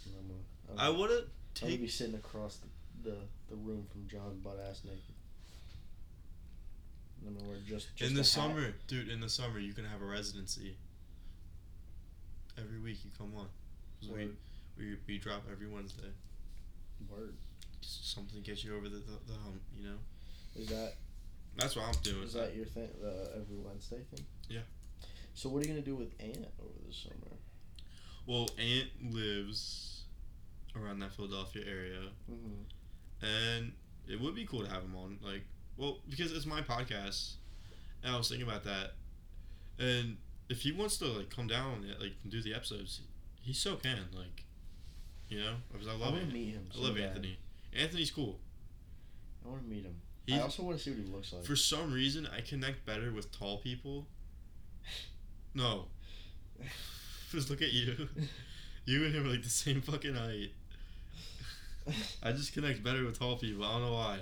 And 0.06 0.16
I'm 0.20 0.28
gonna, 0.28 0.40
I'm 0.61 0.61
I 0.78 0.90
would 0.90 1.10
have 1.10 1.24
gonna 1.60 1.78
be 1.78 1.88
sitting 1.88 2.16
across 2.16 2.58
the, 2.58 3.10
the, 3.10 3.16
the 3.50 3.56
room 3.56 3.86
from 3.92 4.08
John 4.08 4.40
butt 4.44 4.60
ass 4.70 4.82
naked. 4.86 5.00
I'm 7.28 7.34
gonna 7.36 7.48
wear 7.48 7.58
just, 7.68 7.96
just 7.96 8.10
In 8.10 8.16
the 8.16 8.22
hat. 8.22 8.28
summer, 8.28 8.74
dude, 8.88 9.10
in 9.10 9.20
the 9.20 9.30
summer, 9.30 9.60
you 9.60 9.74
can 9.74 9.86
have 9.86 10.02
a 10.02 10.06
residency. 10.06 10.76
Every 12.58 12.80
week 12.80 12.98
you 13.04 13.12
come 13.18 13.34
on. 13.38 13.48
We, 14.02 14.30
we, 14.78 14.98
we 15.08 15.18
drop 15.20 15.44
every 15.52 15.68
Wednesday. 15.68 16.10
Word. 17.10 17.36
Just 17.82 18.14
something 18.14 18.42
gets 18.42 18.64
you 18.64 18.76
over 18.76 18.90
the, 18.90 18.98
the, 18.98 19.18
the 19.28 19.34
hump, 19.44 19.62
you 19.78 19.88
know? 19.88 19.98
Is 20.56 20.68
that 20.70 20.94
That's 21.56 21.76
what 21.76 21.86
I'm 21.86 22.02
doing. 22.04 22.24
Is 22.24 22.34
that 22.34 22.56
your 22.56 22.66
thing, 22.66 22.90
the 23.02 23.32
every 23.36 23.58
Wednesday 23.58 24.02
thing? 24.14 24.26
Yeah. 24.50 24.62
So 25.34 25.50
what 25.50 25.60
are 25.60 25.68
you 25.68 25.74
gonna 25.74 25.86
do 25.86 25.96
with 25.96 26.12
Ant 26.20 26.48
over 26.60 26.74
the 26.88 26.94
summer? 26.94 27.38
Well, 28.26 28.50
Aunt 28.60 29.14
lives 29.14 30.04
around 30.76 31.00
that 31.00 31.14
Philadelphia 31.14 31.64
area, 31.68 32.02
Mm-hmm. 32.32 33.26
and 33.26 33.72
it 34.08 34.20
would 34.20 34.36
be 34.36 34.46
cool 34.46 34.64
to 34.64 34.70
have 34.70 34.84
him 34.84 34.96
on. 34.96 35.18
Like, 35.22 35.44
well, 35.78 36.00
because 36.10 36.32
it's 36.32 36.46
my 36.46 36.62
podcast, 36.62 37.34
and 38.04 38.14
I 38.14 38.18
was 38.18 38.30
thinking 38.30 38.48
about 38.48 38.64
that, 38.64 38.94
and 39.80 40.18
if 40.50 40.62
he 40.62 40.72
wants 40.72 40.98
to 40.98 41.06
like 41.06 41.30
come 41.30 41.48
down 41.48 41.86
and 41.90 42.00
like 42.00 42.14
do 42.28 42.42
the 42.42 42.54
episodes, 42.54 43.02
he 43.42 43.54
so 43.54 43.76
can. 43.76 44.00
Like, 44.14 44.44
you 45.30 45.40
know, 45.40 45.54
because 45.72 45.88
I 45.88 45.92
I 45.92 45.96
love 45.96 46.20
to 46.20 46.26
meet 46.26 46.54
him. 46.54 46.68
I 46.72 46.76
so 46.76 46.82
love 46.82 46.96
bad. 46.96 47.04
Anthony. 47.10 47.38
Anthony's 47.78 48.12
cool. 48.12 48.40
I 49.46 49.50
want 49.50 49.64
to 49.64 49.70
meet 49.70 49.84
him. 49.86 49.96
He's, 50.28 50.40
I 50.40 50.42
also 50.44 50.64
want 50.64 50.78
to 50.78 50.84
see 50.84 50.92
what 50.92 51.00
he 51.00 51.12
looks 51.12 51.34
like. 51.34 51.44
for 51.46 51.56
some 51.56 51.92
reason, 51.94 52.28
I 52.36 52.42
connect 52.42 52.86
better 52.86 53.12
with 53.12 53.32
tall 53.32 53.58
people. 53.60 54.08
No. 55.54 55.88
Just 57.32 57.50
look 57.50 57.62
at 57.62 57.74
you. 57.74 58.08
You 58.86 59.06
and 59.06 59.14
him 59.14 59.26
are 59.28 59.30
like 59.30 59.44
the 59.44 59.50
same 59.50 59.80
fucking 59.82 60.16
height. 60.16 60.54
I 62.24 62.32
just 62.32 62.54
connect 62.54 62.84
better 62.84 63.04
with 63.06 63.20
tall 63.20 63.38
people. 63.38 63.64
I 63.64 63.74
don't 63.74 63.86
know 63.86 63.94
why. 63.94 64.20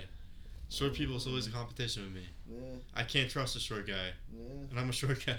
Short 0.68 0.94
people 0.94 1.16
is 1.16 1.26
always 1.26 1.46
a 1.46 1.50
competition 1.50 2.04
with 2.04 2.14
me. 2.14 2.28
Yeah, 2.48 2.76
I 2.94 3.02
can't 3.02 3.28
trust 3.28 3.56
a 3.56 3.60
short 3.60 3.86
guy, 3.86 4.12
yeah. 4.32 4.40
and 4.70 4.78
I'm 4.78 4.88
a 4.88 4.92
short 4.92 5.24
guy. 5.26 5.34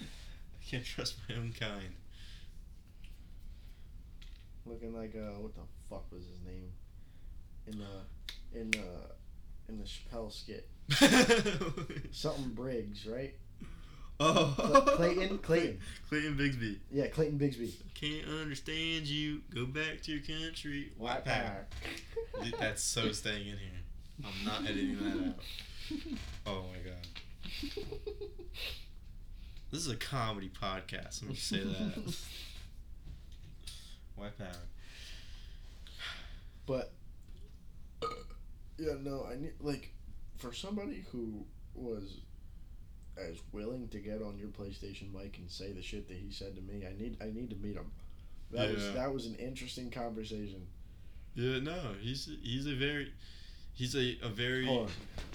I 0.00 0.64
can't 0.66 0.84
trust 0.84 1.16
my 1.28 1.36
own 1.36 1.52
kind. 1.58 1.94
Looking 4.64 4.94
like 4.94 5.14
uh, 5.14 5.38
what 5.40 5.54
the 5.54 5.60
fuck 5.90 6.10
was 6.10 6.24
his 6.24 6.40
name? 6.46 6.70
In 7.66 7.78
the 7.78 8.58
in 8.58 8.70
the 8.70 9.12
in 9.68 9.78
the 9.78 9.84
Chappelle 9.84 10.32
skit, 10.32 10.68
something 12.12 12.50
Briggs, 12.54 13.06
right? 13.06 13.34
Oh, 14.22 14.94
Clayton? 14.96 15.38
Clayton. 15.42 15.80
Clayton 16.08 16.36
Bigsby. 16.36 16.78
Yeah, 16.90 17.06
Clayton 17.08 17.38
Bigsby. 17.38 17.72
Can't 17.94 18.28
understand 18.40 19.06
you. 19.06 19.40
Go 19.54 19.66
back 19.66 20.02
to 20.02 20.12
your 20.12 20.22
country. 20.22 20.92
White 20.96 21.24
power. 21.24 21.66
Dude, 22.42 22.54
That's 22.58 22.82
so 22.82 23.12
staying 23.12 23.48
in 23.48 23.58
here. 23.58 24.24
I'm 24.24 24.44
not 24.44 24.62
editing 24.62 24.98
that 24.98 25.28
out. 25.28 25.38
Oh 26.46 26.64
my 26.72 26.78
god. 26.78 27.06
This 29.70 29.80
is 29.80 29.88
a 29.90 29.96
comedy 29.96 30.48
podcast. 30.50 31.22
Let 31.22 31.28
me 31.28 31.34
just 31.34 31.48
say 31.48 31.58
that. 31.60 32.14
White 34.16 34.38
power. 34.38 34.48
But 36.66 36.92
uh, 38.02 38.06
yeah, 38.78 38.94
no, 39.02 39.26
I 39.30 39.36
need 39.36 39.52
like 39.60 39.92
for 40.38 40.52
somebody 40.52 41.04
who 41.10 41.44
was 41.74 42.20
as 43.16 43.36
willing 43.52 43.88
to 43.88 43.98
get 43.98 44.22
on 44.22 44.38
your 44.38 44.48
PlayStation 44.48 45.12
mic 45.12 45.38
and 45.38 45.50
say 45.50 45.72
the 45.72 45.82
shit 45.82 46.08
that 46.08 46.16
he 46.16 46.30
said 46.32 46.54
to 46.56 46.62
me. 46.62 46.86
I 46.86 46.92
need 47.00 47.16
I 47.20 47.26
need 47.26 47.50
to 47.50 47.56
meet 47.56 47.76
him. 47.76 47.90
That 48.50 48.72
was 48.74 48.92
that 48.94 49.12
was 49.12 49.26
an 49.26 49.34
interesting 49.36 49.90
conversation. 49.90 50.66
Yeah, 51.34 51.60
no, 51.60 51.78
he's 52.00 52.28
he's 52.42 52.66
a 52.66 52.74
very 52.74 53.12
he's 53.74 53.94
a, 53.96 54.18
a 54.22 54.28
very. 54.28 54.66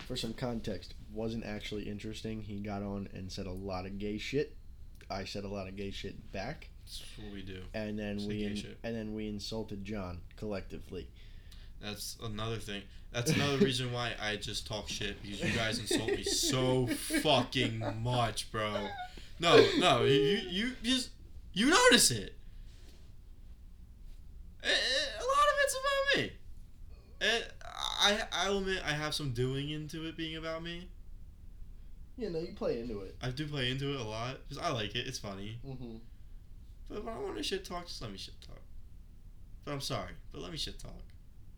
For 0.07 0.15
some 0.15 0.33
context, 0.33 0.93
wasn't 1.11 1.45
actually 1.45 1.89
interesting. 1.89 2.41
He 2.41 2.59
got 2.59 2.81
on 2.81 3.09
and 3.13 3.31
said 3.31 3.45
a 3.45 3.51
lot 3.51 3.85
of 3.85 3.97
gay 3.97 4.17
shit. 4.17 4.55
I 5.09 5.25
said 5.25 5.43
a 5.43 5.47
lot 5.49 5.67
of 5.67 5.75
gay 5.75 5.91
shit 5.91 6.31
back, 6.31 6.69
that's 6.85 7.01
what 7.17 7.33
we 7.33 7.41
do. 7.41 7.61
and 7.73 7.97
then 7.97 8.19
Say 8.19 8.27
we 8.27 8.43
in- 8.43 8.75
and 8.83 8.95
then 8.95 9.13
we 9.13 9.27
insulted 9.27 9.83
John 9.85 10.19
collectively. 10.35 11.07
That's 11.81 12.17
another 12.23 12.57
thing. 12.57 12.81
That's 13.11 13.31
another 13.31 13.57
reason 13.57 13.91
why 13.91 14.13
I 14.21 14.35
just 14.35 14.67
talk 14.67 14.89
shit 14.89 15.21
because 15.21 15.41
you 15.41 15.57
guys 15.57 15.79
insult 15.79 16.07
me 16.07 16.23
so 16.23 16.87
fucking 16.87 17.83
much, 18.01 18.51
bro. 18.51 18.87
No, 19.39 19.65
no, 19.77 20.03
you 20.03 20.41
you, 20.49 20.71
just 20.83 21.11
you 21.53 21.69
notice 21.69 22.11
it. 22.11 22.35
A 24.63 24.67
lot 24.67 25.47
of 25.47 25.55
it's 25.63 25.75
about 25.75 26.17
me. 26.17 26.31
And 27.21 27.43
I 27.71 28.21
I 28.31 28.49
admit 28.49 28.81
I 28.85 28.91
have 28.91 29.13
some 29.13 29.31
doing 29.31 29.69
into 29.69 30.05
it 30.07 30.17
being 30.17 30.35
about 30.35 30.63
me. 30.63 30.89
Yeah, 32.17 32.29
no, 32.29 32.39
you 32.39 32.53
play 32.55 32.79
into 32.79 33.01
it. 33.01 33.15
I 33.21 33.29
do 33.29 33.47
play 33.47 33.69
into 33.69 33.93
it 33.93 33.99
a 33.99 34.03
lot 34.03 34.37
because 34.47 34.63
I 34.63 34.71
like 34.71 34.95
it. 34.95 35.07
It's 35.07 35.19
funny. 35.19 35.59
Mm-hmm. 35.65 35.97
But 36.89 36.97
if 36.99 37.07
I 37.07 37.17
want 37.19 37.37
to 37.37 37.43
shit 37.43 37.63
talk, 37.63 37.85
just 37.85 38.01
let 38.01 38.11
me 38.11 38.17
shit 38.17 38.39
talk. 38.41 38.61
But 39.63 39.73
I'm 39.73 39.81
sorry. 39.81 40.11
But 40.31 40.41
let 40.41 40.51
me 40.51 40.57
shit 40.57 40.79
talk. 40.79 40.93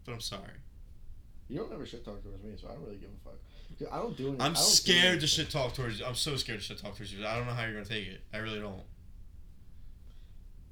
But 0.09 0.15
I'm 0.15 0.21
sorry. 0.21 0.57
You 1.49 1.59
don't 1.59 1.71
ever 1.71 1.85
shit 1.85 2.03
talk 2.03 2.23
towards 2.23 2.43
me, 2.43 2.53
so 2.59 2.67
I 2.67 2.73
don't 2.73 2.83
really 2.83 2.97
give 2.97 3.09
a 3.11 3.29
fuck. 3.29 3.91
I 3.93 3.97
don't 3.97 4.17
do 4.17 4.23
anything. 4.29 4.41
I'm 4.41 4.53
don't 4.53 4.63
do 4.63 4.69
scared 4.69 5.19
to 5.21 5.27
shit 5.27 5.51
talk 5.51 5.75
towards 5.75 5.99
you. 5.99 6.05
I'm 6.05 6.15
so 6.15 6.35
scared 6.35 6.57
to 6.59 6.65
shit 6.65 6.79
talk 6.79 6.95
towards 6.95 7.13
you. 7.13 7.23
I 7.27 7.35
don't 7.35 7.45
know 7.45 7.53
how 7.53 7.63
you're 7.65 7.73
gonna 7.73 7.85
take 7.85 8.07
it. 8.07 8.21
I 8.33 8.37
really 8.37 8.59
don't. 8.59 8.81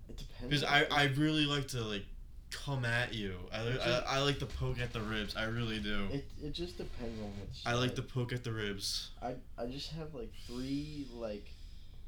It 0.09 0.17
depends. 0.17 0.61
Because 0.61 0.63
I, 0.63 0.87
I 0.89 1.03
really 1.15 1.45
like 1.45 1.67
to 1.69 1.81
like 1.83 2.03
come 2.49 2.83
at 2.83 3.13
you. 3.13 3.35
I, 3.53 3.63
li- 3.63 3.69
It 3.73 3.79
I, 4.07 4.17
I 4.17 4.19
like 4.23 4.39
to 4.39 4.47
poke 4.47 4.79
at 4.79 4.91
the 4.91 5.01
ribs. 5.01 5.35
I 5.35 5.43
really 5.43 5.77
do. 5.77 6.07
It, 6.11 6.25
it 6.43 6.53
just 6.53 6.79
depends 6.79 7.21
on 7.21 7.31
what's. 7.39 7.61
I 7.63 7.73
like 7.75 7.93
to 7.95 8.01
poke 8.01 8.33
at 8.33 8.43
the 8.43 8.51
ribs. 8.51 9.11
I 9.21 9.35
I 9.55 9.67
just 9.67 9.91
have 9.91 10.15
like 10.15 10.31
three 10.47 11.07
like 11.13 11.45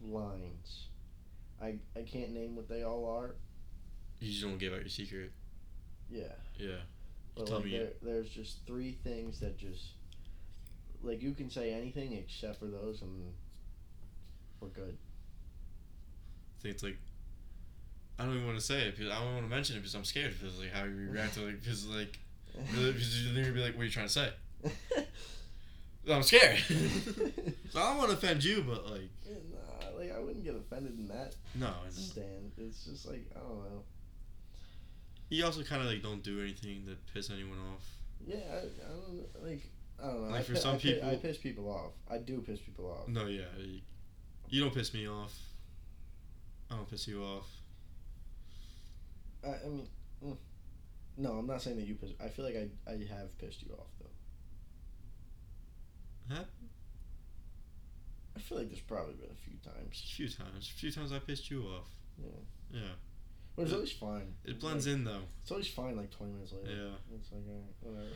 lines. 0.03 0.87
I 1.61 1.75
I 1.95 2.01
can't 2.01 2.31
name 2.33 2.55
what 2.55 2.67
they 2.67 2.81
all 2.81 3.05
are. 3.05 3.35
You 4.19 4.31
just 4.31 4.41
don't 4.41 4.57
give 4.57 4.73
out 4.73 4.79
your 4.79 4.89
secret. 4.89 5.31
Yeah. 6.09 6.23
Yeah. 6.57 6.77
But 7.39 7.47
tell 7.47 7.57
like 7.57 7.65
me- 7.65 7.77
there, 7.77 7.89
there's 8.01 8.29
just 8.29 8.65
three 8.67 8.97
things 9.01 9.39
that 9.39 9.57
just 9.57 9.93
like 11.01 11.21
you 11.21 11.33
can 11.33 11.49
say 11.49 11.73
anything 11.73 12.11
except 12.11 12.59
for 12.59 12.65
those 12.65 13.01
and 13.01 13.33
we're 14.59 14.67
good. 14.67 14.97
I 16.59 16.61
think 16.61 16.75
it's 16.75 16.83
like 16.83 16.97
I 18.19 18.25
don't 18.25 18.33
even 18.33 18.45
want 18.45 18.59
to 18.59 18.65
say 18.65 18.81
it 18.81 18.97
because 18.97 19.09
I 19.09 19.23
don't 19.23 19.33
want 19.35 19.45
to 19.45 19.55
mention 19.55 19.77
it 19.77 19.79
because 19.79 19.95
I'm 19.95 20.03
scared 20.03 20.33
because 20.37 20.59
like 20.59 20.73
how 20.73 20.83
you 20.83 21.09
react 21.11 21.35
to 21.35 21.45
like 21.45 21.61
because 21.61 21.87
like 21.87 22.19
because 22.53 23.23
you're 23.23 23.41
gonna 23.41 23.53
be 23.53 23.61
like 23.61 23.75
what 23.75 23.83
are 23.83 23.85
you 23.85 23.91
trying 23.91 24.07
to 24.07 24.11
say? 24.11 24.29
I'm 26.11 26.23
scared. 26.23 26.57
so 27.69 27.79
I 27.79 27.89
don't 27.89 27.97
want 27.97 28.09
to 28.09 28.17
offend 28.17 28.43
you, 28.43 28.65
but 28.67 28.85
like 28.85 29.09
nah, 29.49 29.97
like 29.97 30.11
I 30.13 30.19
wouldn't 30.19 30.43
get 30.43 30.55
offended 30.55 30.99
in 30.99 31.07
that 31.07 31.35
no. 31.55 31.71
It's, 31.87 32.03
stand. 32.03 32.51
It's 32.57 32.83
just 32.83 33.07
like 33.07 33.31
I 33.33 33.39
don't 33.39 33.59
know. 33.59 33.83
You 35.29 35.45
also 35.45 35.63
kind 35.63 35.81
of 35.81 35.87
like 35.87 36.01
don't 36.01 36.23
do 36.23 36.41
anything 36.41 36.85
to 36.85 36.97
piss 37.13 37.29
anyone 37.29 37.57
off. 37.73 37.85
Yeah, 38.25 38.37
I, 38.51 38.57
I 38.57 38.89
don't 38.89 39.17
know, 39.17 39.47
like 39.47 39.63
I 40.01 40.07
don't 40.07 40.21
know. 40.23 40.29
Like, 40.29 40.39
I 40.39 40.43
for 40.43 40.53
pi- 40.53 40.59
some 40.59 40.75
I 40.75 40.79
pi- 40.79 41.11
I 41.11 41.15
piss 41.15 41.37
people 41.37 41.69
off. 41.69 41.93
I 42.09 42.17
do 42.17 42.41
piss 42.41 42.59
people 42.59 42.85
off. 42.85 43.07
No, 43.07 43.27
yeah, 43.27 43.43
you, 43.57 43.81
you 44.49 44.61
don't 44.61 44.73
piss 44.73 44.93
me 44.93 45.07
off. 45.07 45.37
I 46.71 46.75
don't 46.75 46.89
piss 46.89 47.07
you 47.07 47.23
off. 47.23 47.47
I, 49.43 49.47
I 49.47 49.67
mean, 49.67 49.87
mm. 50.25 50.37
no, 51.17 51.31
I'm 51.33 51.47
not 51.47 51.61
saying 51.61 51.77
that 51.77 51.87
you 51.87 51.95
piss. 51.95 52.11
I 52.23 52.27
feel 52.27 52.45
like 52.45 52.55
I 52.55 52.69
I 52.91 52.93
have 53.17 53.37
pissed 53.37 53.61
you 53.61 53.73
off 53.73 53.87
though. 53.99 54.05
Huh? 56.35 56.43
I 58.35 58.39
feel 58.39 58.57
like 58.59 58.69
there's 58.69 58.81
probably 58.81 59.15
been 59.15 59.31
a 59.31 59.35
few 59.35 59.57
times. 59.63 60.03
A 60.05 60.15
few 60.15 60.29
times. 60.29 60.71
A 60.73 60.79
few 60.79 60.91
times 60.91 61.11
I 61.11 61.19
pissed 61.19 61.49
you 61.49 61.63
off. 61.63 61.89
Yeah. 62.17 62.29
Yeah. 62.71 62.95
But 63.59 63.63
it's 63.63 63.71
It- 63.73 63.75
always 63.75 63.91
fine. 63.91 64.33
It 64.45 64.57
blends 64.59 64.87
like, 64.87 64.95
in 64.95 65.03
though. 65.03 65.21
It's 65.41 65.51
always 65.51 65.67
fine 65.67 65.97
like 65.97 66.11
20 66.11 66.31
minutes 66.31 66.53
later. 66.53 66.75
Yeah. 66.75 67.15
It's 67.17 67.29
like, 67.33 67.43
alright, 67.83 68.13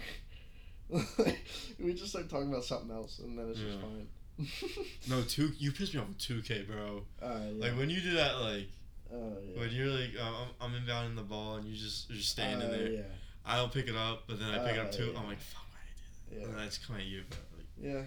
whatever. 0.88 1.38
we 1.80 1.94
just 1.94 2.12
start 2.12 2.30
talking 2.30 2.48
about 2.50 2.64
something 2.64 2.91
else 2.91 3.20
and 3.20 3.38
then 3.38 3.50
it's 3.50 3.60
just 3.60 3.78
fine. 3.80 4.08
No, 5.10 5.22
two. 5.24 5.52
You 5.58 5.74
pissed 5.74 5.94
me 5.94 6.00
off 6.00 6.08
with 6.08 6.18
two 6.18 6.41
K, 6.41 6.62
bro. 6.64 7.04
uh, 7.22 7.39
yeah. 7.56 7.62
Like 7.70 7.78
when 7.78 7.89
you 7.89 8.00
do 8.02 8.14
that, 8.14 8.39
like 8.39 8.70
uh, 9.14 9.18
yeah. 9.18 9.60
when 9.60 9.70
you're 9.72 9.88
like, 9.89 10.12
um, 10.20 10.34
I'm, 10.62 10.74
I'm 10.74 10.82
inbounding 10.82 11.16
the 11.18 11.22
ball 11.24 11.56
and 11.56 11.66
you 11.66 11.76
just 11.76 12.10
you're 12.10 12.22
standing 12.22 12.68
Uh, 12.68 12.72
there. 12.72 12.88
Yeah. 12.88 13.02
I 13.46 13.58
don't 13.58 13.72
pick 13.72 13.89
it 13.89 13.96
up, 13.98 14.24
but 14.28 14.39
then 14.39 14.50
I 14.50 14.60
pick 14.66 14.78
it 14.78 14.80
up 14.80 14.88
Uh, 14.88 14.91
too. 14.91 15.12
yeah. 15.14 15.20
I'm 15.20 15.28
like, 15.28 15.41
fuck, 15.41 15.62
why 15.72 15.80
did 15.86 15.91
I 16.00 16.34
do 16.34 16.39
that? 16.39 16.41
Yeah. 16.48 16.52
And 16.54 16.62
I 16.62 16.66
just 16.68 16.88
come 16.88 16.96
at 16.96 17.04
you, 17.04 17.24
but 17.30 17.39
like 17.58 17.68
Yeah. 17.94 18.04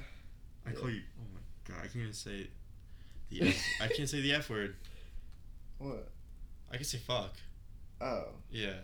I 0.66 0.70
Yeah. 0.70 0.76
call 0.76 0.90
you. 0.90 1.02
Oh 1.20 1.26
my 1.34 1.40
god, 1.74 1.78
I 1.84 1.86
can't 1.88 1.96
even 1.96 2.12
say 2.14 2.48
the. 3.28 3.42
F, 3.48 3.62
I 3.82 3.88
can't 3.88 4.08
say 4.08 4.20
the 4.22 4.32
F 4.32 4.48
word. 4.48 4.76
What? 5.78 6.08
I 6.72 6.76
can 6.76 6.84
say 6.84 6.98
fuck. 6.98 7.34
Oh. 8.00 8.24
Yeah. 8.50 8.74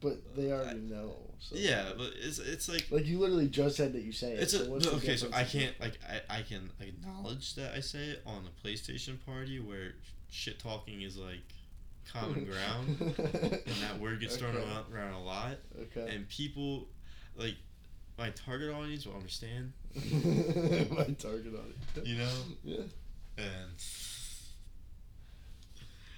But 0.00 0.36
they 0.36 0.52
already 0.52 0.80
know. 0.80 1.16
So. 1.40 1.56
Yeah, 1.56 1.84
but 1.96 2.10
it's 2.22 2.38
it's 2.38 2.68
like 2.68 2.86
Like 2.90 3.06
you 3.06 3.18
literally 3.18 3.48
just 3.48 3.76
said 3.76 3.92
that 3.94 4.02
you 4.02 4.12
say 4.12 4.32
it. 4.32 4.40
it's 4.40 4.52
so 4.52 4.64
a 4.64 4.70
what's 4.70 4.86
the 4.86 4.94
okay. 4.96 5.16
So 5.16 5.28
I 5.32 5.44
can't 5.44 5.78
like 5.80 5.98
I 6.08 6.38
I 6.38 6.42
can 6.42 6.70
acknowledge 6.80 7.54
that 7.54 7.72
I 7.74 7.80
say 7.80 8.08
it 8.10 8.22
on 8.26 8.46
a 8.46 8.66
PlayStation 8.66 9.16
party 9.24 9.60
where 9.60 9.94
shit 10.30 10.58
talking 10.58 11.00
is 11.02 11.16
like 11.16 11.40
common 12.12 12.44
ground 12.50 12.96
and 13.00 13.76
that 13.80 13.98
word 13.98 14.20
gets 14.20 14.36
thrown 14.36 14.54
Okay. 14.56 14.64
around, 14.64 14.84
around 14.94 15.12
a 15.14 15.22
lot 15.22 15.56
Okay. 15.80 16.14
and 16.14 16.28
people 16.28 16.86
like 17.36 17.54
my 18.18 18.28
target 18.30 18.74
audience 18.74 19.06
will 19.06 19.14
understand 19.14 19.72
My 19.94 21.04
target 21.18 21.54
audience. 21.54 22.04
you 22.04 22.16
know 22.16 22.30
Yeah. 22.62 22.80
and 23.38 23.70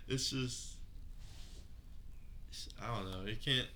it's 0.09 0.31
just 0.31 0.75
it's- 2.51 2.69
I 2.81 2.87
don't 2.97 3.11
know. 3.11 3.31
You 3.31 3.37
can't 3.37 3.67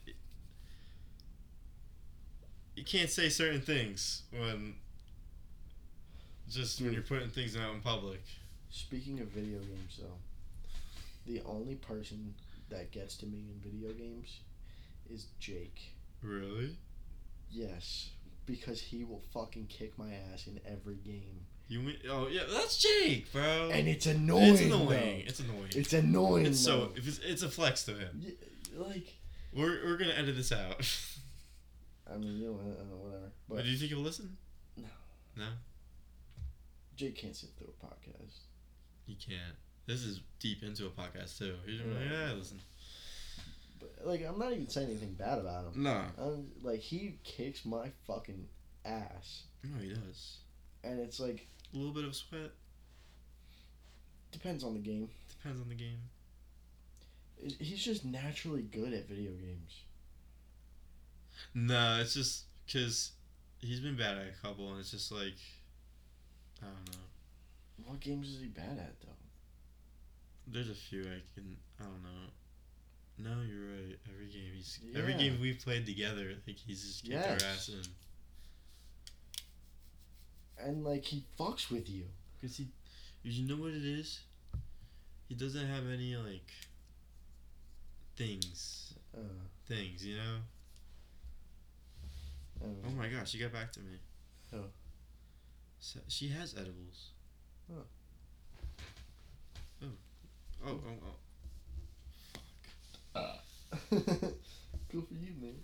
you 2.77 2.85
can't 2.85 3.11
say 3.11 3.29
certain 3.29 3.61
things 3.61 4.23
when 4.33 4.75
just 6.49 6.81
when 6.81 6.93
you're 6.93 7.03
putting 7.03 7.29
things 7.29 7.57
out 7.57 7.75
in 7.75 7.81
public. 7.81 8.23
Speaking 8.71 9.21
of 9.21 9.29
video 9.29 9.59
games, 9.59 9.99
though, 10.01 10.19
the 11.27 11.43
only 11.45 11.75
person 11.75 12.35
that 12.71 12.91
gets 12.93 13.17
to 13.19 13.27
me 13.27 13.39
in 13.51 13.61
video 13.71 13.93
games 13.93 14.39
is 15.13 15.27
Jake. 15.41 15.93
Really? 16.23 16.77
Yes, 17.51 18.11
because 18.47 18.81
he 18.81 19.05
will 19.05 19.23
fucking 19.35 19.67
kick 19.67 19.99
my 19.99 20.13
ass 20.33 20.47
in 20.47 20.61
every 20.67 20.97
game, 20.97 21.41
You 21.71 21.79
mean? 21.81 21.97
Oh 22.11 22.27
yeah, 22.29 22.43
that's 22.53 22.77
Jake, 22.79 23.33
bro. 23.33 23.71
and 23.73 23.87
it's 23.89 24.05
annoying. 24.07 24.55
it's 24.55 24.61
annoying. 24.61 24.89
though. 24.89 25.29
It's 25.29 25.41
annoying. 25.41 25.69
It's 25.77 25.93
annoying. 25.93 26.47
It's 26.47 26.61
so 26.61 26.91
if 26.97 27.07
it's 27.09 27.19
it's 27.21 27.43
a 27.43 27.49
flex 27.49 27.85
to 27.85 27.93
him. 27.95 28.23
Y- 28.25 28.85
like. 28.87 29.15
We're 29.53 29.85
we're 29.85 29.97
gonna 29.97 30.13
edit 30.15 30.37
this 30.37 30.53
out. 30.53 30.77
I 32.13 32.17
mean, 32.19 32.37
you 32.39 32.47
know, 32.47 32.53
whatever. 32.53 33.31
but 33.49 33.55
But 33.57 33.65
do 33.65 33.71
you 33.71 33.77
think 33.79 33.91
he'll 33.91 34.01
listen? 34.01 34.37
No. 34.77 34.85
No, 35.37 35.47
Jake 36.97 37.17
can't 37.17 37.35
sit 37.35 37.51
through 37.59 37.73
a 37.81 37.87
podcast. 37.87 38.41
he 39.07 39.15
can't. 39.15 39.57
This 39.87 40.05
is 40.05 40.21
deep 40.39 40.63
into 40.63 40.87
a 40.87 40.91
podcast 40.91 41.39
too. 41.39 41.55
He's 41.67 41.81
like, 41.81 41.89
Yeah. 42.11 42.29
yeah, 42.29 42.33
listen. 42.35 42.61
But, 43.81 43.95
like 44.07 44.25
I'm 44.27 44.39
not 44.39 44.53
even 44.53 44.69
saying 44.69 44.89
anything 44.91 45.15
bad 45.15 45.39
about 45.39 45.73
him. 45.73 45.83
Nah. 45.83 46.05
I'm, 46.19 46.47
like 46.63 46.81
he 46.81 47.17
kicks 47.25 47.65
my 47.65 47.91
fucking 48.07 48.47
ass, 48.85 49.45
No, 49.65 49.81
he 49.83 49.89
does. 49.95 50.39
and 50.85 51.01
it's 51.01 51.19
like 51.19 51.47
A 51.73 51.77
little 51.77 51.93
bit 51.93 52.05
of 52.05 52.15
sweat. 52.17 52.51
depends 54.33 54.65
on 54.65 54.75
the 54.75 54.81
game. 54.81 55.09
Depends 55.29 55.61
on 55.61 55.69
the 55.69 55.75
game. 55.75 55.99
He's 57.59 57.83
just 57.83 58.05
naturally 58.05 58.63
good 58.63 58.93
at 58.93 59.09
video 59.09 59.31
games. 59.33 59.83
No, 61.55 61.99
it's 62.01 62.15
just 62.15 62.45
because 62.67 63.13
he's 63.59 63.81
been 63.81 63.97
bad 63.97 64.19
at 64.19 64.27
a 64.29 64.47
couple, 64.47 64.71
and 64.71 64.81
it's 64.81 64.91
just 64.91 65.11
like, 65.11 65.37
I 66.63 66.67
don't 66.67 66.93
know. 66.93 67.03
What 67.87 68.01
games 68.01 68.29
is 68.29 68.41
he 68.41 68.49
bad 68.49 68.79
at 68.79 69.01
though? 69.01 69.09
There's 70.47 70.69
a 70.69 70.75
few 70.75 71.01
I 71.03 71.23
can. 71.35 71.57
I 71.81 71.85
don't 71.85 72.03
know. 72.03 72.29
No, 73.19 73.43
you're 73.43 73.67
right. 73.69 73.97
Every 74.13 74.27
game 74.27 74.53
he's 74.55 74.79
every 74.95 75.15
game 75.15 75.39
we've 75.41 75.59
played 75.63 75.87
together, 75.87 76.35
like 76.47 76.57
he's 76.57 76.83
just 76.83 77.03
kicked 77.05 77.15
Yes. 77.15 77.43
our 77.43 77.49
ass 77.49 77.69
in. 77.71 77.83
And 80.65 80.85
like 80.85 81.05
he 81.05 81.25
fucks 81.39 81.71
with 81.71 81.89
you. 81.89 82.05
Cause 82.41 82.57
he, 82.57 82.69
you 83.23 83.47
know 83.47 83.61
what 83.63 83.73
it 83.73 83.85
is? 83.85 84.21
He 85.29 85.35
doesn't 85.35 85.67
have 85.67 85.85
any 85.93 86.17
like 86.17 86.51
things, 88.17 88.95
Uh, 89.17 89.21
things, 89.67 90.05
you 90.05 90.17
know. 90.17 90.37
Don't 92.61 92.77
Oh 92.87 92.91
my 92.91 93.09
gosh, 93.09 93.31
she 93.31 93.39
got 93.39 93.53
back 93.53 93.73
to 93.73 93.81
me. 93.81 93.99
Oh. 94.55 94.65
So, 95.79 96.01
she 96.09 96.29
has 96.29 96.55
edibles. 96.55 97.11
Oh. 97.73 97.87
Oh. 99.83 99.87
Oh, 100.67 100.81
oh, 100.87 101.15
oh. 103.15 103.41
Good 103.91 105.07
for 105.09 105.15
you, 105.15 105.33
man. 105.41 105.55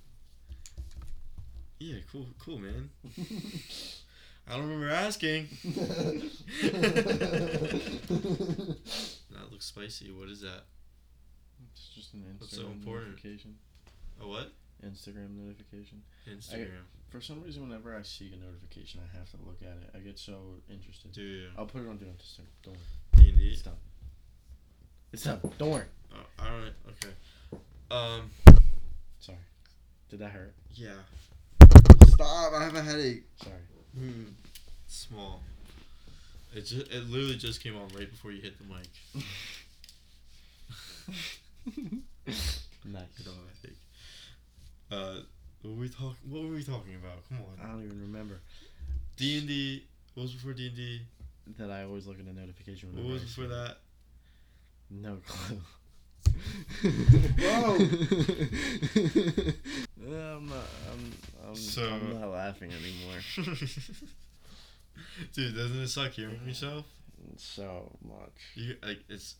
Yeah, 1.78 1.96
cool, 2.10 2.26
cool, 2.38 2.58
man. 2.58 2.88
I 4.48 4.52
don't 4.52 4.68
remember 4.68 4.90
asking. 4.90 5.48
That 9.30 9.52
looks 9.52 9.66
spicy. 9.66 10.10
What 10.12 10.28
is 10.28 10.40
that? 10.40 10.64
It's 11.72 11.88
just 11.94 12.14
an 12.14 12.20
Instagram 12.20 12.40
What's 12.40 12.56
so 12.56 12.66
important? 12.68 13.10
notification. 13.10 13.56
A 14.22 14.26
what? 14.26 14.52
Instagram 14.84 15.36
notification. 15.36 16.02
Instagram. 16.28 16.84
For 17.10 17.20
some 17.20 17.42
reason, 17.42 17.68
whenever 17.68 17.94
I 17.94 18.02
see 18.02 18.32
a 18.32 18.36
notification, 18.44 19.00
I 19.04 19.18
have 19.18 19.30
to 19.30 19.36
look 19.46 19.60
at 19.62 19.76
it. 19.82 19.90
I 19.94 19.98
get 19.98 20.18
so 20.18 20.60
interested. 20.70 21.12
Do 21.12 21.22
you? 21.22 21.48
I'll 21.58 21.66
put 21.66 21.82
it 21.82 21.88
on 21.88 21.96
Do 21.98 22.06
Not 22.06 22.18
Disturb. 22.18 22.46
Don't 22.62 22.74
worry. 22.74 23.30
D&D? 23.30 23.48
It's 23.52 23.62
done. 23.62 23.74
It's 25.12 25.24
done. 25.24 25.40
Don't 25.58 25.70
worry. 25.70 25.84
Oh, 26.14 26.26
I 26.38 26.48
don't. 26.48 26.74
Okay. 26.88 27.14
Um. 27.90 28.30
Sorry. 29.20 29.38
Did 30.08 30.20
that 30.20 30.30
hurt? 30.30 30.54
Yeah. 30.74 30.94
Stop! 32.08 32.52
I 32.54 32.64
have 32.64 32.74
a 32.74 32.82
headache. 32.82 33.24
Sorry. 33.42 33.56
Hmm. 33.98 34.24
Small. 34.88 35.40
It 36.54 36.62
just. 36.62 36.92
It 36.92 37.10
literally 37.10 37.36
just 37.36 37.62
came 37.62 37.76
on 37.76 37.88
right 37.96 38.10
before 38.10 38.32
you 38.32 38.40
hit 38.42 38.54
the 38.58 38.64
mic. 38.64 38.88
nice. 42.84 43.08
Good 43.16 43.28
I 43.28 43.54
think. 43.62 43.76
Uh, 44.90 45.20
what 45.62 45.74
were 45.74 45.80
we 45.80 45.88
talking? 45.88 46.30
What 46.30 46.42
were 46.42 46.54
we 46.54 46.62
talking 46.62 46.94
about? 46.94 47.28
Come 47.28 47.38
on. 47.38 47.58
I 47.64 47.70
don't 47.72 47.84
even 47.84 48.00
remember 48.00 48.40
D 49.16 49.38
and 49.38 49.48
D. 49.48 49.84
What 50.14 50.24
was 50.24 50.32
before 50.32 50.52
D 50.52 50.66
and 50.68 50.76
D? 50.76 51.00
that 51.58 51.70
I 51.70 51.84
always 51.84 52.06
look 52.06 52.18
at 52.18 52.26
a 52.26 52.32
notification. 52.32 52.90
What 52.94 53.04
was 53.04 53.22
before 53.22 53.46
that? 53.46 53.78
No 54.90 55.18
clue. 55.26 55.60
Bro. 60.06 60.36
I'm 60.36 60.48
not. 60.48 60.64
I'm. 60.92 61.12
I'm, 61.48 61.54
So- 61.56 61.88
I'm 61.90 62.20
not 62.20 62.30
laughing 62.30 62.70
anymore. 62.72 63.20
Dude, 65.32 65.54
doesn't 65.56 65.78
it 65.80 65.88
suck 65.88 66.12
hearing 66.12 66.40
yourself? 66.46 66.86
So 67.36 67.90
much. 68.06 68.32
You 68.54 68.76
like 68.82 69.00
it's, 69.08 69.34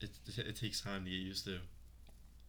it 0.00 0.10
it 0.36 0.56
takes 0.56 0.80
time 0.80 1.04
to 1.04 1.10
get 1.10 1.16
used 1.16 1.44
to. 1.46 1.54
It 1.54 1.60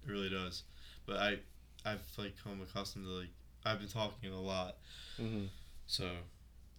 really 0.07 0.29
does, 0.29 0.63
but 1.05 1.17
I, 1.17 1.37
I've 1.85 2.01
like 2.17 2.33
come 2.43 2.59
accustomed 2.61 3.05
to 3.05 3.11
like 3.11 3.29
I've 3.65 3.79
been 3.79 3.87
talking 3.87 4.31
a 4.33 4.41
lot, 4.41 4.77
Mm-hmm. 5.19 5.45
so 5.87 6.09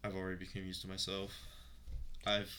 I've 0.05 0.15
already 0.17 0.39
become 0.39 0.63
used 0.65 0.83
to 0.83 0.89
myself. 0.89 1.31
I've 2.27 2.51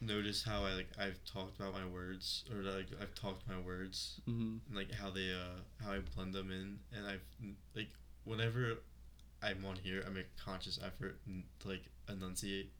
noticed 0.00 0.46
how 0.46 0.64
I 0.64 0.72
like 0.74 0.88
I've 0.98 1.22
talked 1.24 1.58
about 1.60 1.74
my 1.74 1.86
words 1.86 2.44
or 2.50 2.62
like 2.62 2.86
I've 3.00 3.14
talked 3.14 3.46
my 3.48 3.58
words 3.58 4.20
Mm-hmm. 4.28 4.56
and 4.68 4.76
like 4.76 4.92
how 4.92 5.10
they 5.10 5.30
uh 5.32 5.60
how 5.84 5.92
I 5.92 5.98
blend 6.14 6.32
them 6.34 6.50
in 6.50 6.78
and 6.96 7.06
I've 7.06 7.22
like 7.76 7.88
whenever 8.24 8.74
I'm 9.42 9.64
on 9.66 9.76
here 9.76 10.02
I 10.06 10.10
make 10.10 10.26
a 10.38 10.42
conscious 10.44 10.78
effort 10.84 11.18
to 11.60 11.68
like 11.68 11.84
enunciate. 12.08 12.72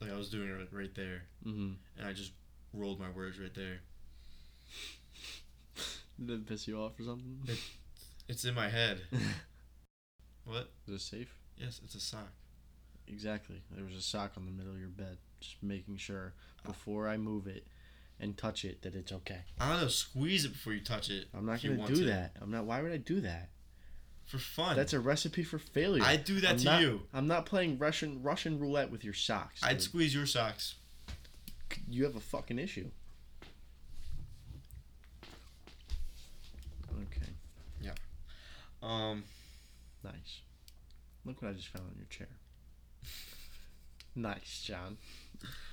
Like 0.00 0.12
I 0.12 0.16
was 0.16 0.30
doing 0.30 0.48
it 0.48 0.52
right- 0.52 0.72
right 0.72 0.94
there 0.94 1.22
Mm-hmm. 1.46 1.72
and 1.98 2.06
I 2.08 2.12
just 2.12 2.32
rolled 2.72 3.00
my 3.00 3.10
words 3.10 3.38
right 3.38 3.54
there. 3.54 3.80
Did 6.24 6.30
it 6.30 6.46
piss 6.46 6.68
you 6.68 6.78
off 6.78 6.98
or 7.00 7.04
something? 7.04 7.40
It- 7.48 7.58
It's 8.28 8.44
in 8.44 8.54
my 8.54 8.68
head. 8.68 9.00
What? 10.44 10.72
Is 10.88 10.94
it 10.94 11.00
safe? 11.00 11.32
Yes, 11.56 11.80
it's 11.84 11.94
a 11.94 12.00
sock. 12.00 12.32
Exactly. 13.06 13.62
There 13.70 13.84
was 13.84 13.94
a 13.94 14.00
sock 14.02 14.32
on 14.36 14.44
the 14.44 14.50
middle 14.50 14.72
of 14.72 14.78
your 14.80 14.88
bed. 14.88 15.18
Just 15.42 15.62
making 15.62 15.96
sure 15.96 16.34
before 16.64 17.08
I 17.08 17.16
move 17.16 17.46
it 17.46 17.66
and 18.20 18.36
touch 18.36 18.64
it 18.64 18.82
that 18.82 18.94
it's 18.94 19.12
okay. 19.12 19.40
I 19.60 19.70
don't 19.70 19.82
know. 19.82 19.88
Squeeze 19.88 20.44
it 20.44 20.52
before 20.52 20.72
you 20.72 20.80
touch 20.80 21.10
it. 21.10 21.26
I'm 21.34 21.46
not 21.46 21.62
gonna 21.62 21.86
do 21.86 22.04
that. 22.06 22.36
I'm 22.40 22.50
not. 22.50 22.64
Why 22.64 22.82
would 22.82 22.92
I 22.92 22.98
do 22.98 23.20
that? 23.20 23.50
for 24.24 24.38
fun. 24.38 24.76
That's 24.76 24.92
a 24.92 25.00
recipe 25.00 25.42
for 25.42 25.58
failure. 25.58 26.02
I'd 26.02 26.24
do 26.24 26.40
that 26.40 26.52
I'm 26.52 26.58
to 26.58 26.64
not, 26.64 26.80
you. 26.80 27.02
I'm 27.12 27.26
not 27.26 27.44
playing 27.44 27.78
Russian 27.78 28.22
Russian 28.22 28.58
roulette 28.58 28.90
with 28.90 29.04
your 29.04 29.14
socks. 29.14 29.60
I'd 29.62 29.72
dude. 29.72 29.82
squeeze 29.82 30.14
your 30.14 30.26
socks. 30.26 30.76
you 31.88 32.04
have 32.04 32.16
a 32.16 32.20
fucking 32.20 32.58
issue. 32.58 32.88
Okay. 36.94 37.30
Yeah. 37.82 37.92
Um, 38.82 39.24
Nice. 40.04 40.40
Look 41.24 41.40
what 41.40 41.50
I 41.50 41.54
just 41.54 41.68
found 41.68 41.88
on 41.88 41.96
your 41.96 42.06
chair. 42.06 42.28
nice, 44.16 44.62
John. 44.64 44.98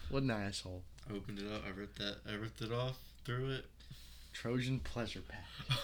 What 0.09 0.23
an 0.23 0.31
asshole. 0.31 0.83
I 1.09 1.13
opened 1.13 1.39
it 1.39 1.51
up. 1.51 1.63
I 1.65 1.69
ripped 1.77 1.97
that. 1.99 2.17
I 2.29 2.33
ripped 2.35 2.61
it 2.61 2.71
off. 2.71 2.97
Threw 3.25 3.49
it. 3.51 3.65
Trojan 4.33 4.79
pleasure 4.79 5.21
pack. 5.27 5.45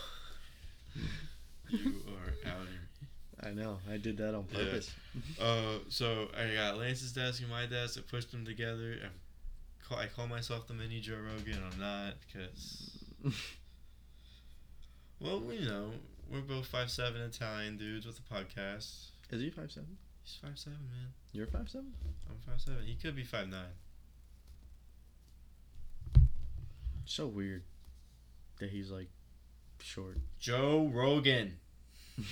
You 1.70 1.80
are 2.08 2.32
me. 2.64 2.70
I 3.44 3.50
know. 3.52 3.80
I 3.92 3.98
did 3.98 4.18
that 4.18 4.36
on 4.36 4.46
Yeah. 4.52 4.58
purpose. 4.60 4.92
Uh, 5.42 5.80
so 5.90 6.30
I 6.38 6.54
got 6.54 6.78
Lance's 6.78 7.12
desk 7.14 7.42
and 7.42 7.50
my 7.50 7.66
desk. 7.66 7.98
I 7.98 8.02
pushed 8.02 8.32
them 8.32 8.46
together. 8.46 8.98
I 9.04 9.08
call, 9.88 9.98
I 9.98 10.08
call 10.08 10.28
myself 10.28 10.68
the 10.68 10.74
mini 10.74 11.00
Joe 11.00 11.16
Rogan. 11.18 11.60
I'm 11.72 11.80
not 11.80 12.14
because, 12.28 13.04
well, 15.20 15.42
you 15.52 15.68
know, 15.68 15.92
we're 16.32 16.42
both 16.42 16.68
five 16.68 16.90
seven 16.92 17.22
Italian 17.22 17.78
dudes 17.78 18.06
with 18.06 18.20
a 18.20 18.34
podcast. 18.34 19.08
Is 19.32 19.42
he 19.42 19.50
five 19.50 19.72
seven? 19.72 19.98
He's 20.26 20.40
five 20.42 20.58
seven, 20.58 20.80
man. 20.90 21.14
You're 21.34 21.46
five 21.46 21.70
seven? 21.70 21.94
I'm 22.28 22.38
five 22.40 22.60
seven. 22.60 22.84
He 22.84 22.96
could 22.96 23.16
be 23.16 23.24
five 23.24 23.48
nine. 23.48 23.76
So 27.06 27.28
weird 27.28 27.62
that 28.60 28.72
he's 28.72 28.90
like 28.90 29.10
short. 29.80 30.18
Joe 30.40 30.90
Rogan. 30.92 31.58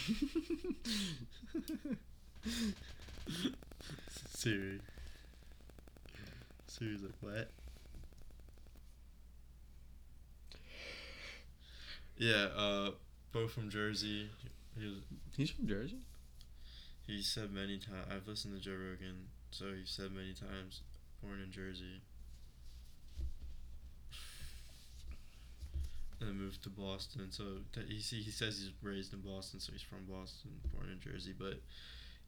Siri. 4.30 4.80
Siri's 6.68 7.04
like, 7.04 7.14
what? 7.22 7.52
Yeah, 12.18 12.48
uh, 12.58 12.92
both 13.32 13.52
from 13.52 13.70
Jersey. 13.70 14.30
He, 14.80 14.88
was, 14.88 14.98
he's 15.38 15.52
from 15.52 15.68
Jersey. 15.68 16.00
He 17.06 17.22
said 17.22 17.52
many 17.52 17.78
times. 17.78 18.08
I've 18.10 18.28
listened 18.28 18.56
to 18.56 18.62
Joe 18.62 18.72
Rogan, 18.72 19.28
so 19.52 19.66
he 19.66 19.86
said 19.86 20.12
many 20.14 20.34
times, 20.34 20.82
born 21.22 21.40
in 21.42 21.52
Jersey. 21.52 22.02
And 26.22 26.40
moved 26.40 26.64
to 26.64 26.70
Boston. 26.70 27.28
So 27.32 27.44
that 27.74 27.90
he 27.90 27.96
he 27.96 28.32
says 28.32 28.58
he's 28.58 28.72
raised 28.82 29.14
in 29.14 29.20
Boston, 29.20 29.60
so 29.60 29.74
he's 29.74 29.82
from 29.82 30.06
Boston, 30.10 30.52
born 30.74 30.90
in 30.90 31.00
Jersey. 31.00 31.34
But 31.38 31.60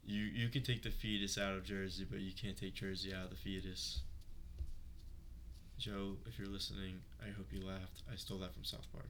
you 0.04 0.22
you 0.22 0.50
can 0.50 0.62
take 0.62 0.82
the 0.82 0.90
fetus 0.90 1.38
out 1.38 1.54
of 1.54 1.64
Jersey, 1.64 2.06
but 2.08 2.20
you 2.20 2.32
can't 2.32 2.56
take 2.58 2.74
Jersey 2.74 3.14
out 3.14 3.24
of 3.24 3.30
the 3.30 3.36
fetus. 3.36 4.00
Joe, 5.78 6.16
if 6.26 6.38
you're 6.38 6.48
listening, 6.48 7.00
I 7.22 7.30
hope 7.36 7.46
you 7.52 7.66
laughed. 7.66 8.02
I 8.10 8.16
stole 8.16 8.38
that 8.38 8.52
from 8.54 8.64
South 8.64 8.86
Park. 8.92 9.08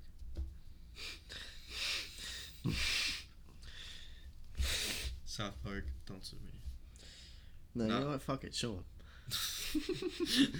South 5.36 5.62
Park, 5.62 5.84
don't 6.06 6.24
sue 6.24 6.36
me. 6.42 6.50
No, 7.74 7.84
No. 7.86 7.94
you 7.94 8.00
know 8.04 8.10
what? 8.12 8.22
Fuck 8.22 8.44
it. 8.44 8.54
Show 8.54 8.72
him. 8.72 8.84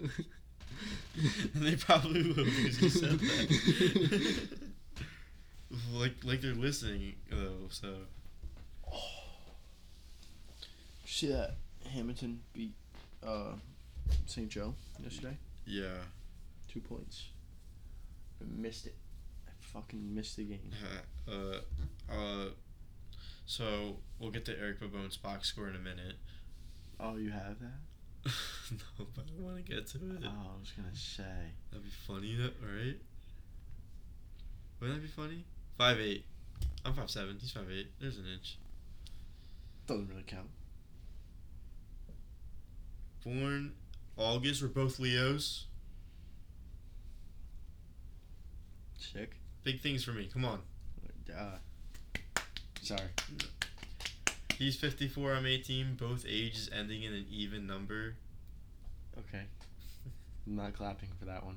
and 1.54 1.62
they 1.66 1.76
probably 1.76 2.22
will 2.22 2.44
because 2.44 2.82
you 2.82 2.88
said 2.90 3.18
that. 3.18 4.48
like 5.92 6.14
like 6.24 6.40
they're 6.40 6.54
listening 6.54 7.14
though. 7.30 7.68
So 7.70 7.94
See 11.06 11.28
that 11.28 11.56
Hammonton 11.92 12.40
beat 12.52 12.74
uh, 13.26 13.52
St. 14.26 14.48
Joe 14.48 14.74
yesterday? 15.02 15.36
yeah, 15.66 15.98
Two 16.68 16.80
points. 16.80 17.26
I 18.40 18.44
missed 18.60 18.86
it. 18.86 18.94
I 19.46 19.50
fucking 19.60 20.14
missed 20.14 20.36
the 20.36 20.44
game. 20.44 20.70
uh, 21.28 21.32
uh, 22.10 22.46
so 23.50 23.96
we'll 24.20 24.30
get 24.30 24.44
to 24.44 24.56
Eric 24.56 24.78
Babone's 24.78 25.16
box 25.16 25.48
score 25.48 25.68
in 25.68 25.74
a 25.74 25.80
minute. 25.80 26.14
Oh, 27.00 27.16
you 27.16 27.30
have 27.30 27.58
that? 27.58 27.80
no, 28.70 29.06
but 29.16 29.24
I 29.26 29.42
want 29.42 29.56
to 29.56 29.62
get 29.62 29.88
to 29.88 29.96
it. 29.96 30.22
Oh, 30.24 30.28
I 30.28 30.60
was 30.60 30.70
gonna 30.70 30.94
say. 30.94 31.24
That'd 31.72 31.84
be 31.84 31.90
funny, 32.06 32.38
right? 32.38 32.94
Wouldn't 34.78 35.00
that 35.00 35.02
be 35.02 35.08
funny? 35.08 35.44
Five 35.76 35.98
eight. 35.98 36.26
I'm 36.84 36.94
five 36.94 37.10
seven. 37.10 37.38
He's 37.40 37.50
five 37.50 37.66
eight. 37.72 37.88
There's 38.00 38.18
an 38.18 38.26
inch. 38.32 38.56
Doesn't 39.88 40.08
really 40.08 40.22
count. 40.22 40.50
Born 43.24 43.72
August. 44.16 44.62
We're 44.62 44.68
both 44.68 45.00
Leos. 45.00 45.66
Sick. 48.96 49.40
Big 49.64 49.80
things 49.80 50.04
for 50.04 50.12
me. 50.12 50.30
Come 50.32 50.44
on. 50.44 50.60
Uh, 51.36 51.56
sorry. 52.82 53.02
He's 54.56 54.76
54. 54.76 55.34
I'm 55.34 55.46
18. 55.46 55.96
Both 55.96 56.24
ages 56.28 56.68
ending 56.76 57.02
in 57.02 57.12
an 57.14 57.26
even 57.30 57.66
number. 57.66 58.14
Okay. 59.18 59.44
I'm 60.46 60.56
not 60.56 60.74
clapping 60.74 61.08
for 61.18 61.26
that 61.26 61.44
one. 61.44 61.56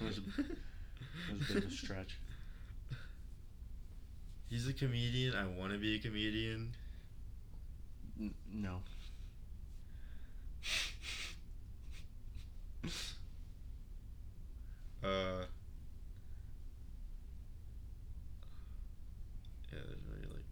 That 0.00 0.06
was 0.06 0.18
a, 0.18 0.20
that 0.20 1.38
was 1.38 1.50
a 1.50 1.54
bit 1.54 1.64
of 1.64 1.70
a 1.70 1.74
stretch. 1.74 2.18
He's 4.50 4.68
a 4.68 4.72
comedian. 4.72 5.34
I 5.34 5.46
want 5.46 5.72
to 5.72 5.78
be 5.78 5.96
a 5.96 5.98
comedian. 5.98 6.74
N- 8.20 8.34
no. 8.52 8.80
Uh. 15.02 15.44
Yeah, 19.72 19.80
there's 19.86 20.02
really 20.08 20.28
like. 20.32 20.44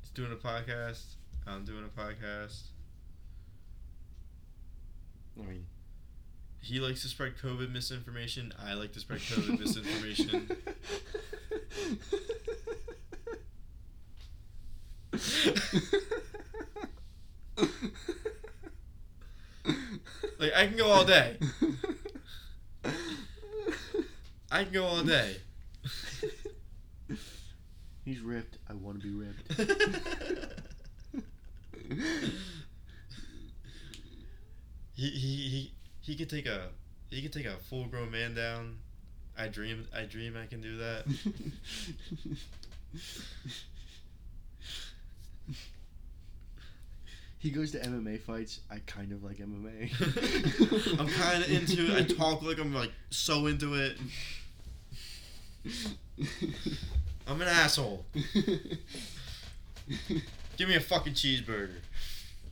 He's 0.00 0.01
doing 0.14 0.32
a 0.32 0.36
podcast. 0.36 1.14
I'm 1.46 1.64
doing 1.64 1.84
a 1.84 2.00
podcast. 2.00 2.62
I 5.38 5.42
mean, 5.44 5.66
He 6.60 6.78
likes 6.80 7.02
to 7.02 7.08
spread 7.08 7.36
COVID 7.38 7.72
misinformation. 7.72 8.52
I 8.64 8.74
like 8.74 8.92
to 8.92 9.00
spread 9.00 9.20
COVID 9.20 9.58
misinformation. 9.58 10.50
Like 20.38 20.54
I 20.56 20.66
can 20.66 20.76
go 20.76 20.86
all 20.90 21.04
day. 21.04 21.36
I 24.50 24.64
can 24.64 24.72
go 24.72 24.84
all 24.84 25.04
day. 25.04 25.36
He's 28.04 28.20
ripped. 28.20 28.58
I 28.68 28.74
want 28.74 29.00
to 29.00 29.06
be 29.06 29.14
ripped. 29.14 29.52
he, 34.94 35.08
he 35.08 35.48
he 35.48 35.72
he 36.00 36.16
could 36.16 36.28
take 36.28 36.46
a 36.46 36.68
he 37.10 37.22
could 37.22 37.32
take 37.32 37.46
a 37.46 37.56
full 37.68 37.86
grown 37.86 38.10
man 38.10 38.34
down. 38.34 38.78
I 39.38 39.46
dream 39.48 39.86
I 39.94 40.02
dream 40.02 40.36
I 40.36 40.46
can 40.46 40.60
do 40.60 40.76
that. 40.78 41.04
he 47.38 47.50
goes 47.50 47.70
to 47.72 47.78
MMA 47.78 48.20
fights. 48.20 48.60
I 48.70 48.78
kind 48.86 49.12
of 49.12 49.22
like 49.22 49.36
MMA. 49.38 50.96
I'm 51.00 51.08
kind 51.08 51.44
of 51.44 51.50
into 51.50 51.96
it. 51.96 51.98
I 51.98 52.02
talk 52.14 52.42
like 52.42 52.58
I'm 52.58 52.74
like 52.74 52.92
so 53.10 53.46
into 53.46 53.74
it. 53.74 53.96
I'm 57.26 57.40
an 57.40 57.48
asshole. 57.48 58.04
Give 60.56 60.68
me 60.68 60.76
a 60.76 60.80
fucking 60.80 61.14
cheeseburger. 61.14 61.80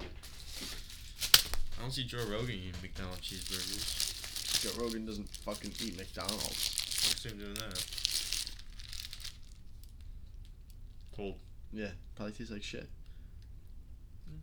I 0.01 1.83
don't 1.83 1.91
see 1.93 2.05
Joe 2.05 2.25
Rogan 2.31 2.51
eating 2.51 2.75
McDonald's 2.83 3.21
cheeseburgers. 3.21 4.63
Joe 4.63 4.83
Rogan 4.83 5.07
doesn't 5.07 5.29
fucking 5.37 5.73
eat 5.83 5.97
McDonald's. 5.97 6.37
I 6.39 7.07
don't 7.07 7.19
see 7.19 7.29
him 7.31 7.39
doing 7.39 7.55
that. 7.55 7.85
Cold. 11.17 11.37
Yeah, 11.73 11.91
probably 12.15 12.33
tastes 12.35 12.53
like 12.53 12.63
shit. 12.63 12.89
Hmm. 14.29 14.39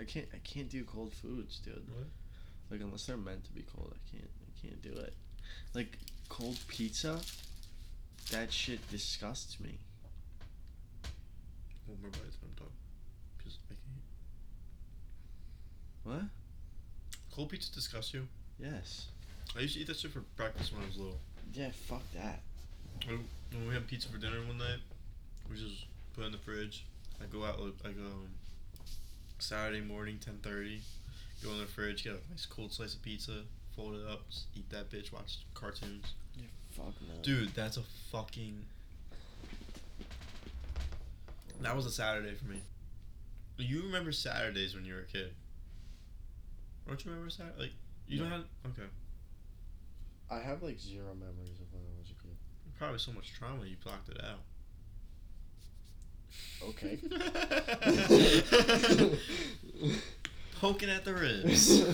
I 0.00 0.04
can't. 0.04 0.26
I 0.32 0.38
can't 0.38 0.70
do 0.70 0.84
cold 0.84 1.12
foods, 1.12 1.58
dude. 1.58 1.86
What? 1.94 2.06
Like 2.70 2.80
unless 2.80 3.06
they're 3.06 3.16
meant 3.16 3.44
to 3.44 3.52
be 3.52 3.62
cold, 3.62 3.92
I 3.94 4.10
can't. 4.10 4.30
I 4.40 4.66
can't 4.66 4.82
do 4.82 4.92
it. 5.00 5.14
Like 5.74 5.98
cold 6.28 6.58
pizza. 6.68 7.20
That 8.32 8.52
shit 8.52 8.80
disgusts 8.90 9.60
me. 9.60 9.78
One 11.86 11.98
more 12.00 12.10
bite, 12.10 12.20
then 12.22 12.32
I'm 12.42 12.54
done. 12.56 12.72
Because 13.36 13.58
I 13.70 13.74
can't. 13.74 14.02
What? 16.04 17.34
Cold 17.34 17.50
pizza 17.50 17.72
disgusts 17.72 18.14
you? 18.14 18.26
Yes. 18.58 19.06
I 19.56 19.60
used 19.60 19.74
to 19.74 19.80
eat 19.80 19.86
that 19.88 19.98
shit 19.98 20.12
for 20.12 20.20
breakfast 20.36 20.72
when 20.72 20.82
I 20.82 20.86
was 20.86 20.96
little. 20.96 21.20
Yeah. 21.52 21.70
Fuck 21.86 22.02
that. 22.14 22.40
When 23.06 23.68
we 23.68 23.74
had 23.74 23.86
pizza 23.86 24.08
for 24.08 24.16
dinner 24.18 24.38
one 24.46 24.58
night, 24.58 24.80
we 25.50 25.56
just 25.56 25.84
put 26.14 26.22
it 26.22 26.26
in 26.26 26.32
the 26.32 26.38
fridge. 26.38 26.86
I 27.20 27.26
go 27.26 27.44
out 27.44 27.60
like 27.60 27.74
I 27.84 27.88
go 27.88 28.04
um, 28.06 28.28
Saturday 29.38 29.80
morning, 29.80 30.18
ten 30.24 30.38
thirty. 30.42 30.80
Go 31.44 31.50
in 31.50 31.58
the 31.58 31.66
fridge, 31.66 32.04
get 32.04 32.14
a 32.14 32.30
nice 32.30 32.46
cold 32.46 32.72
slice 32.72 32.94
of 32.94 33.02
pizza, 33.02 33.42
fold 33.76 33.96
it 33.96 34.06
up, 34.08 34.22
eat 34.56 34.70
that 34.70 34.90
bitch, 34.90 35.12
watch 35.12 35.38
cartoons. 35.54 36.14
Fuck 36.72 36.94
no. 37.02 37.14
Dude, 37.22 37.54
that's 37.54 37.76
a 37.76 37.82
fucking. 38.10 38.64
That 41.60 41.76
was 41.76 41.86
a 41.86 41.90
Saturday 41.90 42.34
for 42.34 42.46
me. 42.46 42.62
You 43.58 43.82
remember 43.82 44.10
Saturdays 44.10 44.74
when 44.74 44.84
you 44.84 44.94
were 44.94 45.00
a 45.00 45.04
kid? 45.04 45.32
Don't 46.86 47.04
you 47.04 47.10
remember 47.10 47.30
Saturday? 47.30 47.58
Like 47.58 47.72
you 48.08 48.18
don't 48.18 48.30
have 48.30 48.44
okay. 48.66 48.88
I 50.30 50.38
have 50.38 50.62
like 50.62 50.80
zero 50.80 51.14
memories 51.14 51.60
of 51.60 51.70
when 51.72 51.82
I 51.82 51.98
was 51.98 52.10
a 52.10 52.14
kid. 52.22 52.36
Probably 52.78 52.98
so 52.98 53.12
much 53.12 53.34
trauma 53.38 53.66
you 53.66 53.76
blocked 53.84 54.08
it 54.08 54.18
out. 54.24 54.40
Okay. 56.68 56.98
Poking 60.58 60.88
at 60.88 61.04
the 61.04 61.12
ribs. 61.12 61.82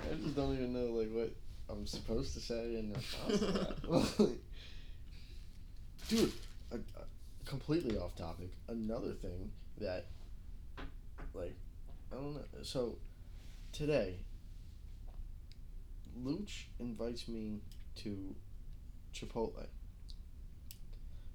I 0.00 0.14
just 0.22 0.36
don't 0.36 0.54
even 0.54 0.72
know 0.72 0.92
like 0.92 1.10
what 1.10 1.34
I'm 1.70 1.86
supposed 1.86 2.34
to 2.34 2.40
say 2.40 2.76
in 2.76 2.92
response 2.92 3.38
to 3.38 3.46
that. 3.46 4.36
Dude, 6.08 6.32
uh, 6.72 6.76
uh, 6.96 7.02
completely 7.44 7.96
off 7.96 8.16
topic. 8.16 8.50
Another 8.68 9.12
thing 9.12 9.52
that, 9.78 10.06
like, 11.34 11.54
I 12.12 12.16
don't 12.16 12.34
know. 12.34 12.40
So, 12.62 12.96
today, 13.72 14.16
Luch 16.24 16.64
invites 16.80 17.28
me 17.28 17.60
to 18.02 18.34
Chipotle. 19.14 19.66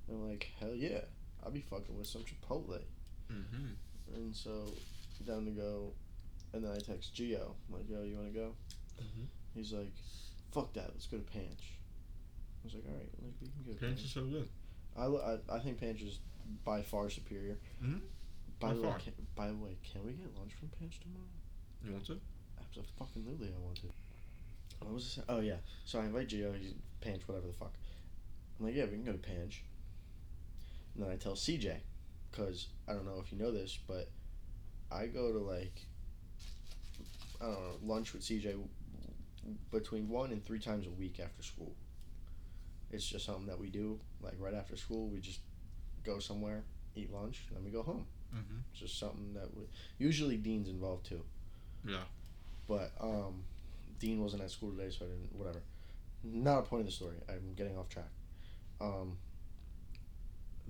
And 0.07 0.17
I'm 0.17 0.29
like, 0.29 0.51
hell 0.59 0.75
yeah, 0.75 0.99
I'll 1.43 1.51
be 1.51 1.61
fucking 1.61 1.97
with 1.97 2.07
some 2.07 2.23
Chipotle. 2.23 2.81
mm-hmm. 3.31 4.13
And 4.13 4.35
so, 4.35 4.65
down 5.25 5.45
to 5.45 5.51
go, 5.51 5.93
and 6.53 6.63
then 6.63 6.71
I 6.71 6.79
text 6.79 7.15
Gio, 7.15 7.53
I'm 7.67 7.75
like, 7.77 7.89
yo, 7.89 8.03
you 8.03 8.15
wanna 8.17 8.29
go? 8.29 8.53
Mhm. 9.01 9.25
He's 9.55 9.73
like, 9.73 9.93
fuck 10.55 10.73
that, 10.73 10.89
let's 10.93 11.07
go 11.07 11.17
to 11.17 11.23
Panch. 11.23 11.73
I 12.63 12.65
was 12.65 12.73
like, 12.73 12.85
alright, 12.87 13.09
like, 13.21 13.33
we 13.41 13.47
can 13.49 13.63
go 13.65 13.73
to 13.73 13.79
Panch. 13.85 14.03
are 14.05 14.07
so 14.07 14.23
good. 14.25 14.49
I, 14.97 15.05
I, 15.05 15.57
I 15.57 15.59
think 15.59 15.79
Panch 15.79 16.01
is 16.01 16.19
by 16.63 16.81
far 16.81 17.09
superior. 17.09 17.57
Mhm. 17.83 17.99
By, 18.59 18.69
By 18.69 18.73
the 18.75 18.81
way, 18.81 18.93
can, 19.03 19.13
by 19.35 19.47
the 19.47 19.55
way, 19.55 19.75
can 19.83 20.05
we 20.05 20.13
get 20.13 20.33
lunch 20.39 20.53
from 20.53 20.69
Panch 20.79 20.99
tomorrow? 21.01 21.27
You 21.83 21.91
want 21.91 22.05
to? 22.07 22.19
Absolutely, 23.01 23.49
I 23.49 23.59
want 23.63 23.77
to. 23.81 23.87
What 24.79 24.93
was? 24.93 25.19
Oh 25.29 25.39
yeah. 25.39 25.57
So 25.85 25.99
I 25.99 26.05
invite 26.05 26.29
Gio. 26.29 26.57
He's 26.57 26.73
Panch, 27.01 27.21
whatever 27.27 27.47
the 27.47 27.53
fuck. 27.53 27.73
I'm 28.59 28.65
like, 28.65 28.75
yeah, 28.75 28.85
we 28.85 28.91
can 28.91 29.03
go 29.03 29.11
to 29.11 29.17
Panch. 29.17 29.63
And 30.95 31.03
then 31.03 31.11
I 31.11 31.15
tell 31.17 31.33
CJ, 31.33 31.75
because 32.31 32.67
I 32.87 32.93
don't 32.93 33.05
know 33.05 33.21
if 33.23 33.31
you 33.31 33.37
know 33.37 33.51
this, 33.51 33.77
but 33.87 34.09
I 34.91 35.07
go 35.07 35.31
to 35.33 35.39
like, 35.39 35.81
I 37.41 37.45
don't 37.45 37.53
know, 37.55 37.93
lunch 37.93 38.13
with 38.13 38.21
CJ 38.23 38.55
between 39.71 40.09
one 40.09 40.31
and 40.31 40.43
three 40.45 40.59
times 40.59 40.87
a 40.87 40.91
week 40.91 41.19
after 41.19 41.43
school. 41.43 41.73
It's 42.91 43.05
just 43.05 43.25
something 43.25 43.47
that 43.47 43.59
we 43.59 43.69
do. 43.69 43.99
Like 44.21 44.35
right 44.39 44.53
after 44.53 44.75
school, 44.75 45.07
we 45.07 45.19
just 45.19 45.39
go 46.03 46.19
somewhere, 46.19 46.63
eat 46.95 47.11
lunch, 47.11 47.43
and 47.47 47.57
then 47.57 47.63
we 47.65 47.71
go 47.71 47.83
home. 47.83 48.05
Mm-hmm. 48.33 48.57
It's 48.71 48.81
just 48.81 48.99
something 48.99 49.33
that 49.33 49.55
we, 49.55 49.63
usually 49.97 50.37
Dean's 50.37 50.69
involved 50.69 51.05
too. 51.05 51.21
Yeah. 51.87 52.03
But 52.67 52.91
um, 52.99 53.43
Dean 53.99 54.21
wasn't 54.21 54.43
at 54.43 54.51
school 54.51 54.71
today, 54.71 54.89
so 54.89 55.05
I 55.05 55.09
didn't. 55.09 55.35
Whatever. 55.35 55.61
Not 56.23 56.59
a 56.59 56.61
point 56.63 56.81
of 56.81 56.85
the 56.87 56.91
story. 56.91 57.17
I'm 57.29 57.53
getting 57.55 57.77
off 57.77 57.89
track. 57.89 58.09
Um, 58.81 59.17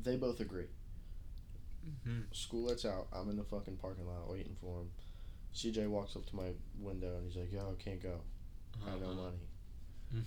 they 0.01 0.17
both 0.17 0.39
agree. 0.41 0.67
Mm-hmm. 1.87 2.21
School 2.31 2.65
lets 2.65 2.85
out. 2.85 3.07
I'm 3.13 3.29
in 3.29 3.37
the 3.37 3.43
fucking 3.43 3.77
parking 3.77 4.07
lot 4.07 4.29
waiting 4.29 4.55
for 4.59 4.79
him. 4.79 4.89
CJ 5.53 5.87
walks 5.87 6.15
up 6.15 6.25
to 6.25 6.35
my 6.35 6.51
window 6.79 7.15
and 7.15 7.25
he's 7.25 7.37
like, 7.37 7.51
"Yo, 7.51 7.61
I 7.61 7.81
can't 7.81 8.01
go. 8.01 8.19
I 8.85 8.89
no 8.99 9.05
Uh-huh. 9.07 9.13
money." 9.13 9.37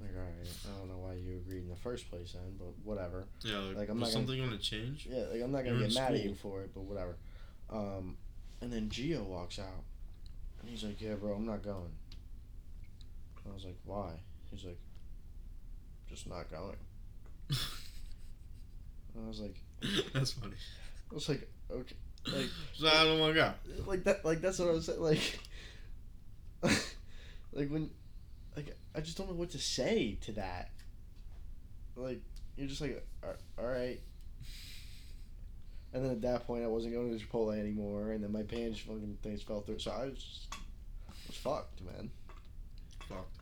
Like, 0.00 0.16
all 0.16 0.22
right, 0.22 0.48
I 0.66 0.78
don't 0.78 0.88
know 0.88 0.98
why 0.98 1.14
you 1.14 1.36
agreed 1.36 1.62
in 1.64 1.68
the 1.68 1.76
first 1.76 2.08
place, 2.10 2.32
then, 2.32 2.56
but 2.58 2.68
whatever. 2.84 3.26
yeah. 3.42 3.58
Like, 3.58 3.76
Like, 3.76 3.88
I'm 3.90 3.98
not 3.98 4.04
gonna- 4.06 4.12
something 4.12 4.38
going 4.38 4.50
to 4.50 4.58
change? 4.58 5.06
Yeah, 5.10 5.24
like 5.32 5.42
I'm 5.42 5.52
not 5.52 5.64
gonna 5.64 5.78
You're 5.78 5.88
get 5.88 5.94
mad 5.94 6.14
at 6.14 6.22
you 6.24 6.34
for 6.34 6.62
it, 6.62 6.70
but 6.74 6.82
whatever. 6.82 7.16
Um, 7.68 8.16
and 8.62 8.72
then 8.72 8.88
Gio 8.88 9.24
walks 9.24 9.58
out, 9.58 9.84
and 10.60 10.68
he's 10.70 10.82
like, 10.84 11.00
"Yeah, 11.00 11.14
bro, 11.14 11.34
I'm 11.34 11.44
not 11.46 11.62
going." 11.62 11.92
I 13.48 13.52
was 13.54 13.64
like, 13.64 13.78
"Why?" 13.84 14.20
He's 14.50 14.64
like, 14.64 14.78
"Just 16.08 16.26
not 16.26 16.50
going." 16.50 16.76
I 17.50 19.26
was 19.28 19.40
like, 19.40 19.56
That's 20.14 20.32
funny. 20.32 20.54
I 21.10 21.14
was 21.14 21.28
like, 21.28 21.48
okay, 21.70 21.96
like, 22.26 22.46
So 22.74 22.86
I 22.86 23.04
don't 23.04 23.18
want 23.20 23.34
to 23.34 23.40
go. 23.40 23.52
like 23.86 24.04
that, 24.04 24.24
like 24.24 24.40
that's 24.40 24.58
what 24.58 24.68
I 24.68 24.72
was 24.72 24.86
saying, 24.86 25.00
like, 25.00 25.38
like 27.52 27.68
when, 27.68 27.90
like 28.56 28.76
I 28.94 29.00
just 29.00 29.16
don't 29.16 29.28
know 29.28 29.36
what 29.36 29.50
to 29.50 29.58
say 29.58 30.18
to 30.22 30.32
that. 30.32 30.70
Like 31.96 32.20
you're 32.56 32.68
just 32.68 32.80
like, 32.80 33.04
"All- 33.22 33.64
right. 33.64 34.00
And 35.92 36.04
then 36.04 36.12
at 36.12 36.22
that 36.22 36.46
point, 36.46 36.62
I 36.62 36.68
wasn't 36.68 36.94
going 36.94 37.18
to 37.18 37.24
Chipotle 37.24 37.58
anymore, 37.58 38.12
and 38.12 38.22
then 38.22 38.30
my 38.30 38.42
pants 38.42 38.78
fucking 38.78 39.18
things 39.22 39.42
fell 39.42 39.60
through. 39.60 39.80
So 39.80 39.90
I 39.90 40.04
was, 40.06 40.14
just, 40.14 40.54
I 41.08 41.12
was 41.26 41.36
fucked, 41.36 41.82
man. 41.82 42.10
Fucked. 43.08 43.38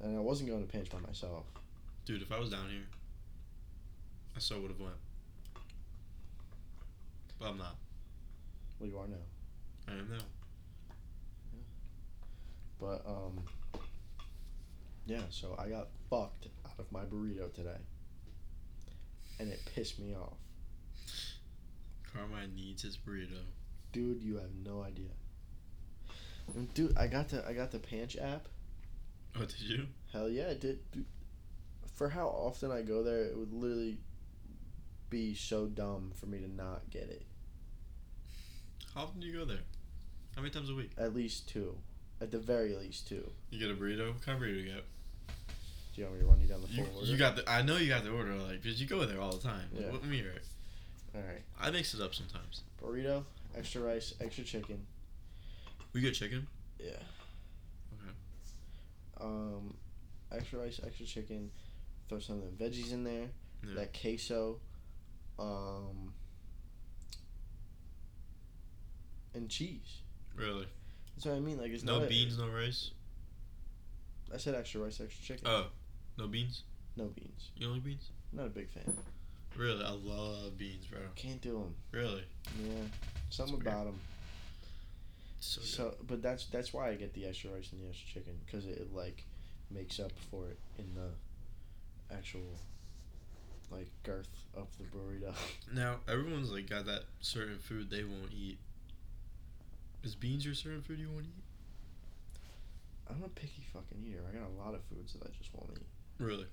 And 0.00 0.16
I 0.16 0.20
wasn't 0.20 0.48
going 0.50 0.64
to 0.64 0.72
Panch 0.72 0.90
by 0.90 1.00
myself. 1.00 1.44
Dude, 2.04 2.22
if 2.22 2.30
I 2.30 2.38
was 2.38 2.50
down 2.50 2.68
here, 2.68 2.86
I 4.36 4.38
so 4.38 4.60
would 4.60 4.70
have 4.70 4.78
went. 4.78 4.94
But 7.40 7.48
I'm 7.48 7.58
not. 7.58 7.74
Well, 8.78 8.88
you 8.88 8.98
are 8.98 9.08
now. 9.08 9.16
I 9.88 9.92
am 9.92 10.08
now. 10.08 10.24
But 12.80 13.02
um, 13.06 13.44
yeah. 15.06 15.22
So 15.30 15.56
I 15.58 15.68
got 15.68 15.88
fucked 16.10 16.48
out 16.66 16.78
of 16.78 16.90
my 16.92 17.04
burrito 17.04 17.52
today, 17.52 17.78
and 19.38 19.50
it 19.50 19.60
pissed 19.74 19.98
me 19.98 20.14
off, 20.14 20.36
Carmine 22.12 22.54
needs 22.54 22.82
his 22.82 22.96
burrito. 22.96 23.40
dude. 23.92 24.22
You 24.22 24.36
have 24.36 24.54
no 24.64 24.82
idea. 24.82 25.10
And 26.54 26.72
dude, 26.74 26.96
I 26.96 27.06
got 27.06 27.28
the 27.30 27.46
I 27.46 27.52
got 27.52 27.70
the 27.72 27.78
Panch 27.78 28.16
app. 28.16 28.48
Oh, 29.34 29.40
did 29.40 29.60
you? 29.60 29.86
Hell 30.12 30.28
yeah, 30.30 30.44
it 30.44 30.60
did. 30.60 30.90
Dude, 30.92 31.04
for 31.94 32.08
how 32.08 32.28
often 32.28 32.70
I 32.70 32.82
go 32.82 33.02
there, 33.02 33.24
it 33.24 33.36
would 33.36 33.52
literally 33.52 33.98
be 35.10 35.34
so 35.34 35.66
dumb 35.66 36.12
for 36.14 36.26
me 36.26 36.38
to 36.38 36.48
not 36.48 36.88
get 36.90 37.04
it. 37.04 37.26
How 38.94 39.02
often 39.02 39.20
do 39.20 39.26
you 39.26 39.32
go 39.36 39.44
there? 39.44 39.60
How 40.34 40.42
many 40.42 40.52
times 40.52 40.70
a 40.70 40.74
week? 40.74 40.92
At 40.98 41.14
least 41.14 41.48
two, 41.48 41.76
at 42.20 42.30
the 42.30 42.38
very 42.38 42.74
least 42.74 43.08
two. 43.08 43.30
You 43.50 43.58
get 43.58 43.70
a 43.70 43.74
burrito? 43.78 44.12
What 44.12 44.22
kind 44.24 44.36
of 44.36 44.42
burrito 44.48 44.56
you 44.64 44.64
get? 44.72 44.84
Do 45.94 46.02
you 46.02 46.04
want 46.08 46.14
me 46.16 46.20
to 46.22 46.26
run 46.28 46.40
you 46.40 46.46
down 46.46 46.60
the 46.62 46.68
You, 46.68 46.84
full 46.84 46.96
order? 46.98 47.06
you 47.10 47.16
got 47.16 47.36
the. 47.36 47.50
I 47.50 47.62
know 47.62 47.76
you 47.78 47.88
got 47.88 48.04
the 48.04 48.10
order, 48.10 48.34
like, 48.34 48.62
because 48.62 48.80
you 48.80 48.86
go 48.86 49.04
there 49.06 49.20
all 49.20 49.32
the 49.32 49.42
time. 49.42 49.68
Yeah. 49.72 49.86
Let 49.92 50.04
me 50.04 50.18
hear 50.18 50.30
it. 50.30 50.44
All 51.14 51.22
right, 51.22 51.40
I 51.58 51.70
mix 51.70 51.94
it 51.94 52.00
up 52.02 52.14
sometimes. 52.14 52.62
burrito, 52.82 53.24
extra 53.56 53.80
rice, 53.80 54.14
extra 54.20 54.44
chicken. 54.44 54.84
We 55.94 56.02
get 56.02 56.12
chicken. 56.14 56.46
Yeah. 56.78 56.90
Okay. 57.94 58.12
Um, 59.22 59.74
extra 60.30 60.58
rice, 60.58 60.78
extra 60.86 61.06
chicken. 61.06 61.50
Throw 62.10 62.18
some 62.18 62.42
of 62.42 62.58
the 62.58 62.64
veggies 62.64 62.92
in 62.92 63.02
there. 63.04 63.28
Yeah. 63.66 63.74
That 63.76 63.98
queso. 63.98 64.58
Um. 65.38 66.12
And 69.34 69.48
cheese. 69.50 70.00
Really? 70.34 70.66
That's 71.16 71.26
what 71.26 71.34
I 71.36 71.40
mean. 71.40 71.58
Like 71.58 71.70
it's 71.70 71.82
No 71.82 72.00
not 72.00 72.08
beans, 72.08 72.38
no 72.38 72.48
rice. 72.48 72.90
I 74.32 74.36
said 74.36 74.54
extra 74.54 74.82
rice, 74.82 75.00
extra 75.00 75.24
chicken. 75.24 75.46
Oh, 75.48 75.66
no 76.18 76.26
beans. 76.26 76.62
no 76.96 77.04
beans. 77.04 77.50
You 77.56 77.66
don't 77.66 77.74
like 77.74 77.84
beans? 77.84 78.10
Not 78.32 78.46
a 78.46 78.50
big 78.50 78.68
fan. 78.68 78.94
Really? 79.56 79.82
I 79.82 79.90
love 79.90 80.58
beans, 80.58 80.84
bro. 80.86 81.00
Can't 81.14 81.40
do 81.40 81.52
them. 81.52 81.74
Really? 81.90 82.24
Yeah. 82.62 82.82
Something 83.30 83.60
about 83.60 83.86
them. 83.86 83.98
So. 85.40 85.60
So, 85.62 85.94
but 86.06 86.22
that's 86.22 86.46
that's 86.46 86.74
why 86.74 86.88
I 86.90 86.94
get 86.94 87.14
the 87.14 87.26
extra 87.26 87.50
rice 87.50 87.70
and 87.72 87.82
the 87.82 87.88
extra 87.88 88.08
chicken 88.08 88.34
because 88.44 88.66
it, 88.66 88.92
like 88.94 89.24
makes 89.70 89.98
up 89.98 90.12
for 90.30 90.48
it 90.48 90.58
in 90.78 90.94
the 90.94 92.14
actual 92.14 92.58
like 93.70 93.88
girth 94.02 94.28
of 94.54 94.66
the 94.78 94.84
burrito. 94.84 95.32
Now 95.72 95.96
everyone's 96.08 96.50
like 96.50 96.68
got 96.68 96.86
that 96.86 97.04
certain 97.20 97.58
food 97.58 97.90
they 97.90 98.04
won't 98.04 98.32
eat. 98.32 98.58
Is 100.06 100.14
beans 100.14 100.44
your 100.46 100.54
certain 100.54 100.82
food 100.82 101.00
you 101.00 101.08
want 101.10 101.24
to 101.24 101.30
eat? 101.30 101.44
I'm 103.10 103.24
a 103.24 103.28
picky 103.28 103.64
fucking 103.72 104.04
eater. 104.08 104.20
I 104.30 104.38
got 104.38 104.46
a 104.46 104.62
lot 104.64 104.72
of 104.72 104.80
foods 104.84 105.14
that 105.14 105.24
I 105.24 105.30
just 105.36 105.50
won't 105.52 105.72
eat. 105.76 105.86
Really? 106.24 106.46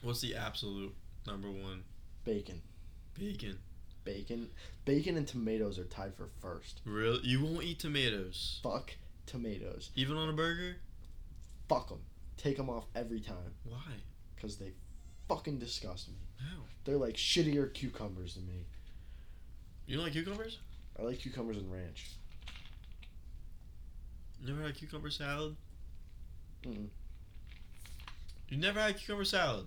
What's 0.00 0.22
the 0.22 0.34
absolute 0.36 0.94
number 1.26 1.50
one? 1.50 1.84
Bacon, 2.24 2.62
Bacon. 3.12 3.58
bacon, 4.04 4.48
bacon, 4.86 5.18
and 5.18 5.28
tomatoes 5.28 5.78
are 5.78 5.84
tied 5.84 6.14
for 6.14 6.30
first. 6.40 6.80
Really? 6.86 7.20
You 7.24 7.44
won't 7.44 7.62
eat 7.62 7.78
tomatoes? 7.78 8.60
Fuck 8.62 8.94
tomatoes. 9.26 9.90
Even 9.94 10.16
on 10.16 10.30
a 10.30 10.32
burger? 10.32 10.76
Fuck 11.68 11.90
them. 11.90 12.00
Take 12.38 12.56
them 12.56 12.70
off 12.70 12.84
every 12.94 13.20
time 13.20 13.52
Why? 13.68 13.82
because 14.34 14.56
they 14.56 14.72
fucking 15.28 15.58
disgust 15.58 16.08
me. 16.08 16.14
How? 16.40 16.62
They're 16.86 16.96
like 16.96 17.16
shittier 17.16 17.72
cucumbers 17.74 18.34
than 18.36 18.46
me. 18.46 18.64
You 19.86 19.96
don't 19.96 20.04
like 20.06 20.14
cucumbers? 20.14 20.58
I 20.98 21.02
like 21.02 21.18
cucumbers 21.18 21.58
and 21.58 21.70
ranch. 21.70 22.12
You 24.40 24.48
never 24.52 24.62
had 24.66 24.76
cucumber 24.76 25.10
salad? 25.10 25.56
Mm-mm. 26.64 26.88
You 28.48 28.56
never 28.56 28.80
had 28.80 28.98
cucumber 28.98 29.24
salad? 29.24 29.66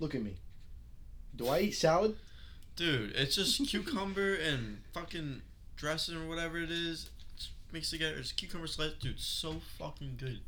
Look 0.00 0.14
at 0.14 0.22
me. 0.22 0.36
Do 1.36 1.48
I 1.48 1.60
eat 1.60 1.72
salad? 1.72 2.16
Dude, 2.76 3.12
it's 3.14 3.36
just 3.36 3.66
cucumber 3.68 4.34
and 4.34 4.78
fucking 4.92 5.42
dressing 5.76 6.16
or 6.16 6.28
whatever 6.28 6.58
it 6.58 6.70
is. 6.70 7.10
It's 7.36 7.50
mixed 7.72 7.90
together. 7.90 8.16
It's 8.16 8.32
cucumber 8.32 8.66
slice. 8.66 8.92
Dude, 9.00 9.20
so 9.20 9.56
fucking 9.78 10.16
good. 10.18 10.40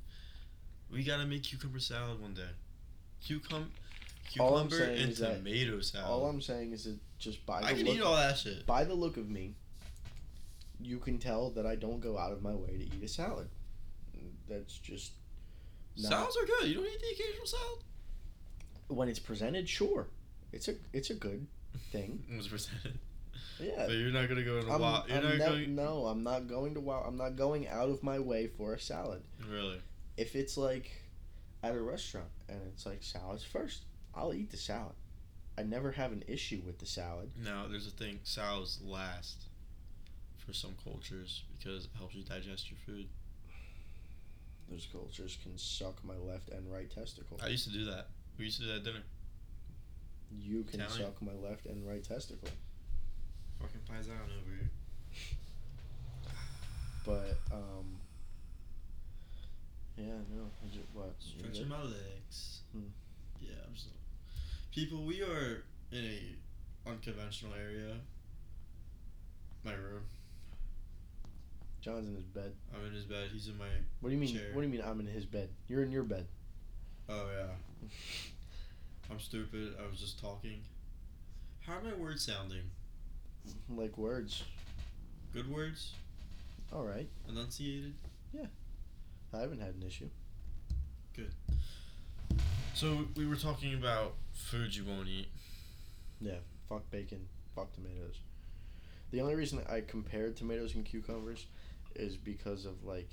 We 0.91 1.05
gotta 1.05 1.26
make 1.26 1.43
cucumber 1.45 1.80
salad 1.80 2.20
one 2.20 2.34
day. 2.34 2.43
Cucum- 3.24 3.70
cucumber 4.30 4.82
and 4.84 5.16
tomato 5.16 5.80
salad. 5.80 6.07
All 6.09 6.26
I'm 6.26 6.41
saying 6.41 6.72
is 6.72 6.84
that 6.84 6.99
just 7.18 7.45
by 7.47 7.61
the 7.61 7.66
I 7.66 7.72
can 7.74 7.84
look, 7.87 7.97
eat 7.97 8.01
all 8.03 8.16
that 8.16 8.39
shit. 8.39 8.66
by 8.66 8.84
the 8.84 8.95
look 8.95 9.16
of 9.16 9.28
me, 9.28 9.55
you 10.80 10.98
can 10.98 11.18
tell 11.18 11.50
that 11.50 11.66
I 11.66 11.74
don't 11.74 12.00
go 12.00 12.18
out 12.18 12.32
of 12.32 12.42
my 12.42 12.54
way 12.54 12.76
to 12.78 12.84
eat 12.84 13.02
a 13.02 13.08
salad. 13.08 13.48
That's 14.48 14.78
just 14.78 15.12
not 15.96 16.10
Salads 16.10 16.36
are 16.36 16.46
good. 16.46 16.68
You 16.68 16.74
don't 16.76 16.86
eat 16.86 17.00
the 17.00 17.24
occasional 17.24 17.46
salad? 17.46 17.78
when 18.88 19.08
it's 19.08 19.18
presented. 19.18 19.68
Sure, 19.68 20.06
it's 20.52 20.68
a 20.68 20.74
it's 20.92 21.10
a 21.10 21.14
good 21.14 21.46
thing. 21.92 22.24
It 22.30 22.36
was 22.36 22.48
presented. 22.48 22.98
Yeah. 23.58 23.86
But 23.86 23.92
you're 23.92 24.10
not 24.10 24.28
gonna 24.28 24.44
go 24.44 24.58
in 24.58 24.68
a 24.68 24.74
I'm, 24.74 24.80
while. 24.80 25.04
You're 25.08 25.16
I'm 25.18 25.38
not 25.38 25.48
going. 25.48 25.74
no, 25.74 26.06
I'm 26.06 26.22
not 26.22 26.46
going 26.46 26.74
to 26.74 26.80
wow. 26.80 27.04
I'm 27.06 27.16
not 27.16 27.36
going 27.36 27.66
out 27.68 27.88
of 27.88 28.02
my 28.02 28.18
way 28.18 28.46
for 28.46 28.74
a 28.74 28.80
salad. 28.80 29.22
Really? 29.50 29.80
If 30.16 30.36
it's 30.36 30.56
like 30.56 30.90
at 31.62 31.74
a 31.74 31.80
restaurant 31.80 32.28
and 32.48 32.60
it's 32.72 32.86
like 32.86 33.02
salads 33.02 33.44
first, 33.44 33.84
I'll 34.14 34.34
eat 34.34 34.50
the 34.50 34.56
salad. 34.56 34.94
I 35.58 35.62
never 35.62 35.90
have 35.92 36.12
an 36.12 36.22
issue 36.28 36.60
with 36.66 36.78
the 36.78 36.86
salad. 36.86 37.30
No, 37.42 37.66
there's 37.68 37.86
a 37.86 37.90
thing. 37.90 38.20
Salads 38.24 38.78
last 38.84 39.44
for 40.47 40.53
some 40.53 40.74
cultures 40.84 41.42
because 41.59 41.84
it 41.86 41.90
helps 41.99 42.14
you 42.14 42.22
digest 42.22 42.70
your 42.70 42.78
food. 42.86 43.07
Those 44.70 44.86
cultures 44.90 45.38
can 45.42 45.57
suck 45.59 46.03
my 46.05 46.16
left 46.16 46.49
and 46.51 46.70
right 46.72 46.90
testicle. 46.90 47.38
I 47.42 47.49
used 47.49 47.64
to 47.64 47.72
do 47.72 47.84
that. 47.86 48.09
We 48.38 48.47
used 48.47 48.59
to 48.61 48.66
do 48.66 48.68
that 48.72 48.76
at 48.78 48.84
dinner. 48.84 49.03
You 50.40 50.64
can 50.64 50.80
Italian. 50.80 51.07
suck 51.07 51.22
my 51.22 51.32
left 51.49 51.66
and 51.66 51.86
right 51.86 52.03
testicle. 52.03 52.49
Fucking 53.61 53.80
paisan 53.88 54.11
over 54.20 54.51
here. 54.57 54.70
But 57.05 57.38
um 57.55 57.99
Yeah, 59.97 60.18
no. 60.34 60.51
I 60.64 60.74
ju- 60.74 60.80
what? 60.92 61.14
Stretching 61.20 61.68
my 61.68 61.82
legs. 61.82 62.61
Hmm. 62.72 62.88
Yeah, 63.40 63.55
I'm 63.66 63.74
just. 63.74 63.86
People, 64.74 65.05
we 65.05 65.22
are 65.22 65.64
in 65.92 66.05
a 66.05 66.90
unconventional 66.90 67.53
area. 67.55 67.94
My 69.64 69.72
room. 69.72 70.03
John's 71.87 72.09
in 72.09 72.16
his 72.16 72.24
bed. 72.24 72.53
I'm 72.74 72.84
in 72.84 72.93
his 72.93 73.05
bed. 73.05 73.28
He's 73.32 73.47
in 73.47 73.57
my. 73.57 73.66
What 74.01 74.11
do 74.11 74.14
you 74.16 74.20
mean 74.20 74.34
Chair. 74.34 74.49
what 74.53 74.62
do 74.62 74.66
you 74.66 74.72
mean 74.72 74.82
I'm 74.84 74.99
in 74.99 75.07
his 75.07 75.24
bed? 75.24 75.51
You're 75.68 75.84
in 75.84 75.93
your 75.93 76.03
bed. 76.03 76.26
Oh 77.09 77.28
yeah. 77.39 77.89
I'm 79.09 79.20
stupid. 79.20 79.76
I 79.80 79.89
was 79.89 80.01
just 80.01 80.20
talking. 80.20 80.62
How 81.64 81.74
are 81.74 81.82
my 81.82 81.95
words 81.95 82.26
sounding? 82.26 82.62
like 83.70 83.97
words. 83.97 84.43
Good 85.32 85.49
words, 85.49 85.93
All 86.72 86.82
right. 86.82 87.09
enunciated. 87.28 87.95
Yeah. 88.32 88.47
I 89.32 89.39
haven't 89.39 89.61
had 89.61 89.74
an 89.76 89.84
issue. 89.87 90.09
Good. 91.14 91.30
So 92.74 93.07
we 93.14 93.28
were 93.28 93.37
talking 93.37 93.74
about 93.74 94.14
food 94.32 94.74
you 94.74 94.84
won't 94.84 95.07
eat. 95.07 95.28
Yeah. 96.20 96.39
Fuck 96.68 96.91
bacon. 96.91 97.28
Fuck 97.55 97.72
tomatoes. 97.74 98.16
The 99.12 99.20
only 99.20 99.37
reason 99.37 99.61
I 99.70 99.82
compared 99.82 100.37
tomatoes 100.37 100.74
and 100.74 100.84
cucumbers 100.84 101.47
is 101.97 102.16
because 102.16 102.64
of 102.66 102.84
like, 102.84 103.11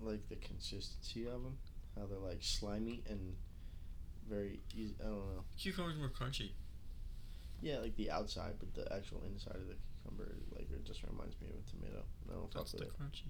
like 0.00 0.28
the 0.28 0.36
consistency 0.36 1.26
of 1.26 1.42
them. 1.42 1.58
How 1.98 2.06
they're 2.06 2.18
like 2.18 2.38
slimy 2.42 3.02
and 3.08 3.34
very 4.28 4.60
easy. 4.76 4.94
I 5.00 5.04
don't 5.04 5.16
know. 5.16 5.44
Cucumbers 5.58 5.96
more 5.96 6.10
crunchy. 6.10 6.50
Yeah, 7.60 7.78
like 7.78 7.96
the 7.96 8.10
outside, 8.10 8.54
but 8.60 8.72
the 8.74 8.92
actual 8.94 9.22
inside 9.26 9.56
of 9.56 9.66
the 9.66 9.74
cucumber, 10.02 10.32
like 10.54 10.70
it 10.70 10.84
just 10.84 11.02
reminds 11.02 11.34
me 11.40 11.48
of 11.48 11.56
a 11.56 11.70
tomato. 11.70 12.04
I 12.30 12.34
don't 12.34 12.52
That's 12.54 12.72
the 12.72 12.82
it. 12.82 12.92
crunchy. 13.00 13.26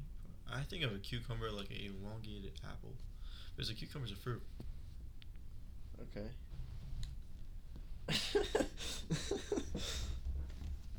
I 0.53 0.63
think 0.63 0.83
of 0.85 0.95
a 0.95 0.99
cucumber 0.99 1.51
like 1.51 1.71
a 1.71 1.87
elongated 1.87 2.53
apple. 2.69 2.95
Because 3.57 3.71
a 3.71 3.75
cucumber's 3.75 4.13
a 4.13 4.17
fruit. 4.17 4.43
Okay. 6.03 6.29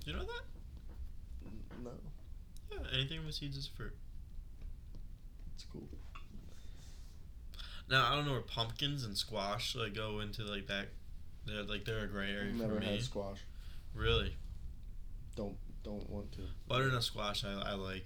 You 0.05 0.13
know 0.13 0.23
that? 0.23 0.43
no, 1.83 1.91
Yeah. 2.71 2.77
Anything 2.93 3.25
with 3.25 3.35
seeds 3.35 3.57
is 3.57 3.67
fruit. 3.67 3.93
it's 5.55 5.65
cool. 5.71 5.87
Now 7.89 8.11
I 8.11 8.15
don't 8.15 8.25
know 8.25 8.33
where 8.33 8.41
pumpkins 8.41 9.03
and 9.03 9.17
squash 9.17 9.75
like 9.75 9.95
go 9.95 10.19
into 10.19 10.43
like 10.43 10.67
that. 10.67 10.89
They're 11.45 11.63
like 11.63 11.85
they're 11.85 12.03
a 12.03 12.07
gray 12.07 12.31
area 12.31 12.53
Never 12.53 12.75
for 12.75 12.79
me. 12.81 12.85
had 12.85 13.01
squash. 13.01 13.39
Really, 13.95 14.35
Don't 15.35 15.55
don't 15.83 16.07
want 16.09 16.31
to. 16.33 16.41
butternut 16.67 17.03
squash 17.03 17.43
I, 17.43 17.53
I 17.53 17.73
like. 17.73 18.05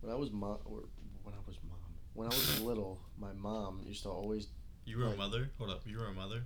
When 0.00 0.12
I 0.12 0.16
was 0.16 0.30
mom, 0.32 0.58
or 0.64 0.80
when 1.22 1.34
I 1.34 1.38
was 1.46 1.56
mom, 1.68 1.78
when 2.14 2.26
I 2.26 2.30
was 2.30 2.60
little, 2.62 2.98
my 3.18 3.32
mom 3.32 3.80
used 3.86 4.02
to 4.02 4.10
always. 4.10 4.48
You 4.84 4.98
were 4.98 5.04
Like- 5.06 5.14
a 5.14 5.18
mother. 5.18 5.50
Hold 5.58 5.70
up, 5.70 5.82
you 5.86 5.98
were 5.98 6.06
a 6.08 6.12
mother. 6.12 6.42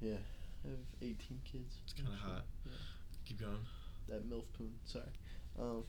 Yeah, 0.00 0.14
I 0.64 0.68
have 0.68 0.78
eighteen 1.02 1.40
kids. 1.44 1.76
It's 1.84 1.92
kind 1.92 2.08
of 2.08 2.14
hot. 2.14 2.44
Yeah. 2.64 2.72
Keep 3.26 3.40
going. 3.40 3.58
That 4.08 4.28
milf 4.28 4.44
poon. 4.56 4.72
Sorry. 4.84 5.04
Um, 5.58 5.84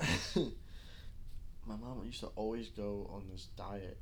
my 1.66 1.76
mom 1.76 2.02
used 2.04 2.20
to 2.20 2.26
always 2.36 2.68
go 2.68 3.08
on 3.12 3.24
this 3.30 3.46
diet. 3.56 3.98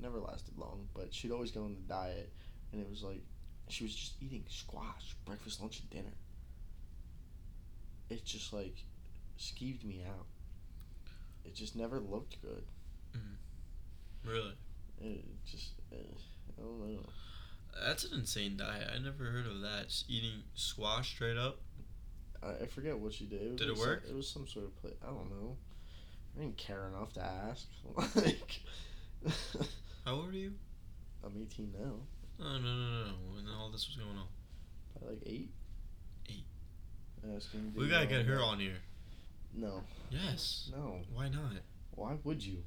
Never 0.00 0.18
lasted 0.20 0.56
long, 0.56 0.88
but 0.94 1.12
she'd 1.12 1.32
always 1.32 1.50
go 1.50 1.64
on 1.64 1.74
the 1.74 1.92
diet, 1.92 2.32
and 2.72 2.80
it 2.80 2.88
was 2.88 3.02
like 3.02 3.22
she 3.68 3.84
was 3.84 3.94
just 3.94 4.14
eating 4.20 4.44
squash 4.48 5.14
breakfast, 5.24 5.60
lunch, 5.60 5.80
and 5.80 5.90
dinner. 5.90 6.14
It 8.10 8.24
just 8.24 8.52
like 8.52 8.76
skeeved 9.38 9.84
me 9.84 10.04
out. 10.08 10.26
It 11.44 11.54
just 11.54 11.74
never 11.76 11.98
looked 11.98 12.40
good. 12.42 12.64
Really, 14.24 14.52
It 15.00 15.24
just 15.46 15.72
uh, 15.92 15.96
I 15.96 16.60
don't 16.62 16.80
know. 16.80 17.00
that's 17.86 18.04
an 18.04 18.18
insane 18.20 18.56
diet. 18.58 18.88
I 18.94 18.98
never 18.98 19.24
heard 19.24 19.46
of 19.46 19.60
that. 19.62 19.88
Just 19.88 20.10
eating 20.10 20.42
squash 20.54 21.10
straight 21.14 21.36
up. 21.38 21.60
I, 22.42 22.64
I 22.64 22.66
forget 22.66 22.98
what 22.98 23.12
she 23.12 23.24
did. 23.26 23.42
It 23.42 23.50
was 23.52 23.60
Did 23.60 23.70
it 23.70 23.76
some- 23.78 23.86
work? 23.88 24.04
it 24.08 24.14
was 24.14 24.28
some 24.28 24.46
sort 24.46 24.66
of 24.66 24.76
play. 24.76 24.92
I 25.02 25.06
don't 25.06 25.30
know. 25.30 25.56
I 26.36 26.40
didn't 26.42 26.56
care 26.56 26.86
enough 26.88 27.12
to 27.14 27.24
ask. 27.24 27.66
like, 28.16 28.60
How 30.04 30.14
old 30.14 30.28
are 30.28 30.32
you? 30.36 30.52
I'm 31.24 31.32
18 31.40 31.72
now. 31.78 31.94
Oh 32.40 32.44
no 32.44 32.58
no 32.58 32.60
no 32.60 33.04
no! 33.06 33.12
When 33.34 33.44
all 33.58 33.70
this 33.70 33.88
was 33.88 33.96
going 33.96 34.16
on, 34.16 34.26
Probably 34.92 35.16
like 35.16 35.26
eight. 35.26 35.50
Eight. 36.28 36.44
Asking. 37.36 37.72
we 37.76 37.88
gotta 37.88 38.06
get 38.06 38.24
her 38.26 38.40
on 38.40 38.60
here. 38.60 38.76
No, 39.52 39.82
Yes. 40.10 40.70
no. 40.72 40.98
Why 41.12 41.28
not? 41.28 41.50
Why 41.96 42.16
would 42.22 42.44
you? 42.44 42.58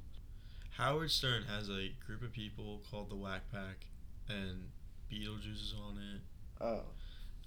Howard 0.72 1.10
Stern 1.12 1.44
has 1.44 1.70
a 1.70 1.94
group 2.06 2.22
of 2.22 2.34
people 2.34 2.82
called 2.92 3.10
the 3.10 3.16
Wack 3.16 3.42
Pack, 3.52 3.86
and 4.28 4.72
Beetlejuice 5.10 5.54
is 5.62 5.74
on 5.82 5.98
it, 5.98 6.22
Oh, 6.62 6.82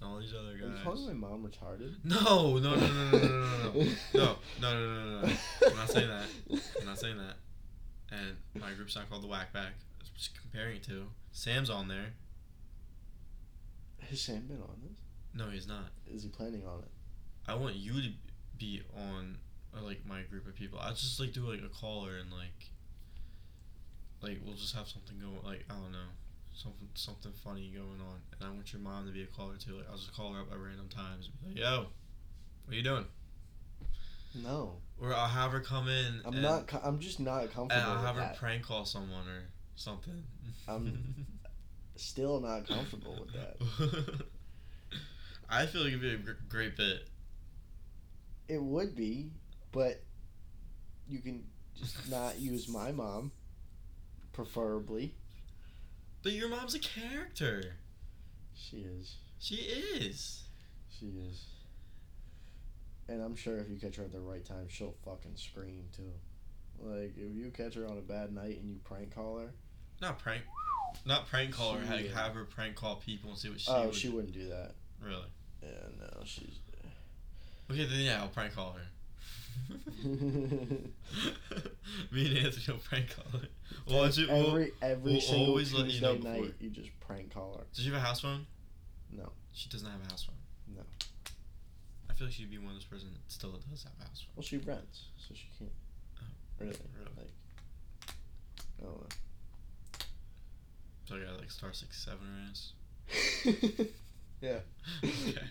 all 0.03 0.19
these 0.19 0.33
other 0.33 0.49
are 0.49 0.57
you 0.57 0.73
calling 0.83 1.19
my 1.19 1.27
mom 1.27 1.47
retarded? 1.47 1.95
No, 2.03 2.57
no, 2.57 2.75
no, 2.75 2.87
no, 2.87 3.11
no, 3.11 3.17
no, 3.17 3.29
no, 3.33 3.71
no, 3.71 3.85
no, 4.13 4.35
no, 4.61 4.75
no, 4.79 5.21
no, 5.21 5.21
no. 5.21 5.33
I'm 5.67 5.75
not 5.75 5.89
saying 5.89 6.07
that. 6.07 6.25
I'm 6.79 6.85
not 6.85 6.99
saying 6.99 7.17
that. 7.17 7.35
And 8.11 8.61
my 8.61 8.71
group's 8.73 8.95
not 8.95 9.09
called 9.09 9.23
the 9.23 9.27
Wack 9.27 9.53
Pack. 9.53 9.71
I 9.99 10.01
was 10.01 10.09
just 10.09 10.39
comparing 10.39 10.77
it 10.77 10.83
to. 10.83 11.07
Sam's 11.31 11.69
on 11.69 11.87
there. 11.87 12.13
Has 14.09 14.21
Sam 14.21 14.45
been 14.47 14.61
on 14.61 14.81
this? 14.83 14.97
No, 15.33 15.49
he's 15.49 15.67
not. 15.67 15.91
Is 16.07 16.23
he 16.23 16.29
planning 16.29 16.63
on 16.65 16.79
it? 16.79 16.91
I 17.47 17.55
want 17.55 17.75
you 17.75 17.93
to 18.01 18.09
be 18.57 18.81
on 18.95 19.37
uh, 19.75 19.81
like 19.81 20.05
my 20.05 20.21
group 20.23 20.47
of 20.47 20.55
people. 20.55 20.79
I'll 20.79 20.93
just 20.93 21.19
like 21.19 21.33
do 21.33 21.49
like 21.49 21.61
a 21.63 21.69
caller 21.69 22.17
and 22.17 22.31
like 22.31 22.71
like 24.21 24.39
we'll 24.43 24.55
just 24.55 24.75
have 24.75 24.87
something 24.87 25.17
going 25.19 25.39
like 25.43 25.65
I 25.69 25.73
don't 25.73 25.91
know 25.91 26.09
something 26.55 26.87
something 26.95 27.31
funny 27.43 27.71
going 27.75 28.01
on 28.01 28.19
and 28.39 28.49
I 28.49 28.51
want 28.53 28.71
your 28.73 28.81
mom 28.81 29.05
to 29.05 29.11
be 29.11 29.23
a 29.23 29.27
caller 29.27 29.55
too. 29.57 29.77
Like 29.77 29.85
I'll 29.89 29.97
just 29.97 30.13
call 30.15 30.33
her 30.33 30.41
up 30.41 30.51
at 30.51 30.57
random 30.57 30.87
times 30.89 31.27
and 31.29 31.55
be 31.55 31.61
like, 31.61 31.69
"Yo, 31.71 31.85
what 32.65 32.73
are 32.73 32.75
you 32.77 32.83
doing?" 32.83 33.05
No, 34.43 34.81
Or 34.99 35.13
I'll 35.13 35.27
have 35.27 35.51
her 35.51 35.61
come 35.61 35.87
in. 35.87 36.19
I'm 36.25 36.33
and, 36.33 36.41
not. 36.41 36.69
I'm 36.83 36.99
just 36.99 37.19
not 37.21 37.43
comfortable 37.53 37.71
And 37.71 37.83
I'll 37.83 38.05
have 38.05 38.15
her 38.15 38.21
that. 38.21 38.37
prank 38.37 38.63
call 38.63 38.83
someone 38.85 39.27
or 39.29 39.43
something. 39.75 40.23
I'm- 40.67 41.25
Still 41.97 42.41
not 42.41 42.67
comfortable 42.67 43.15
with 43.21 43.31
that. 43.31 44.25
I 45.49 45.65
feel 45.65 45.83
like 45.83 45.93
it'd 45.93 46.01
be 46.01 46.31
a 46.31 46.35
great 46.49 46.75
bit. 46.75 47.07
It 48.49 48.61
would 48.61 48.93
be, 48.97 49.31
but 49.71 50.03
you 51.07 51.19
can 51.19 51.45
just 51.73 52.09
not 52.09 52.37
use 52.37 52.67
my 52.67 52.91
mom, 52.91 53.31
preferably. 54.33 55.15
But 56.25 56.33
your 56.33 56.49
mom's 56.49 56.73
a 56.73 56.79
character. 56.79 57.75
She 58.55 58.77
is. 58.77 59.17
She 59.37 59.57
is. 59.57 60.45
She 60.89 61.05
is. 61.05 61.45
And 63.07 63.21
I'm 63.21 63.35
sure 63.35 63.59
if 63.59 63.69
you 63.69 63.75
catch 63.75 63.97
her 63.97 64.03
at 64.05 64.11
the 64.11 64.21
right 64.21 64.43
time, 64.43 64.65
she'll 64.67 64.95
fucking 65.05 65.35
scream 65.35 65.83
too. 65.95 66.11
Like 66.79 67.13
if 67.15 67.35
you 67.35 67.51
catch 67.51 67.75
her 67.75 67.85
on 67.85 67.99
a 67.99 68.01
bad 68.01 68.33
night 68.33 68.57
and 68.57 68.67
you 68.67 68.77
prank 68.83 69.13
call 69.13 69.37
her, 69.37 69.53
Not 70.01 70.17
prank. 70.17 70.41
Not 71.05 71.27
prank 71.27 71.51
call 71.51 71.73
her. 71.73 71.95
Like 71.95 72.11
have 72.11 72.33
her 72.33 72.45
prank 72.45 72.73
call 72.73 72.95
people 72.95 73.29
and 73.29 73.37
see 73.37 73.49
what 73.49 73.61
she 73.61 73.71
oh, 73.71 73.85
would. 73.85 73.95
she 73.95 74.09
wouldn't 74.09 74.33
do 74.33 74.49
that. 74.49 74.71
Really. 74.99 75.29
Yeah, 75.61 75.69
no, 75.99 76.23
she's. 76.25 76.57
Okay, 77.69 77.85
then 77.85 77.99
yeah, 77.99 78.21
I'll 78.23 78.29
prank 78.29 78.55
call 78.55 78.71
her. 78.71 78.87
Me 82.11 82.25
and 82.27 82.37
Anthony 82.37 82.63
will 82.67 82.79
prank 82.83 83.15
call 83.15 83.39
her. 83.39 83.47
Well, 83.87 84.03
every 84.05 84.27
well, 84.27 84.65
every 84.81 85.11
we'll 85.13 85.21
single 85.21 85.47
always 85.47 85.73
let 85.73 85.87
you 85.89 86.01
know 86.01 86.15
before. 86.15 86.31
night, 86.33 86.53
you 86.59 86.69
just 86.69 86.89
prank 86.99 87.33
call 87.33 87.57
her. 87.57 87.63
does 87.73 87.83
she 87.83 87.89
have 87.91 87.97
a 88.01 88.05
house 88.05 88.21
phone? 88.21 88.45
No. 89.11 89.31
She 89.53 89.69
does 89.69 89.83
not 89.83 89.91
have 89.93 90.01
a 90.01 90.11
house 90.11 90.23
phone. 90.23 90.35
No. 90.75 90.81
I 92.09 92.13
feel 92.13 92.27
like 92.27 92.33
she'd 92.35 92.49
be 92.51 92.57
one 92.57 92.67
of 92.69 92.73
those 92.73 92.85
person 92.85 93.09
that 93.11 93.31
still 93.31 93.51
does 93.51 93.83
have 93.83 93.93
a 93.99 94.03
house 94.03 94.21
phone. 94.21 94.33
Well, 94.35 94.43
she 94.43 94.57
rents, 94.57 95.05
so 95.17 95.33
she 95.33 95.47
can't. 95.57 95.71
Oh, 96.21 96.25
Really? 96.59 96.75
really? 96.97 97.11
Like. 97.17 97.33
I 98.79 98.83
don't 98.83 99.13
So 101.05 101.15
I 101.15 101.19
got 101.19 101.39
like 101.39 101.51
star 101.51 101.73
six 101.73 102.03
seven 102.03 102.27
her 102.27 102.49
ass. 102.49 102.73
yeah. 104.41 104.59
Okay. 105.27 105.47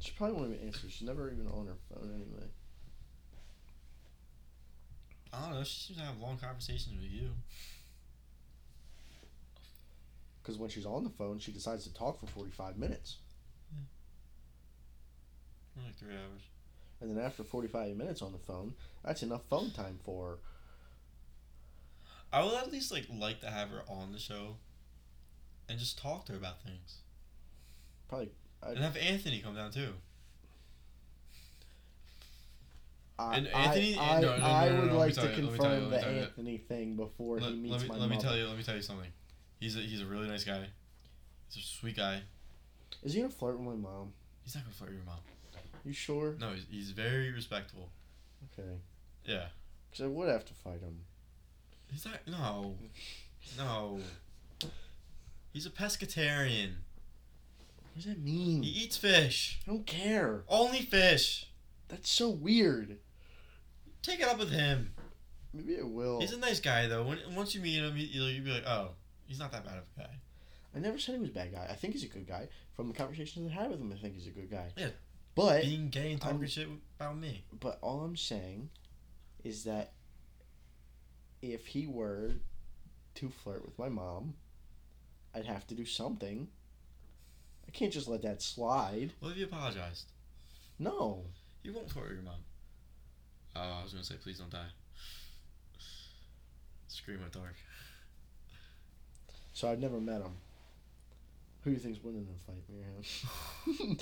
She 0.00 0.12
probably 0.12 0.36
won't 0.36 0.54
even 0.54 0.66
answer. 0.66 0.88
She's 0.88 1.06
never 1.06 1.30
even 1.30 1.46
on 1.48 1.66
her 1.66 1.76
phone 1.92 2.12
anyway. 2.14 2.48
I 5.32 5.42
don't 5.42 5.58
know. 5.58 5.64
She 5.64 5.86
seems 5.86 5.98
to 5.98 6.04
have 6.04 6.18
long 6.18 6.38
conversations 6.38 6.96
with 7.00 7.10
you. 7.10 7.30
Because 10.42 10.58
when 10.58 10.70
she's 10.70 10.86
on 10.86 11.04
the 11.04 11.10
phone, 11.10 11.38
she 11.38 11.52
decides 11.52 11.84
to 11.84 11.92
talk 11.92 12.18
for 12.20 12.26
45 12.26 12.78
minutes. 12.78 13.16
For 15.74 15.82
like 15.84 15.96
three 15.98 16.14
hours. 16.14 16.42
And 17.00 17.16
then 17.16 17.22
after 17.22 17.44
45 17.44 17.96
minutes 17.96 18.22
on 18.22 18.32
the 18.32 18.38
phone, 18.38 18.74
that's 19.04 19.22
enough 19.22 19.42
phone 19.50 19.70
time 19.70 19.98
for 20.04 20.30
her. 20.30 20.38
I 22.32 22.44
would 22.44 22.54
at 22.54 22.70
least 22.70 22.92
like 22.92 23.06
like 23.10 23.40
to 23.40 23.50
have 23.50 23.70
her 23.70 23.82
on 23.88 24.12
the 24.12 24.18
show, 24.18 24.56
and 25.68 25.78
just 25.78 25.98
talk 25.98 26.26
to 26.26 26.32
her 26.32 26.38
about 26.38 26.62
things, 26.62 26.98
Probably. 28.08 28.30
I, 28.62 28.70
and 28.70 28.78
have 28.78 28.96
Anthony 28.96 29.40
come 29.40 29.54
down 29.54 29.70
too. 29.70 29.92
I, 33.18 33.36
And 33.36 33.48
Anthony- 33.48 33.98
I, 33.98 34.20
no, 34.20 34.28
no, 34.30 34.36
no, 34.38 34.44
I 34.46 34.68
no, 34.68 34.74
no, 34.76 34.82
would 34.82 34.92
like 34.92 35.14
to 35.14 35.20
you, 35.22 35.26
tell 35.28 35.36
you, 35.40 35.48
confirm 35.48 35.90
the 35.90 35.98
tell 35.98 36.12
you. 36.12 36.18
Anthony 36.20 36.58
thing 36.58 36.94
before 36.96 37.40
Let, 37.40 37.50
he 37.50 37.56
meets 37.56 37.72
let 37.72 37.82
me 37.82 37.88
my 37.88 37.96
let 37.96 38.10
me 38.10 38.16
tell 38.18 38.36
you 38.36 38.46
let 38.46 38.56
me 38.56 38.62
tell 38.62 38.76
you 38.76 38.82
something. 38.82 39.10
He's 39.58 39.76
a 39.76 39.80
he's 39.80 40.00
a 40.02 40.06
really 40.06 40.28
nice 40.28 40.44
guy. 40.44 40.66
He's 41.52 41.64
a 41.64 41.66
sweet 41.66 41.96
guy. 41.96 42.20
Is 43.02 43.14
he 43.14 43.20
gonna 43.20 43.32
flirt 43.32 43.58
with 43.58 43.66
my 43.66 43.74
mom? 43.74 44.12
He's 44.44 44.54
not 44.54 44.64
gonna 44.64 44.74
flirt 44.74 44.90
with 44.90 44.98
your 44.98 45.06
mom. 45.06 45.18
You 45.84 45.92
sure? 45.92 46.36
No, 46.38 46.52
he's, 46.52 46.66
he's 46.70 46.90
very 46.90 47.32
respectful. 47.32 47.88
Okay. 48.56 48.68
Yeah. 49.24 49.46
Because 49.90 50.04
I 50.04 50.08
would 50.08 50.28
have 50.28 50.44
to 50.44 50.54
fight 50.54 50.80
him. 50.80 51.00
He's 51.90 52.04
not. 52.04 52.20
No. 52.26 52.74
No. 53.56 54.00
He's 55.52 55.66
a 55.66 55.70
pescatarian. 55.70 56.74
What 57.92 57.96
does 57.96 58.04
that 58.06 58.22
mean? 58.22 58.62
He 58.62 58.70
eats 58.70 58.96
fish. 58.96 59.60
I 59.66 59.70
don't 59.70 59.86
care. 59.86 60.44
Only 60.48 60.80
fish. 60.82 61.46
That's 61.88 62.10
so 62.10 62.28
weird. 62.28 62.98
Take 64.02 64.20
it 64.20 64.28
up 64.28 64.38
with 64.38 64.50
him. 64.50 64.92
Maybe 65.52 65.74
it 65.74 65.88
will. 65.88 66.20
He's 66.20 66.32
a 66.32 66.38
nice 66.38 66.60
guy 66.60 66.86
though. 66.86 67.02
When 67.04 67.18
once 67.34 67.54
you 67.54 67.60
meet 67.60 67.76
him, 67.82 67.96
you 67.96 68.06
you'll 68.06 68.44
be 68.44 68.50
like, 68.52 68.66
oh, 68.66 68.90
he's 69.26 69.38
not 69.38 69.50
that 69.52 69.64
bad 69.64 69.78
of 69.78 69.84
a 69.96 70.00
guy. 70.00 70.10
I 70.76 70.78
never 70.78 70.98
said 70.98 71.14
he 71.14 71.20
was 71.20 71.30
a 71.30 71.32
bad 71.32 71.52
guy. 71.52 71.66
I 71.68 71.74
think 71.74 71.94
he's 71.94 72.04
a 72.04 72.08
good 72.08 72.26
guy. 72.28 72.48
From 72.76 72.88
the 72.88 72.94
conversations 72.94 73.50
I 73.50 73.54
had 73.54 73.70
with 73.70 73.80
him, 73.80 73.92
I 73.92 73.96
think 74.00 74.14
he's 74.14 74.26
a 74.26 74.30
good 74.30 74.50
guy. 74.50 74.68
Yeah. 74.76 74.90
But 75.34 75.62
Being 75.62 75.88
gay 75.88 76.12
and 76.12 76.20
talking 76.20 76.38
I'm- 76.38 76.46
shit 76.46 76.68
about 77.00 77.16
me. 77.16 77.44
but 77.58 77.78
all 77.80 78.00
I'm 78.02 78.16
saying 78.16 78.68
is 79.42 79.64
that 79.64 79.92
if 81.42 81.66
he 81.68 81.86
were 81.86 82.32
to 83.14 83.30
flirt 83.30 83.64
with 83.64 83.78
my 83.78 83.88
mom, 83.88 84.34
I'd 85.34 85.46
have 85.46 85.66
to 85.68 85.74
do 85.74 85.84
something. 85.84 86.48
I 87.68 87.70
can't 87.70 87.92
just 87.92 88.08
let 88.08 88.22
that 88.22 88.40
slide. 88.40 89.12
Well, 89.20 89.30
if 89.30 89.36
you 89.36 89.44
apologized? 89.44 90.06
No. 90.78 91.24
You 91.62 91.74
won't 91.74 91.94
with 91.94 92.12
your 92.12 92.22
mom. 92.22 92.34
Oh, 93.54 93.60
I 93.80 93.82
was 93.82 93.92
gonna 93.92 94.04
say, 94.04 94.14
please 94.22 94.38
don't 94.38 94.50
die. 94.50 94.66
Scream 96.88 97.18
at 97.24 97.32
dark. 97.32 97.54
So 99.52 99.70
I've 99.70 99.80
never 99.80 100.00
met 100.00 100.22
him. 100.22 100.32
Who 101.62 101.70
do 101.70 101.74
you 101.74 101.82
think's 101.82 102.02
winning 102.02 102.26
the 102.26 102.38
fight, 102.46 102.62
me 102.68 102.78
or 102.80 103.84
him? 103.84 103.98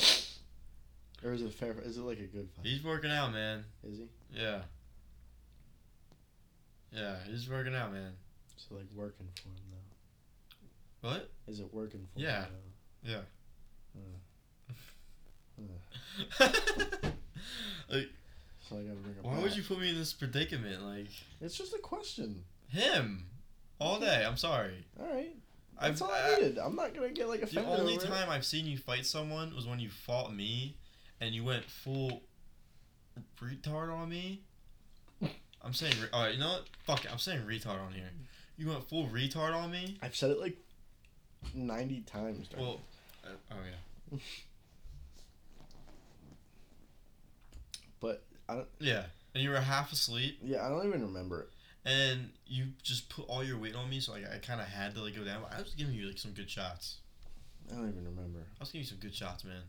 or 1.24 1.32
is 1.32 1.42
it 1.42 1.52
fair? 1.54 1.74
Is 1.84 1.96
it 1.96 2.02
like 2.02 2.18
a 2.20 2.24
good 2.24 2.48
fight? 2.54 2.66
He's 2.66 2.84
working 2.84 3.10
out, 3.10 3.32
man. 3.32 3.64
Is 3.82 3.98
he? 3.98 4.08
Yeah. 4.30 4.60
Yeah, 6.92 7.16
he's 7.28 7.48
working 7.48 7.74
out, 7.74 7.92
man. 7.92 8.12
So 8.56 8.76
like 8.76 8.84
working 8.94 9.26
for 9.34 9.48
him 9.48 9.54
though. 11.02 11.08
What? 11.08 11.30
Is 11.48 11.60
it 11.60 11.72
working 11.72 12.06
for 12.14 12.20
Yeah. 12.20 12.44
him? 12.44 12.50
Yeah. 13.02 13.12
though? 13.16 13.24
Uh, 13.96 15.62
like, 17.90 18.08
so 18.68 18.76
I 18.76 18.82
gotta 18.82 18.96
bring 18.96 19.18
up. 19.18 19.24
why 19.24 19.34
that. 19.36 19.42
would 19.42 19.56
you 19.56 19.62
put 19.62 19.78
me 19.80 19.90
in 19.90 19.96
this 19.96 20.12
predicament? 20.12 20.82
Like, 20.84 21.08
It's 21.40 21.56
just 21.56 21.74
a 21.74 21.78
question. 21.78 22.44
him. 22.68 23.26
All 23.78 24.00
day. 24.00 24.24
I'm 24.26 24.36
sorry. 24.36 24.86
All 24.98 25.06
right. 25.14 25.34
I've, 25.78 25.98
That's 25.98 26.02
all 26.02 26.10
I 26.10 26.36
needed. 26.36 26.58
I'm 26.58 26.74
not 26.74 26.94
gonna 26.94 27.10
get 27.10 27.28
like 27.28 27.42
a. 27.42 27.46
the 27.46 27.64
only 27.66 27.96
over 27.96 28.04
it. 28.04 28.08
time 28.08 28.30
I've 28.30 28.46
seen 28.46 28.64
you 28.66 28.78
fight 28.78 29.04
someone 29.04 29.54
was 29.54 29.66
when 29.66 29.78
you 29.78 29.90
fought 29.90 30.34
me, 30.34 30.76
and 31.20 31.34
you 31.34 31.44
went 31.44 31.64
full 31.66 32.22
retard 33.40 33.94
on 33.94 34.08
me. 34.08 34.40
I'm 35.62 35.74
saying, 35.74 35.92
re- 36.00 36.08
all 36.14 36.22
right, 36.24 36.32
you 36.34 36.40
know 36.40 36.48
what? 36.48 36.64
Fuck 36.86 37.04
it. 37.04 37.12
I'm 37.12 37.18
saying 37.18 37.40
retard 37.46 37.78
on 37.84 37.92
here. 37.92 38.08
You 38.56 38.68
went 38.68 38.88
full 38.88 39.06
retard 39.08 39.54
on 39.54 39.70
me. 39.70 39.98
I've 40.00 40.16
said 40.16 40.30
it 40.30 40.40
like 40.40 40.56
ninety 41.54 42.00
times. 42.00 42.48
Well, 42.56 42.80
uh, 43.26 43.54
oh 43.54 43.56
yeah, 44.12 44.18
But 48.00 48.22
I 48.48 48.54
don't. 48.56 48.68
yeah. 48.78 49.04
And 49.34 49.42
you 49.42 49.50
were 49.50 49.60
half 49.60 49.92
asleep, 49.92 50.38
Yeah, 50.42 50.64
I 50.64 50.68
don't 50.70 50.86
even 50.86 51.02
remember 51.02 51.40
it. 51.42 51.48
and 51.84 52.30
you 52.46 52.66
just 52.82 53.08
put 53.10 53.28
all 53.28 53.44
your 53.44 53.58
weight 53.58 53.74
on 53.74 53.88
me, 53.90 54.00
so 54.00 54.12
like 54.12 54.24
I 54.32 54.38
kind 54.38 54.60
of 54.60 54.66
had 54.66 54.94
to 54.94 55.02
like 55.02 55.14
go 55.14 55.24
down. 55.24 55.42
I 55.54 55.60
was 55.60 55.74
giving 55.74 55.94
you 55.94 56.06
like 56.06 56.18
some 56.18 56.32
good 56.32 56.48
shots. 56.50 56.98
I 57.70 57.74
don't 57.74 57.88
even 57.88 58.04
remember. 58.04 58.40
I 58.40 58.60
was 58.60 58.70
giving 58.70 58.82
you 58.82 58.86
some 58.88 58.98
good 58.98 59.14
shots, 59.14 59.44
man. 59.44 59.62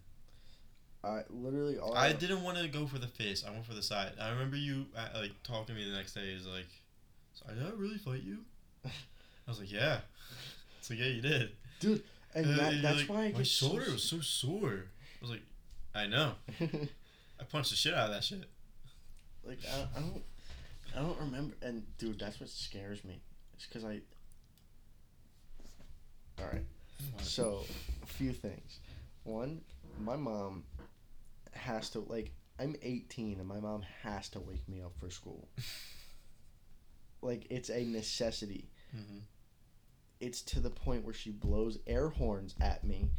I 1.03 1.21
literally 1.29 1.77
all 1.77 1.95
I 1.95 2.11
didn't 2.13 2.43
want 2.43 2.57
to 2.57 2.67
go 2.67 2.87
for 2.87 2.97
the 2.97 3.07
face. 3.07 3.43
I 3.47 3.51
went 3.51 3.65
for 3.65 3.73
the 3.73 3.83
side. 3.83 4.13
I 4.21 4.29
remember 4.29 4.55
you 4.57 4.85
uh, 4.95 5.07
like 5.19 5.31
talking 5.43 5.67
to 5.67 5.73
me 5.73 5.89
the 5.89 5.95
next 5.95 6.13
day. 6.13 6.29
Is 6.29 6.45
like, 6.47 6.67
so 7.33 7.45
did 7.53 7.63
I 7.65 7.71
really 7.75 7.97
fight 7.97 8.23
you? 8.23 8.39
I 8.85 8.89
was 9.47 9.59
like, 9.59 9.71
yeah. 9.71 9.99
It's 10.79 10.89
like, 10.89 10.99
yeah, 10.99 11.05
you 11.07 11.21
did. 11.21 11.51
And 12.37 12.59
that, 12.59 12.81
that's 12.81 12.99
like, 12.99 13.09
why 13.09 13.25
I 13.25 13.31
my 13.31 13.43
shoulder 13.43 13.85
so 13.85 13.91
was 13.93 14.03
so 14.03 14.19
sore. 14.21 14.85
I 15.19 15.21
was 15.21 15.31
like, 15.31 15.43
I 15.95 16.07
know. 16.07 16.33
I 16.59 17.43
punched 17.49 17.71
the 17.71 17.75
shit 17.75 17.93
out 17.93 18.09
of 18.09 18.13
that 18.13 18.23
shit. 18.23 18.45
like 19.45 19.59
I, 19.65 19.97
I 19.97 20.01
don't 20.01 20.23
I 20.95 21.01
don't 21.01 21.19
remember. 21.19 21.55
And 21.61 21.83
dude, 21.97 22.19
that's 22.19 22.39
what 22.39 22.49
scares 22.49 23.03
me. 23.03 23.21
It's 23.53 23.65
because 23.65 23.85
I. 23.85 24.01
All 26.39 26.49
right. 26.51 26.65
So, 27.21 27.63
a 28.01 28.05
few 28.05 28.31
things. 28.33 28.79
One, 29.23 29.61
my 29.99 30.15
mom 30.15 30.63
has 31.53 31.89
to 31.91 31.99
like. 31.99 32.31
I'm 32.59 32.75
18 32.81 33.37
and 33.37 33.47
my 33.47 33.59
mom 33.59 33.83
has 34.01 34.29
to 34.29 34.39
wake 34.39 34.67
me 34.67 34.81
up 34.81 34.93
for 34.99 35.11
school. 35.11 35.47
like 37.21 37.45
it's 37.51 37.69
a 37.69 37.85
necessity. 37.85 38.69
Mhm. 38.95 39.21
It's 40.19 40.41
to 40.43 40.59
the 40.59 40.69
point 40.69 41.03
where 41.05 41.13
she 41.13 41.31
blows 41.31 41.77
air 41.85 42.09
horns 42.09 42.55
at 42.59 42.83
me, 42.83 43.11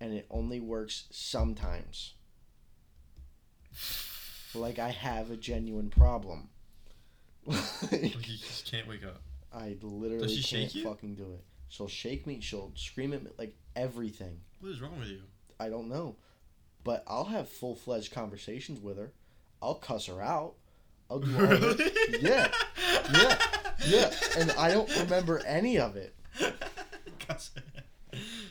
and 0.00 0.12
it 0.14 0.26
only 0.30 0.60
works 0.60 1.04
sometimes. 1.10 2.14
Like 4.54 4.78
I 4.78 4.88
have 4.90 5.30
a 5.30 5.36
genuine 5.36 5.90
problem. 5.90 6.48
Like, 7.46 7.92
you 8.02 8.38
just 8.38 8.68
can't 8.68 8.88
wake 8.88 9.04
up. 9.04 9.20
I 9.54 9.76
literally 9.80 10.26
Does 10.26 10.36
she 10.36 10.56
can't 10.56 10.70
shake 10.72 10.74
you? 10.74 10.84
fucking 10.84 11.14
do 11.14 11.32
it. 11.34 11.44
She'll 11.68 11.86
shake 11.86 12.26
me. 12.26 12.40
She'll 12.40 12.72
scream 12.74 13.12
at 13.12 13.22
me 13.22 13.30
like 13.38 13.54
everything. 13.76 14.40
What 14.58 14.72
is 14.72 14.80
wrong 14.80 14.98
with 14.98 15.08
you? 15.08 15.20
I 15.60 15.68
don't 15.68 15.88
know, 15.88 16.16
but 16.82 17.04
I'll 17.06 17.24
have 17.26 17.48
full 17.48 17.76
fledged 17.76 18.12
conversations 18.12 18.80
with 18.80 18.98
her. 18.98 19.12
I'll 19.62 19.76
cuss 19.76 20.06
her 20.06 20.20
out. 20.20 20.54
I'll 21.08 21.20
do 21.20 21.32
all 21.38 21.46
that. 21.46 22.18
Yeah, 22.20 22.50
yeah, 23.12 23.38
yeah, 23.86 24.10
and 24.38 24.50
I 24.52 24.72
don't 24.72 24.90
remember 24.98 25.38
any 25.46 25.78
of 25.78 25.94
it. 25.94 26.15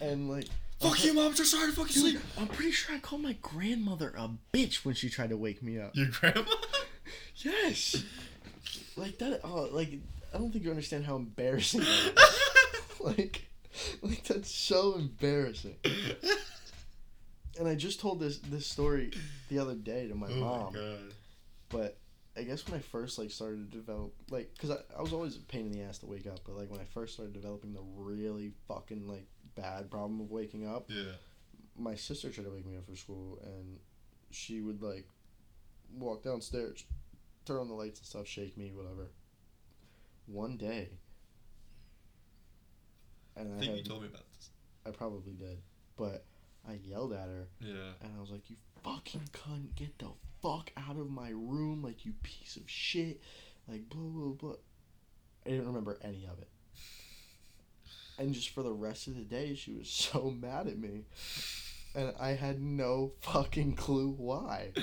And 0.02 0.30
like, 0.30 0.46
Fuck 0.80 1.04
you, 1.04 1.14
mom. 1.14 1.28
I'm 1.28 1.34
just 1.34 1.54
trying 1.54 1.70
to 1.70 1.76
fucking 1.76 1.94
dude, 1.94 2.02
sleep. 2.02 2.20
I'm 2.38 2.48
pretty 2.48 2.72
sure 2.72 2.96
I 2.96 3.00
called 3.00 3.22
my 3.22 3.36
grandmother 3.42 4.14
a 4.18 4.30
bitch 4.54 4.86
when 4.86 4.94
she 4.94 5.10
tried 5.10 5.30
to 5.30 5.38
wake 5.38 5.64
me 5.64 5.80
up. 5.80 5.96
Your 5.96 6.08
grandma? 6.08 6.44
Yes, 7.38 8.04
like 8.96 9.18
that. 9.20 9.42
Oh, 9.44 9.70
like 9.72 9.90
I 10.34 10.38
don't 10.38 10.52
think 10.52 10.64
you 10.64 10.70
understand 10.70 11.06
how 11.06 11.16
embarrassing. 11.16 11.82
That 11.82 12.18
is. 12.18 13.00
like, 13.00 13.46
like 14.02 14.24
that's 14.24 14.52
so 14.52 14.96
embarrassing. 14.96 15.76
And 17.58 17.68
I 17.68 17.76
just 17.76 18.00
told 18.00 18.20
this 18.20 18.40
this 18.40 18.66
story 18.68 19.12
the 19.50 19.60
other 19.60 19.76
day 19.76 20.08
to 20.08 20.16
my 20.16 20.28
oh 20.28 20.36
mom. 20.36 20.74
my 20.74 20.80
god. 20.80 21.14
But 21.70 21.98
I 22.38 22.44
guess 22.44 22.68
when 22.68 22.78
I 22.78 22.82
first 22.82 23.18
like 23.18 23.32
started 23.32 23.72
to 23.72 23.78
develop, 23.78 24.14
like, 24.30 24.52
cause 24.60 24.70
I, 24.72 24.78
I 24.98 25.02
was 25.02 25.14
always 25.14 25.38
a 25.38 25.40
pain 25.40 25.68
in 25.68 25.72
the 25.72 25.82
ass 25.84 26.00
to 26.00 26.06
wake 26.06 26.28
up. 26.28 26.40
But 26.46 26.56
like 26.58 26.70
when 26.70 26.82
I 26.82 26.84
first 26.86 27.14
started 27.14 27.34
developing 27.34 27.74
the 27.74 27.82
really 27.96 28.52
fucking 28.68 29.08
like 29.08 29.26
bad 29.56 29.90
problem 29.90 30.20
of 30.20 30.30
waking 30.32 30.68
up, 30.68 30.90
Yeah. 30.90 31.14
my 31.78 31.96
sister 31.96 32.30
tried 32.30 32.44
to 32.44 32.50
wake 32.52 32.66
me 32.66 32.76
up 32.78 32.86
for 32.86 32.96
school, 32.98 33.40
and 33.44 33.80
she 34.32 34.60
would 34.62 34.82
like 34.82 35.08
walk 35.98 36.24
downstairs, 36.24 36.84
turn 37.46 37.58
on 37.58 37.70
the 37.70 37.74
lights 37.74 38.00
and 38.00 38.06
stuff, 38.08 38.28
shake 38.28 38.58
me, 38.58 38.72
whatever. 38.74 39.12
One 40.28 40.58
day, 40.58 40.90
and 43.38 43.54
I 43.54 43.56
I, 43.56 43.60
think 43.60 43.72
you 43.72 43.78
had, 43.78 43.86
told 43.86 44.02
me 44.02 44.08
about 44.08 44.24
this. 44.36 44.50
I 44.86 44.92
probably 44.92 45.34
did, 45.34 45.60
but 45.98 46.26
I 46.68 46.80
yelled 46.84 47.14
at 47.14 47.28
her 47.30 47.48
Yeah. 47.60 47.92
and 48.02 48.12
I 48.18 48.20
was 48.20 48.32
like, 48.32 48.50
"You 48.50 48.56
fucking 48.84 49.30
cunt, 49.34 49.76
get 49.76 49.98
the 50.00 50.10
fuck 50.46 50.72
out 50.78 50.98
of 50.98 51.10
my 51.10 51.30
room, 51.30 51.82
like 51.84 52.06
you 52.06 52.14
piece 52.24 52.56
of 52.58 52.64
shit, 52.70 53.22
like 53.68 53.90
blah 53.90 54.02
blah 54.02 54.34
blah." 54.34 54.56
I 55.46 55.50
didn't 55.50 55.68
remember 55.68 55.98
any 56.04 56.26
of 56.26 56.40
it. 56.40 56.50
And 58.18 58.34
just 58.34 58.50
for 58.50 58.64
the 58.64 58.72
rest 58.72 59.08
of 59.08 59.16
the 59.16 59.24
day, 59.24 59.56
she 59.56 59.74
was 59.74 59.90
so 60.12 60.32
mad 60.32 60.68
at 60.68 60.78
me, 60.78 61.06
and 61.96 62.14
I 62.20 62.30
had 62.30 62.62
no 62.62 63.14
fucking 63.22 63.76
clue 63.76 64.10
why. 64.18 64.72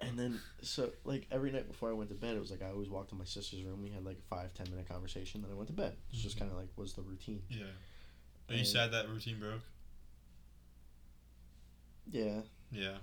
And 0.00 0.18
then, 0.18 0.38
so 0.60 0.90
like 1.04 1.26
every 1.32 1.50
night 1.50 1.66
before 1.66 1.88
I 1.88 1.94
went 1.94 2.10
to 2.10 2.14
bed, 2.14 2.36
it 2.36 2.40
was 2.40 2.50
like 2.50 2.60
I 2.62 2.68
always 2.68 2.90
walked 2.90 3.08
to 3.10 3.14
my 3.14 3.24
sister's 3.24 3.62
room. 3.64 3.80
We 3.82 3.88
had 3.88 4.04
like 4.04 4.18
a 4.18 4.34
five 4.34 4.52
ten 4.52 4.66
minute 4.70 4.86
conversation. 4.86 5.40
Then 5.40 5.50
I 5.50 5.54
went 5.54 5.68
to 5.68 5.72
bed. 5.72 5.96
It's 6.12 6.20
just 6.20 6.36
Mhm. 6.36 6.40
kind 6.40 6.50
of 6.52 6.58
like 6.58 6.68
was 6.76 6.92
the 6.92 7.00
routine. 7.00 7.42
yeah. 7.48 7.62
Are 8.50 8.52
you 8.52 8.58
And- 8.58 8.66
sad 8.68 8.92
that 8.92 9.08
routine 9.08 9.40
broke? 9.40 9.62
Yeah, 12.10 12.42
Yeah. 12.70 12.98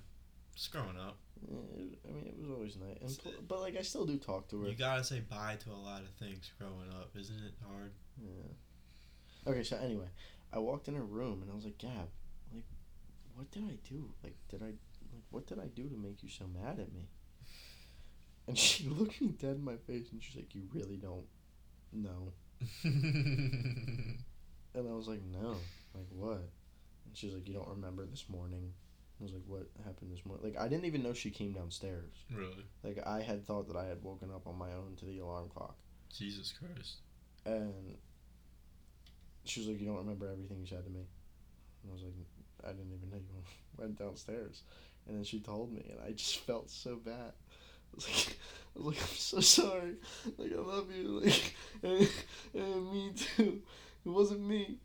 Just 0.62 0.74
growing 0.74 0.96
up. 0.96 1.18
I 1.50 2.12
mean, 2.14 2.28
it 2.28 2.40
was 2.40 2.52
always 2.52 2.78
nice, 2.78 3.00
and 3.02 3.18
pl- 3.18 3.42
but 3.48 3.62
like 3.62 3.76
I 3.76 3.82
still 3.82 4.06
do 4.06 4.18
talk 4.18 4.48
to 4.50 4.62
her. 4.62 4.70
You 4.70 4.76
gotta 4.76 5.04
say 5.04 5.22
bye 5.22 5.58
to 5.64 5.72
a 5.72 5.82
lot 5.82 6.04
of 6.04 6.10
things 6.20 6.52
growing 6.60 6.88
up, 6.92 7.10
isn't 7.20 7.36
it 7.36 7.54
hard? 7.68 7.94
Yeah. 8.22 9.50
Okay, 9.52 9.64
so 9.64 9.78
anyway, 9.78 10.06
I 10.54 10.60
walked 10.60 10.88
in 10.88 10.94
her 10.94 11.04
room 11.04 11.42
and 11.42 11.52
I 11.52 11.56
was 11.56 11.66
like, 11.66 11.80
Gab, 11.80 12.10
like, 12.54 12.66
what 13.34 13.50
did 13.50 13.64
I 13.64 13.78
do? 13.90 14.12
Like, 14.24 14.36
did 14.50 14.62
I, 14.62 14.68
like, 14.68 15.24
what 15.32 15.48
did 15.48 15.58
I 15.58 15.66
do 15.66 15.90
to 15.90 15.98
make 15.98 16.22
you 16.22 16.30
so 16.30 16.46
mad 16.46 16.78
at 16.80 16.94
me? 16.94 17.08
And 18.48 18.56
she 18.66 18.88
looked 18.88 19.20
me 19.20 19.30
dead 19.30 19.56
in 19.56 19.64
my 19.64 19.78
face 19.78 20.12
and 20.12 20.22
she's 20.22 20.36
like, 20.36 20.54
you 20.54 20.68
really 20.72 20.98
don't 20.98 21.26
know. 21.92 22.34
And 24.74 24.88
I 24.88 24.94
was 24.94 25.08
like, 25.08 25.22
no. 25.24 25.58
Like, 25.94 26.08
what? 26.12 26.38
And 27.06 27.16
she's 27.16 27.34
like, 27.34 27.48
you 27.48 27.54
don't 27.54 27.68
remember 27.68 28.06
this 28.06 28.26
morning. 28.30 28.72
I 29.22 29.24
was 29.24 29.34
like, 29.34 29.44
what 29.48 29.68
happened 29.86 30.12
this 30.12 30.26
morning? 30.26 30.46
Like, 30.46 30.60
I 30.60 30.68
didn't 30.68 30.86
even 30.86 31.04
know 31.04 31.14
she 31.14 31.30
came 31.30 31.54
downstairs. 31.54 32.12
really? 32.34 32.66
Like, 32.84 33.06
I 33.06 33.22
had 33.22 33.46
thought 33.46 33.68
that 33.68 33.78
I 33.78 33.86
had 33.86 34.02
woken 34.04 34.32
up 34.34 34.48
on 34.48 34.58
my 34.58 34.72
own 34.74 34.96
to 34.98 35.06
the 35.06 35.20
alarm 35.20 35.50
clock. 35.50 35.76
Jesus 36.12 36.54
Christ. 36.58 36.98
And 37.46 37.98
she 39.46 39.60
was 39.60 39.70
like, 39.70 39.80
You 39.80 39.88
don't 39.88 39.98
remember 39.98 40.30
everything 40.30 40.60
you 40.60 40.68
said 40.68 40.84
to 40.84 40.90
me? 40.90 41.06
And 41.84 41.92
I 41.92 41.94
was 41.94 42.04
like, 42.04 42.14
I 42.64 42.70
didn't 42.74 42.94
even 42.94 43.10
know 43.10 43.18
you 43.18 43.44
went 43.78 43.98
downstairs. 43.98 44.64
And 45.08 45.18
then 45.18 45.24
she 45.24 45.40
told 45.40 45.72
me, 45.74 45.86
and 45.92 46.00
I 46.06 46.12
just 46.12 46.40
felt 46.46 46.70
so 46.70 46.96
bad. 46.96 47.34
I 47.34 47.96
was 47.96 48.08
like, 48.08 48.38
I 48.76 48.80
was 48.80 48.86
like, 48.86 49.02
I'm 49.02 49.16
so 49.18 49.40
sorry. 49.40 49.96
Like, 50.38 50.52
I 50.54 50.62
love 50.62 50.88
you. 50.96 51.22
Like, 51.22 51.56
and, 51.84 52.10
and 52.54 52.92
me 52.92 53.12
too. 53.16 53.62
It 54.06 54.10
wasn't 54.10 54.42
me. 54.48 54.78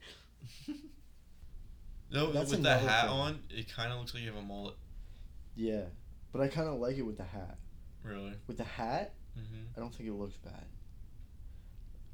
No, 2.11 2.32
That's 2.32 2.50
with 2.52 2.62
the 2.62 2.76
hat 2.78 3.02
thing. 3.09 3.11
on, 3.11 3.38
it 3.50 3.68
kind 3.74 3.92
of 3.92 3.98
looks 3.98 4.14
like 4.14 4.22
you 4.22 4.30
have 4.30 4.38
a 4.38 4.42
mullet. 4.42 4.74
Yeah, 5.57 5.82
but 6.32 6.40
I 6.40 6.48
kind 6.48 6.68
of 6.68 6.78
like 6.78 6.96
it 6.96 7.02
with 7.02 7.16
the 7.16 7.24
hat. 7.24 7.59
Really. 8.02 8.32
With 8.46 8.57
the 8.59 8.64
hat, 8.64 9.14
Mm-hmm. 9.38 9.76
I 9.76 9.80
don't 9.80 9.94
think 9.94 10.09
it 10.09 10.14
looks 10.14 10.36
bad. 10.38 10.64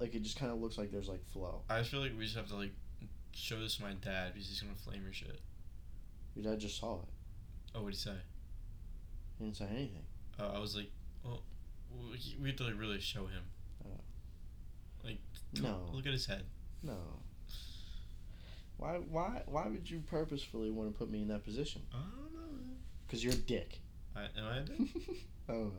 Like 0.00 0.12
it 0.16 0.22
just 0.22 0.36
kind 0.40 0.50
of 0.50 0.58
looks 0.60 0.76
like 0.76 0.90
there's 0.90 1.08
like 1.08 1.24
flow. 1.32 1.62
I 1.70 1.84
feel 1.84 2.00
like 2.00 2.18
we 2.18 2.24
just 2.24 2.36
have 2.36 2.48
to 2.48 2.56
like 2.56 2.72
show 3.32 3.60
this 3.60 3.76
to 3.76 3.82
my 3.82 3.92
dad 3.92 4.32
because 4.32 4.48
he's 4.48 4.60
gonna 4.60 4.74
flame 4.74 5.04
your 5.04 5.12
shit. 5.12 5.40
Your 6.34 6.44
dad 6.44 6.58
just 6.58 6.80
saw 6.80 6.94
it. 7.02 7.08
Oh, 7.76 7.82
what'd 7.82 7.94
he 7.94 8.00
say? 8.00 8.16
He 9.38 9.44
didn't 9.44 9.56
say 9.56 9.66
anything. 9.70 10.02
Uh, 10.40 10.50
I 10.52 10.58
was 10.58 10.74
like, 10.74 10.90
well, 11.24 11.44
we 11.96 12.18
we 12.42 12.48
have 12.48 12.56
to 12.56 12.64
like 12.64 12.76
really 12.76 12.98
show 13.00 13.26
him. 13.26 13.42
Oh. 13.86 14.00
Like, 15.04 15.18
No. 15.62 15.90
Look 15.92 16.06
at 16.06 16.12
his 16.12 16.26
head. 16.26 16.42
No. 16.82 16.96
Why? 18.82 18.94
Why? 18.94 19.42
Why 19.46 19.68
would 19.68 19.88
you 19.88 20.02
purposefully 20.10 20.72
want 20.72 20.92
to 20.92 20.98
put 20.98 21.08
me 21.08 21.22
in 21.22 21.28
that 21.28 21.44
position? 21.44 21.82
I 21.92 21.98
don't 21.98 22.34
know. 22.34 22.40
Cause 23.08 23.22
you're 23.22 23.32
a 23.32 23.36
dick. 23.36 23.78
I, 24.16 24.22
am 24.22 24.44
I 24.44 24.56
a 24.56 24.62
dick? 24.62 24.78
I 25.48 25.52
don't 25.52 25.66
know. 25.66 25.72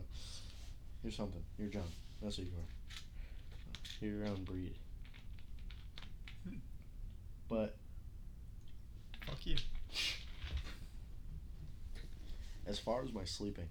You're 1.02 1.12
something. 1.12 1.42
You're 1.58 1.68
John. 1.68 1.82
That's 2.22 2.38
what 2.38 2.46
you 2.46 2.54
are. 2.54 4.00
You're 4.00 4.20
your 4.20 4.28
own 4.28 4.44
breed. 4.44 4.74
Hmm. 6.48 6.56
But 7.46 7.76
Fuck 9.26 9.46
you. 9.46 9.56
as 12.66 12.78
far 12.78 13.02
as 13.02 13.12
my 13.12 13.24
sleeping, 13.24 13.68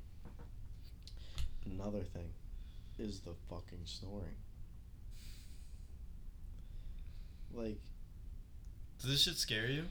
another 1.66 2.02
thing 2.02 2.30
is 3.00 3.22
the 3.22 3.34
fucking 3.50 3.82
snoring. 3.86 4.36
Like, 7.52 7.82
Does 9.04 9.12
this 9.12 9.22
shit 9.24 9.36
scare 9.36 9.68
you? 9.68 9.84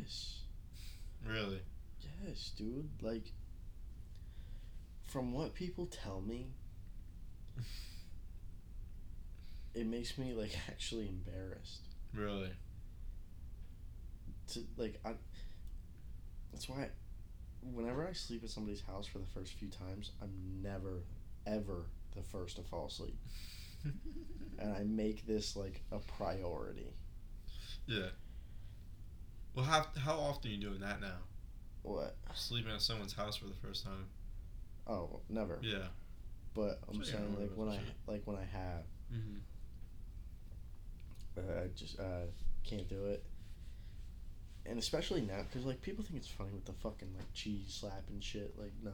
yes. 0.00 0.40
Really? 1.24 1.60
Yes, 2.26 2.50
dude. 2.56 2.88
Like, 3.00 3.30
from 5.04 5.32
what 5.32 5.54
people 5.54 5.86
tell 5.86 6.20
me, 6.20 6.48
it 9.72 9.86
makes 9.86 10.18
me 10.18 10.32
like 10.34 10.50
actually 10.68 11.08
embarrassed 11.08 11.82
Really? 12.12 12.50
to 14.48 14.60
like 14.76 14.98
I. 15.04 15.12
That's 16.52 16.68
why, 16.68 16.88
whenever 17.72 18.04
I 18.08 18.14
sleep 18.14 18.42
at 18.42 18.50
somebody's 18.50 18.80
house 18.80 19.06
for 19.06 19.18
the 19.18 19.26
first 19.26 19.52
few 19.52 19.68
times, 19.68 20.10
I'm 20.20 20.32
never, 20.60 21.02
ever 21.46 21.84
the 22.16 22.22
first 22.22 22.56
to 22.56 22.62
fall 22.62 22.86
asleep, 22.86 23.16
and 24.58 24.72
I 24.74 24.82
make 24.82 25.24
this 25.26 25.54
like 25.54 25.82
a 25.92 25.98
priority. 25.98 26.94
Yeah. 27.88 28.06
Well, 29.54 29.64
how 29.64 29.86
how 29.98 30.14
often 30.18 30.50
are 30.50 30.54
you 30.54 30.60
doing 30.60 30.80
that 30.80 31.00
now? 31.00 31.16
What? 31.82 32.16
Sleeping 32.34 32.72
at 32.72 32.80
someone's 32.82 33.12
house 33.14 33.36
for 33.36 33.46
the 33.46 33.54
first 33.54 33.84
time. 33.84 34.06
Oh, 34.86 35.20
never. 35.28 35.58
Yeah. 35.62 35.86
But 36.54 36.80
I'm 36.88 37.02
So, 37.04 37.12
saying 37.12 37.36
like 37.38 37.50
when 37.56 37.68
I 37.68 37.76
shit. 37.76 37.84
like 38.06 38.22
when 38.24 38.36
I 38.36 38.44
have. 38.44 38.84
Mm-hmm. 39.12 39.38
Uh, 41.38 41.62
I 41.62 41.66
just 41.76 41.98
uh, 41.98 42.26
can't 42.64 42.88
do 42.88 43.06
it. 43.06 43.22
And 44.66 44.78
especially 44.78 45.22
now, 45.22 45.40
because 45.48 45.64
like 45.66 45.80
people 45.80 46.04
think 46.04 46.18
it's 46.18 46.28
funny 46.28 46.50
with 46.52 46.64
the 46.66 46.72
fucking 46.72 47.08
like 47.16 47.32
cheese 47.32 47.76
slap 47.80 48.02
and 48.10 48.22
shit. 48.22 48.54
Like, 48.58 48.72
no, 48.84 48.90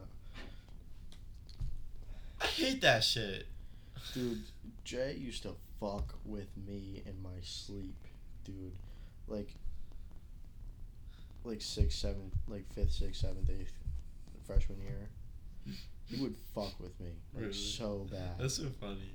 I 2.41 2.45
hate 2.45 2.81
that 2.81 3.03
shit. 3.03 3.47
dude, 4.13 4.43
Jay 4.83 5.15
used 5.19 5.43
to 5.43 5.55
fuck 5.79 6.15
with 6.23 6.47
me 6.67 7.01
in 7.05 7.21
my 7.21 7.39
sleep, 7.41 7.95
dude. 8.45 8.73
Like, 9.27 9.49
like 11.43 11.61
sixth, 11.61 11.97
seventh, 11.99 12.33
like 12.47 12.71
fifth, 12.73 12.93
sixth, 12.93 13.21
seventh, 13.21 13.49
eighth, 13.49 13.73
freshman 14.45 14.79
year. 14.81 15.09
He 16.05 16.21
would 16.21 16.35
fuck 16.55 16.79
with 16.79 16.97
me 16.99 17.09
like 17.33 17.41
Really? 17.43 17.53
so 17.53 18.07
bad. 18.11 18.37
That's 18.39 18.55
so 18.55 18.67
funny. 18.79 19.11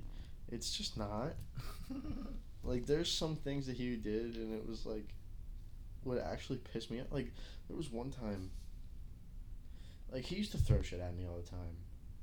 It's 0.51 0.71
just 0.77 0.97
not. 0.97 1.33
Like 2.63 2.85
there's 2.85 3.11
some 3.11 3.35
things 3.37 3.65
that 3.65 3.75
he 3.75 3.95
did 3.95 4.35
and 4.35 4.53
it 4.53 4.67
was 4.69 4.85
like 4.85 5.15
would 6.05 6.19
actually 6.19 6.59
piss 6.59 6.91
me 6.91 6.99
off. 7.01 7.07
Like 7.09 7.31
there 7.67 7.75
was 7.75 7.89
one 7.89 8.11
time 8.11 8.51
like 10.13 10.25
he 10.25 10.35
used 10.35 10.51
to 10.51 10.59
throw 10.59 10.83
shit 10.83 10.99
at 10.99 11.15
me 11.17 11.25
all 11.27 11.37
the 11.37 11.49
time. 11.49 11.75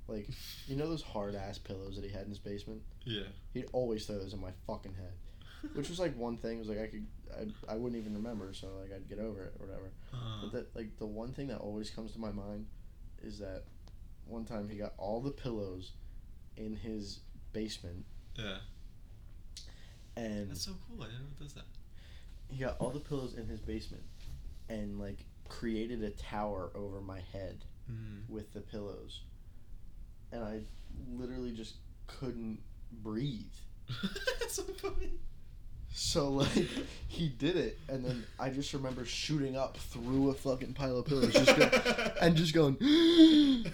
Like 0.06 0.28
you 0.68 0.76
know 0.76 0.88
those 0.88 1.02
hard 1.02 1.34
ass 1.34 1.58
pillows 1.58 1.96
that 1.96 2.04
he 2.04 2.12
had 2.12 2.22
in 2.22 2.28
his 2.28 2.38
basement? 2.38 2.82
yeah. 3.04 3.24
He'd 3.52 3.66
always 3.72 4.06
throw 4.06 4.16
those 4.20 4.32
in 4.32 4.40
my 4.40 4.52
fucking 4.68 4.94
head. 4.94 5.14
Which 5.74 5.88
was 5.88 5.98
like 5.98 6.16
one 6.16 6.36
thing, 6.36 6.56
it 6.56 6.58
was 6.60 6.68
like 6.68 6.80
I 6.80 6.86
could 6.86 7.06
I, 7.68 7.72
I 7.72 7.76
wouldn't 7.76 8.00
even 8.00 8.14
remember, 8.14 8.52
so 8.54 8.68
like 8.80 8.92
I'd 8.94 9.08
get 9.08 9.18
over 9.18 9.42
it 9.44 9.54
or 9.58 9.66
whatever. 9.66 9.90
Uh, 10.12 10.16
But 10.42 10.52
that 10.52 10.76
like 10.76 10.96
the 10.98 11.06
one 11.06 11.32
thing 11.32 11.48
that 11.48 11.58
always 11.58 11.90
comes 11.90 12.12
to 12.12 12.18
my 12.20 12.30
mind 12.30 12.66
is 13.22 13.38
that 13.40 13.64
one 14.26 14.44
time 14.44 14.68
he 14.68 14.76
got 14.76 14.94
all 14.98 15.20
the 15.20 15.30
pillows 15.30 15.92
in 16.56 16.76
his 16.76 17.20
basement 17.52 18.04
yeah. 18.36 18.58
and 20.16 20.50
That's 20.50 20.62
so 20.64 20.72
cool. 20.88 21.02
I 21.02 21.06
didn't 21.06 21.20
know 21.22 21.26
it 21.38 21.42
does 21.42 21.52
that. 21.54 21.64
he 22.48 22.58
got 22.58 22.76
all 22.78 22.90
the 22.90 23.00
pillows 23.00 23.34
in 23.34 23.46
his 23.48 23.60
basement 23.60 24.02
and 24.68 24.98
like 25.00 25.24
created 25.48 26.02
a 26.02 26.10
tower 26.10 26.70
over 26.74 27.00
my 27.00 27.20
head 27.32 27.64
Mm. 27.90 28.28
with 28.28 28.52
the 28.52 28.60
pillows 28.60 29.22
and 30.30 30.44
i 30.44 30.60
literally 31.10 31.52
just 31.52 31.76
couldn't 32.06 32.60
breathe 32.92 33.46
That's 34.40 34.56
so 34.56 34.64
funny. 34.64 35.12
So 35.92 36.30
like 36.30 36.68
he 37.08 37.28
did 37.28 37.56
it 37.56 37.78
and 37.88 38.04
then 38.04 38.24
i 38.38 38.48
just 38.50 38.72
remember 38.72 39.04
shooting 39.04 39.56
up 39.56 39.76
through 39.76 40.30
a 40.30 40.34
fucking 40.34 40.72
pile 40.72 40.98
of 40.98 41.06
pillows 41.06 41.32
just 41.32 41.56
go, 41.56 41.70
and 42.20 42.36
just 42.36 42.54
going 42.54 42.76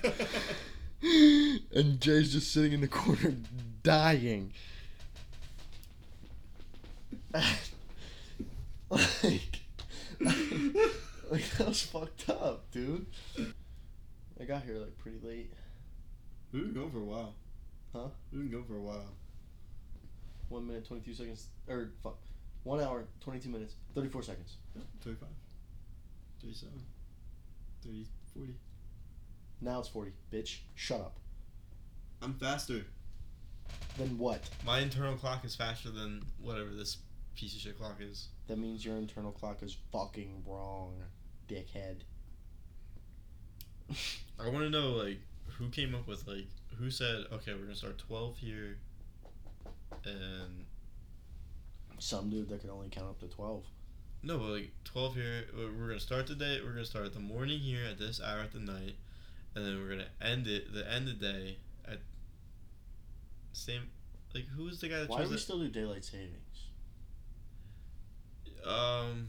and 1.75 2.01
jay's 2.01 2.33
just 2.33 2.53
sitting 2.53 2.73
in 2.73 2.81
the 2.81 2.89
corner 2.89 3.35
dying 3.83 4.53
like 8.91 9.61
like 11.31 11.51
that 11.59 11.69
was 11.69 11.83
fucked 11.83 12.29
up, 12.31 12.71
dude. 12.71 13.07
I 14.41 14.45
got 14.45 14.63
here 14.63 14.79
like 14.79 14.97
pretty 14.99 15.19
late. 15.23 15.53
We've 16.53 16.65
been 16.65 16.75
going 16.75 16.91
for 16.91 17.01
a 17.01 17.05
while. 17.05 17.35
Huh? 17.93 18.09
We've 18.33 18.43
been 18.43 18.51
going 18.51 18.65
for 18.65 18.77
a 18.77 18.81
while. 18.81 19.17
One 20.49 20.67
minute 20.67 20.87
twenty 20.87 21.03
two 21.03 21.15
seconds, 21.15 21.49
or 21.69 21.91
fuck, 22.03 22.19
one 22.63 22.81
hour 22.81 23.05
twenty 23.21 23.41
two 23.41 23.51
minutes 23.51 23.75
thirty 23.95 24.09
four 24.09 24.23
seconds. 24.23 24.57
35, 25.03 25.29
37, 26.41 26.73
30, 27.85 28.07
40. 28.35 28.55
Now 29.61 29.81
it's 29.81 29.89
forty, 29.89 30.13
bitch. 30.33 30.59
Shut 30.75 31.01
up. 31.01 31.17
I'm 32.23 32.35
faster. 32.35 32.85
Then 33.99 34.19
what? 34.19 34.49
My 34.65 34.81
internal 34.81 35.17
clock 35.17 35.45
is 35.45 35.55
faster 35.55 35.91
than 35.91 36.23
whatever 36.41 36.71
this 36.71 36.99
piece 37.37 37.55
of 37.55 37.61
shit 37.61 37.79
clock 37.79 37.97
is. 38.01 38.29
That 38.49 38.59
means 38.59 38.85
your 38.85 38.97
internal 38.97 39.33
clock 39.33 39.63
is 39.63 39.77
fucking 39.93 40.43
wrong, 40.47 40.95
dickhead. 41.49 42.01
I 44.41 44.49
want 44.49 44.61
to 44.61 44.71
know 44.71 44.91
like 44.91 45.19
who 45.59 45.69
came 45.69 45.95
up 45.95 46.07
with 46.09 46.27
like 46.27 46.47
who 46.79 46.91
said 46.91 47.25
okay 47.33 47.53
we're 47.53 47.63
gonna 47.63 47.75
start 47.77 47.99
12 47.99 48.39
here 48.39 48.79
and 50.07 50.65
Some 51.99 52.31
dude 52.31 52.49
that 52.49 52.61
can 52.61 52.71
only 52.71 52.89
count 52.89 53.09
up 53.09 53.21
to 53.21 53.27
twelve. 53.29 53.65
no 54.23 54.39
but 54.39 54.49
like 54.49 54.71
12 54.85 55.15
here 55.15 55.45
we're 55.57 55.89
gonna 55.89 56.01
start 56.01 56.27
the 56.27 56.35
day 56.35 56.61
we're 56.65 56.73
gonna 56.73 56.85
start 56.85 57.13
the 57.15 57.21
morning 57.21 57.59
here 57.59 57.85
at 57.91 57.99
this 57.99 58.21
hour 58.21 58.41
at 58.41 58.53
the 58.53 58.59
night 58.59 58.95
and 59.55 59.65
then 59.65 59.79
we're 59.81 59.89
gonna 59.89 60.09
end 60.21 60.47
it 60.47 60.73
the 60.73 60.91
end 60.91 61.09
of 61.09 61.19
the 61.21 61.33
day 61.33 61.57
at 61.87 61.99
same 63.53 63.83
like 64.35 64.47
who's 64.57 64.81
the 64.81 64.89
guy 64.89 65.01
that 65.01 65.09
Why 65.09 65.23
do 65.23 65.29
we 65.29 65.35
it? 65.37 65.39
still 65.39 65.59
do 65.59 65.69
daylight 65.69 66.05
savings? 66.05 66.41
um 68.67 69.29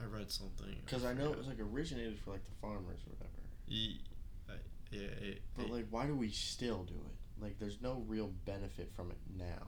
I 0.00 0.06
read 0.06 0.30
something 0.30 0.74
Because 0.84 1.04
I 1.04 1.12
know 1.14 1.30
it 1.32 1.38
was 1.38 1.46
like 1.46 1.60
originated 1.60 2.18
for 2.18 2.30
like 2.32 2.44
the 2.44 2.50
farmers 2.60 2.98
or 3.06 3.12
whatever. 3.12 3.30
Ye- 3.68 4.00
I- 4.48 4.52
yeah, 4.90 5.00
it- 5.02 5.42
But 5.56 5.66
it- 5.66 5.70
like, 5.70 5.86
why 5.90 6.06
do 6.06 6.14
we 6.14 6.30
still 6.30 6.82
do 6.84 6.94
it? 6.94 7.16
Like, 7.40 7.58
there's 7.58 7.80
no 7.80 8.02
real 8.06 8.32
benefit 8.46 8.92
from 8.94 9.10
it 9.10 9.18
now. 9.36 9.66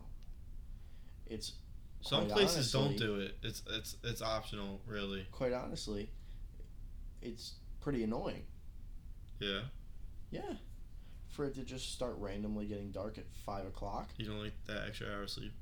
It's 1.27 1.53
some 2.03 2.29
places 2.29 2.71
don't 2.71 2.97
do 2.97 3.17
it 3.17 3.37
it's 3.43 3.63
it's 3.71 3.97
it's 4.05 4.23
optional 4.23 4.81
really 4.87 5.27
quite 5.33 5.53
honestly, 5.53 6.11
it's 7.23 7.55
pretty 7.81 8.05
annoying. 8.05 8.45
yeah 9.41 9.61
Yeah, 10.31 10.53
for 11.29 11.47
it 11.47 11.55
to 11.57 11.63
just 11.65 11.93
start 11.93 12.15
randomly 12.19 12.67
getting 12.67 12.93
dark 12.93 13.19
at 13.19 13.25
five 13.45 13.67
o'clock. 13.67 14.11
you 14.19 14.27
don't 14.27 14.41
like 14.41 14.53
that 14.67 14.87
extra 14.87 15.09
hour 15.13 15.23
of 15.23 15.31
sleep 15.31 15.53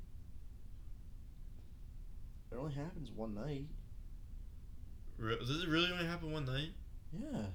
It 2.51 2.55
only 2.57 2.73
happens 2.73 3.09
one 3.11 3.33
night. 3.33 3.65
Re- 5.17 5.37
Does 5.39 5.63
it 5.63 5.69
really 5.69 5.91
only 5.91 6.05
happen 6.05 6.31
one 6.31 6.45
night? 6.45 6.73
Yeah. 7.11 7.45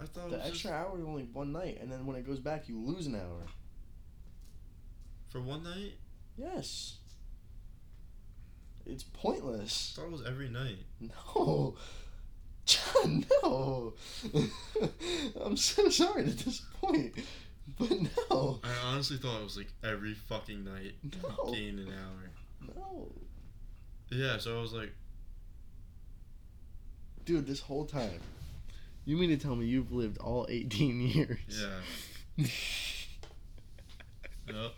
I 0.00 0.04
thought 0.04 0.26
it 0.26 0.30
The 0.32 0.38
extra 0.38 0.52
just 0.52 0.66
hour 0.66 0.98
is 0.98 1.04
only 1.04 1.24
one 1.32 1.52
night, 1.52 1.78
and 1.80 1.90
then 1.90 2.06
when 2.06 2.16
it 2.16 2.26
goes 2.26 2.40
back, 2.40 2.68
you 2.68 2.78
lose 2.80 3.06
an 3.06 3.14
hour. 3.14 3.46
for 5.30 5.40
one 5.40 5.62
night. 5.62 5.94
Yes. 6.36 6.96
It's 8.84 9.04
pointless. 9.04 9.94
I 9.96 10.00
thought 10.00 10.08
it 10.08 10.12
was 10.12 10.26
every 10.26 10.48
night. 10.48 10.78
No. 11.00 11.76
John, 12.64 13.24
no. 13.42 13.94
I'm 15.44 15.56
so 15.56 15.88
sorry 15.88 16.24
to 16.24 16.30
disappoint, 16.30 17.14
but 17.78 17.90
no. 17.90 18.60
I 18.62 18.70
honestly 18.86 19.16
thought 19.18 19.40
it 19.40 19.44
was 19.44 19.56
like 19.56 19.72
every 19.84 20.14
fucking 20.14 20.64
night. 20.64 20.94
No. 21.22 21.52
Gain 21.52 21.78
an 21.78 21.88
hour. 21.88 22.74
No. 22.76 23.08
Yeah, 24.10 24.38
so 24.38 24.58
I 24.58 24.62
was 24.62 24.72
like, 24.72 24.92
Dude, 27.24 27.46
this 27.46 27.60
whole 27.60 27.84
time. 27.84 28.20
You 29.04 29.16
mean 29.16 29.30
to 29.30 29.36
tell 29.36 29.56
me 29.56 29.66
you've 29.66 29.90
lived 29.92 30.18
all 30.18 30.46
18 30.48 31.00
years? 31.00 31.38
yeah. 32.36 32.46
Yep. 34.48 34.72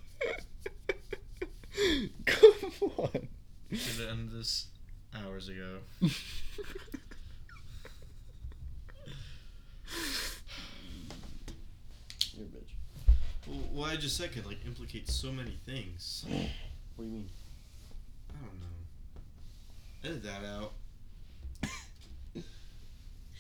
Come 2.26 2.90
on. 2.98 3.28
Should 3.72 4.00
have 4.06 4.10
ended 4.10 4.32
this 4.38 4.66
hours 5.14 5.48
ago. 5.48 5.78
You're 6.00 6.10
a 12.44 12.48
bitch. 12.48 12.72
Well, 13.46 13.58
what 13.72 13.90
I 13.92 13.96
just 13.96 14.16
said 14.16 14.32
could 14.32 14.46
like 14.46 14.64
implicate 14.66 15.10
so 15.10 15.30
many 15.32 15.58
things. 15.66 16.24
What 16.96 17.04
do 17.04 17.04
you 17.04 17.10
mean? 17.10 17.28
I 18.30 18.32
don't 18.44 18.60
know. 18.60 18.66
Edit 20.04 20.22
that 20.24 20.44
out. 20.44 20.72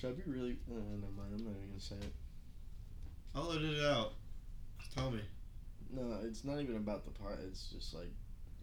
Should 0.04 0.18
I 0.18 0.22
be 0.22 0.30
really? 0.30 0.56
Uh, 0.70 0.74
never 0.74 1.12
mind. 1.16 1.32
I'm 1.32 1.44
not 1.44 1.54
even 1.56 1.68
gonna 1.70 1.80
say 1.80 1.94
it. 1.94 2.12
I'll 3.34 3.50
edit 3.52 3.78
it 3.78 3.84
out. 3.86 4.12
Tell 4.94 5.10
me. 5.10 5.22
No, 5.90 6.18
it's 6.22 6.44
not 6.44 6.60
even 6.60 6.76
about 6.76 7.06
the 7.06 7.10
part. 7.10 7.38
It's 7.48 7.68
just 7.70 7.94
like 7.94 8.10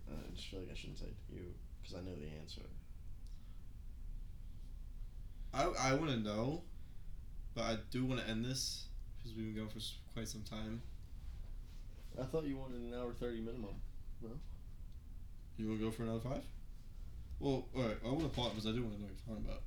uh, 0.08 0.14
I 0.14 0.36
just 0.36 0.50
feel 0.50 0.60
like 0.60 0.70
I 0.72 0.76
shouldn't 0.76 1.00
say 1.00 1.08
it 1.08 1.18
to 1.30 1.34
you 1.34 1.48
because 1.82 1.98
I 1.98 2.02
know 2.02 2.14
the 2.14 2.28
answer. 2.40 2.62
I 5.52 5.64
I 5.90 5.94
want 5.96 6.12
to 6.12 6.18
know, 6.18 6.62
but 7.56 7.64
I 7.64 7.78
do 7.90 8.06
want 8.06 8.22
to 8.22 8.30
end 8.30 8.46
this 8.46 8.86
because 9.18 9.36
we've 9.36 9.48
been 9.48 9.56
going 9.56 9.70
for 9.70 9.80
quite 10.14 10.28
some 10.28 10.44
time. 10.44 10.80
I 12.22 12.26
thought 12.26 12.44
you 12.44 12.58
wanted 12.58 12.82
an 12.82 12.94
hour 12.94 13.14
thirty 13.14 13.42
minimum. 13.42 13.82
No. 14.22 14.30
You 15.58 15.70
want 15.70 15.80
to 15.80 15.86
go 15.86 15.92
for 15.92 16.04
another 16.04 16.20
five? 16.20 16.44
Well, 17.40 17.66
alright. 17.76 17.98
I 18.06 18.10
want 18.10 18.22
to 18.22 18.30
pause 18.30 18.52
because 18.52 18.68
I 18.68 18.74
do 18.74 18.84
want 18.84 18.94
to 18.94 19.02
know 19.02 19.08
what 19.08 19.16
you're 19.18 19.36
talking 19.36 19.50
about. 19.50 19.64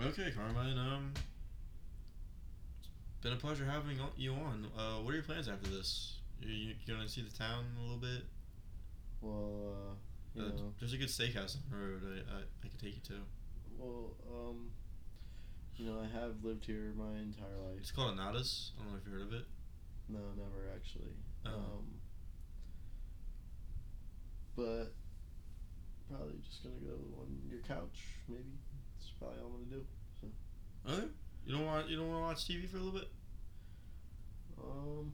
Okay, 0.00 0.30
Carmine. 0.30 0.78
Um, 0.78 1.12
it's 1.16 2.88
been 3.22 3.32
a 3.32 3.36
pleasure 3.36 3.64
having 3.64 3.98
you 4.16 4.32
on. 4.32 4.66
Uh, 4.78 5.02
what 5.02 5.10
are 5.10 5.14
your 5.14 5.24
plans 5.24 5.48
after 5.48 5.68
this? 5.68 6.18
You, 6.40 6.50
you 6.52 6.74
you 6.86 6.94
gonna 6.94 7.08
see 7.08 7.22
the 7.22 7.36
town 7.36 7.64
a 7.78 7.82
little 7.82 7.96
bit? 7.96 8.22
Well, 9.20 9.74
uh, 9.74 9.94
you 10.38 10.44
Uh, 10.44 10.48
know, 10.50 10.72
there's 10.78 10.92
a 10.92 10.96
good 10.98 11.08
steakhouse 11.08 11.56
on 11.56 11.62
the 11.70 11.76
road. 11.76 12.02
I, 12.30 12.36
I, 12.36 12.40
I 12.40 12.68
could 12.68 12.78
take 12.78 12.94
you 12.94 13.02
to. 13.16 13.20
well, 13.76 14.12
um, 14.32 14.70
you 15.76 15.86
know, 15.86 16.00
I 16.00 16.06
have 16.06 16.44
lived 16.44 16.64
here 16.64 16.92
my 16.96 17.18
entire 17.18 17.58
life. 17.66 17.78
It's 17.78 17.90
called 17.90 18.12
Anadas. 18.12 18.72
I 18.78 18.82
don't 18.84 18.92
know 18.92 18.98
if 18.98 19.06
you 19.06 19.12
heard 19.12 19.22
of 19.22 19.32
it. 19.32 19.46
No, 20.08 20.20
never 20.36 20.70
actually. 20.74 21.12
Oh. 21.44 21.50
Um, 21.50 21.84
but 24.56 24.92
probably 26.08 26.38
just 26.48 26.62
gonna 26.62 26.76
go 26.86 26.94
on 27.20 27.36
your 27.50 27.60
couch. 27.62 27.98
Maybe 28.28 28.54
probably 29.18 29.38
all 29.40 29.52
I'm 29.54 29.68
gonna 29.68 29.82
do. 29.82 29.86
Okay. 30.88 31.08
You 31.44 31.54
don't 31.54 31.66
want 31.66 31.88
you 31.88 31.96
don't 31.96 32.08
want 32.08 32.20
to 32.20 32.26
watch 32.26 32.48
TV 32.48 32.68
for 32.68 32.76
a 32.76 32.80
little 32.80 32.98
bit? 32.98 33.08
Um, 34.62 35.12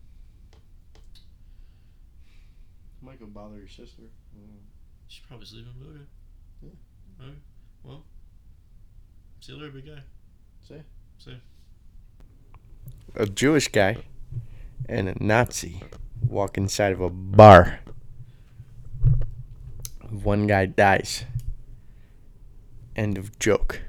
might 3.02 3.20
go 3.20 3.26
bother 3.26 3.56
your 3.56 3.68
sister. 3.68 4.02
Um, 4.36 4.58
She's 5.08 5.24
probably 5.26 5.46
sleeping, 5.46 5.72
but 5.78 5.88
okay. 5.90 6.04
Yeah. 6.62 7.24
Okay. 7.24 7.34
Well. 7.82 8.04
See 9.40 9.52
you 9.52 9.58
later, 9.58 9.72
big 9.72 9.86
guy. 9.86 10.02
See? 10.66 10.82
See. 11.18 11.36
a 13.14 13.26
Jewish 13.26 13.68
guy 13.68 13.98
and 14.88 15.08
a 15.08 15.22
Nazi 15.22 15.82
walk 16.26 16.56
inside 16.56 16.92
of 16.92 17.00
a 17.00 17.10
bar. 17.10 17.80
One 20.10 20.46
guy 20.46 20.66
dies. 20.66 21.24
End 22.96 23.18
of 23.18 23.38
joke. 23.38 23.82